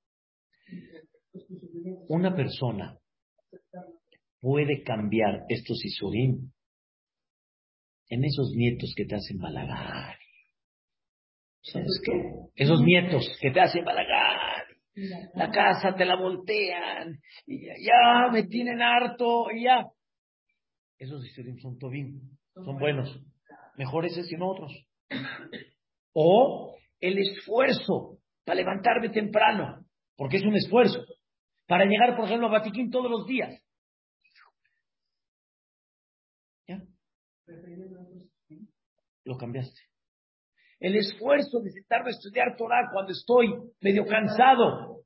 Una 2.09 2.35
persona 2.35 2.99
puede 4.41 4.83
cambiar 4.83 5.45
estos 5.49 5.85
isurim 5.85 6.51
en 8.09 8.25
esos 8.25 8.53
nietos 8.55 8.93
que 8.97 9.07
te 9.07 9.15
hacen 9.15 9.39
balagar. 9.39 10.19
¿Sabes 11.63 12.01
qué? 12.05 12.13
Esos 12.57 12.83
nietos 12.83 13.27
que 13.41 13.51
te 13.51 13.61
hacen 13.61 13.85
balagar. 13.85 14.67
La 15.35 15.51
casa 15.51 15.95
te 15.95 16.05
la 16.05 16.17
voltean. 16.17 17.19
Y 17.47 17.65
ya, 17.67 18.31
me 18.31 18.43
tienen 18.45 18.83
harto. 18.83 19.51
Y 19.51 19.65
ya. 19.65 19.87
Esos 20.99 21.25
isurim 21.25 21.59
son 21.59 21.79
tobim. 21.79 22.21
Son 22.55 22.79
buenos. 22.79 23.19
Mejores 23.77 24.13
ese 24.13 24.25
sino 24.25 24.51
otros. 24.51 24.73
O 26.13 26.77
el 27.01 27.19
esfuerzo 27.19 28.19
para 28.45 28.57
levantarme 28.57 29.09
temprano, 29.09 29.87
porque 30.17 30.37
es 30.37 30.43
un 30.43 30.57
esfuerzo, 30.57 31.05
para 31.67 31.85
llegar, 31.85 32.17
por 32.17 32.27
ejemplo, 32.27 32.49
a 32.49 32.53
Vatiquín 32.53 32.91
todos 32.91 33.11
los 33.11 33.27
días. 33.27 33.63
¿Ya? 36.67 36.83
Lo 39.25 39.37
cambiaste. 39.37 39.81
El 40.81 40.97
esfuerzo 40.97 41.61
de 41.61 41.71
sentarme 41.71 42.09
a 42.09 42.11
estudiar 42.11 42.57
Torah 42.57 42.91
cuando 42.93 43.13
estoy 43.13 43.55
medio 43.81 44.05
cansado. 44.05 45.05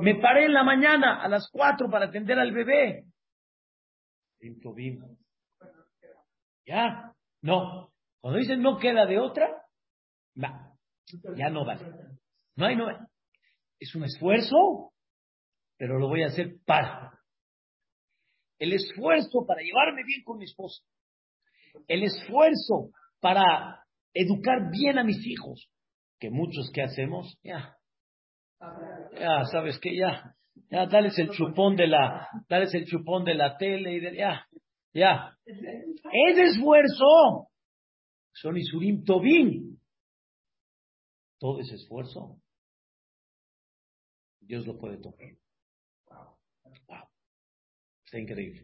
Me 0.00 0.14
paré 0.16 0.46
en 0.46 0.54
la 0.54 0.64
mañana 0.64 1.22
a 1.22 1.28
las 1.28 1.48
cuatro 1.50 1.90
para 1.90 2.06
atender 2.06 2.38
al 2.38 2.52
bebé. 2.52 3.04
¿Ya? 6.66 7.12
No. 7.42 7.92
Cuando 8.20 8.38
dicen 8.40 8.60
no 8.60 8.78
queda 8.78 9.06
de 9.06 9.18
otra, 9.18 9.48
va, 10.42 10.72
ya 11.36 11.48
no 11.48 11.64
vale. 11.64 11.84
No 12.56 12.66
hay, 12.66 12.76
no 12.76 12.88
Es 13.78 13.94
un 13.94 14.04
esfuerzo, 14.04 14.92
pero 15.76 15.98
lo 15.98 16.08
voy 16.08 16.22
a 16.22 16.28
hacer 16.28 16.56
para. 16.64 17.12
El 18.58 18.72
esfuerzo 18.72 19.44
para 19.46 19.62
llevarme 19.62 20.02
bien 20.04 20.22
con 20.24 20.38
mi 20.38 20.44
esposa. 20.44 20.82
El 21.86 22.04
esfuerzo 22.04 22.90
para 23.20 23.84
educar 24.14 24.70
bien 24.70 24.98
a 24.98 25.04
mis 25.04 25.24
hijos. 25.26 25.68
Que 26.18 26.30
muchos 26.30 26.70
que 26.72 26.82
hacemos, 26.82 27.38
ya. 27.42 27.76
Ya, 29.18 29.44
sabes 29.52 29.78
que 29.78 29.94
ya. 29.94 30.34
Ya, 30.70 30.86
dales 30.86 31.18
el 31.18 31.30
chupón 31.30 31.76
de 31.76 31.86
la, 31.86 32.28
dales 32.48 32.72
el 32.74 32.86
chupón 32.86 33.24
de 33.24 33.34
la 33.34 33.58
tele 33.58 33.92
y 33.92 34.00
de, 34.00 34.16
ya, 34.16 34.46
ya. 34.94 35.36
Es 35.44 36.38
esfuerzo 36.38 37.50
son 38.36 38.56
Isurim 38.56 39.04
Tobin. 39.04 39.80
Todo 41.38 41.60
ese 41.60 41.74
esfuerzo, 41.74 42.38
Dios 44.46 44.66
lo 44.66 44.78
puede 44.78 44.98
tomar. 44.98 45.18
Wow. 46.08 47.08
Está 48.04 48.18
increíble. 48.18 48.62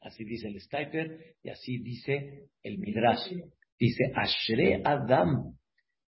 Así 0.00 0.24
dice 0.24 0.48
el 0.48 0.60
Stiper 0.60 1.36
y 1.42 1.48
así 1.48 1.78
dice 1.78 2.48
el 2.62 2.78
Midrash. 2.78 3.32
Dice, 3.78 4.04
Ashre 4.14 4.80
Adam, 4.84 5.56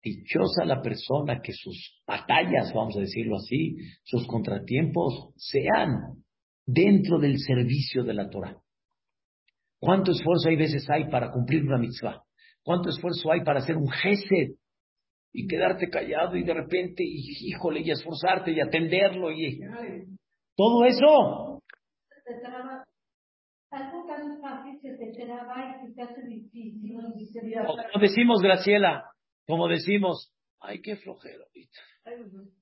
dichosa 0.03 0.65
la 0.65 0.81
persona 0.83 1.41
que 1.43 1.53
sus 1.53 2.03
batallas, 2.07 2.73
vamos 2.75 2.97
a 2.97 3.01
decirlo 3.01 3.37
así, 3.37 3.77
sus 4.05 4.27
contratiempos 4.27 5.33
sean 5.37 6.23
dentro 6.65 7.19
del 7.19 7.39
servicio 7.39 8.05
de 8.05 8.15
la 8.15 8.29
Torah. 8.29 8.57
¿Cuánto 9.79 10.13
esfuerzo 10.13 10.49
hay 10.49 10.57
veces 10.57 10.89
hay 10.91 11.09
para 11.11 11.33
cumplir 11.33 11.65
una 11.65 11.79
mitzvah? 11.79 12.23
¿Cuánto 12.63 12.91
esfuerzo 12.91 13.33
hay 13.33 13.43
para 13.43 13.61
hacer 13.61 13.77
un 13.77 13.89
gesed 13.89 14.57
y 15.33 15.47
quedarte 15.47 15.91
callado 15.91 16.37
y 16.37 16.45
de 16.45 16.55
repente, 16.55 17.03
y, 17.05 17.49
híjole, 17.49 17.81
y 17.81 17.91
esforzarte 17.91 18.53
y 18.53 18.61
atenderlo 18.61 19.31
y 19.33 19.61
todo 20.57 20.85
eso? 20.85 21.63
Como 27.67 28.01
decimos, 28.01 28.41
Graciela, 28.43 29.05
como 29.47 29.69
decimos, 29.69 30.33
ay, 30.61 30.81
qué 30.81 30.97
flojera 30.97 31.45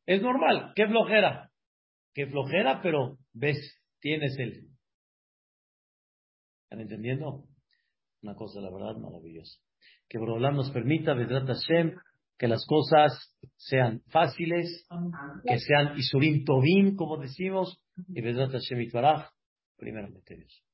Es 0.06 0.22
normal, 0.22 0.72
qué 0.74 0.86
flojera. 0.86 1.50
Qué 2.14 2.26
flojera, 2.26 2.80
pero 2.82 3.18
ves, 3.32 3.58
tienes 4.00 4.36
el. 4.38 4.68
¿Están 6.64 6.80
entendiendo? 6.80 7.44
Una 8.22 8.34
cosa, 8.34 8.60
la 8.60 8.70
verdad, 8.70 8.96
maravillosa 8.96 9.64
que 10.08 10.18
Borolam 10.18 10.56
nos 10.56 10.70
permita, 10.70 11.14
Vedrat 11.14 11.46
Hashem, 11.46 11.96
que 12.38 12.48
las 12.48 12.64
cosas 12.66 13.34
sean 13.56 14.02
fáciles, 14.10 14.86
que 15.46 15.58
sean 15.58 15.96
Isurim 15.98 16.44
Tovim, 16.44 16.96
como 16.96 17.16
decimos, 17.16 17.80
y 18.08 18.20
Vedrat 18.20 18.52
Hashem 18.52 18.78
primeramente 19.76 20.36
Dios. 20.36 20.64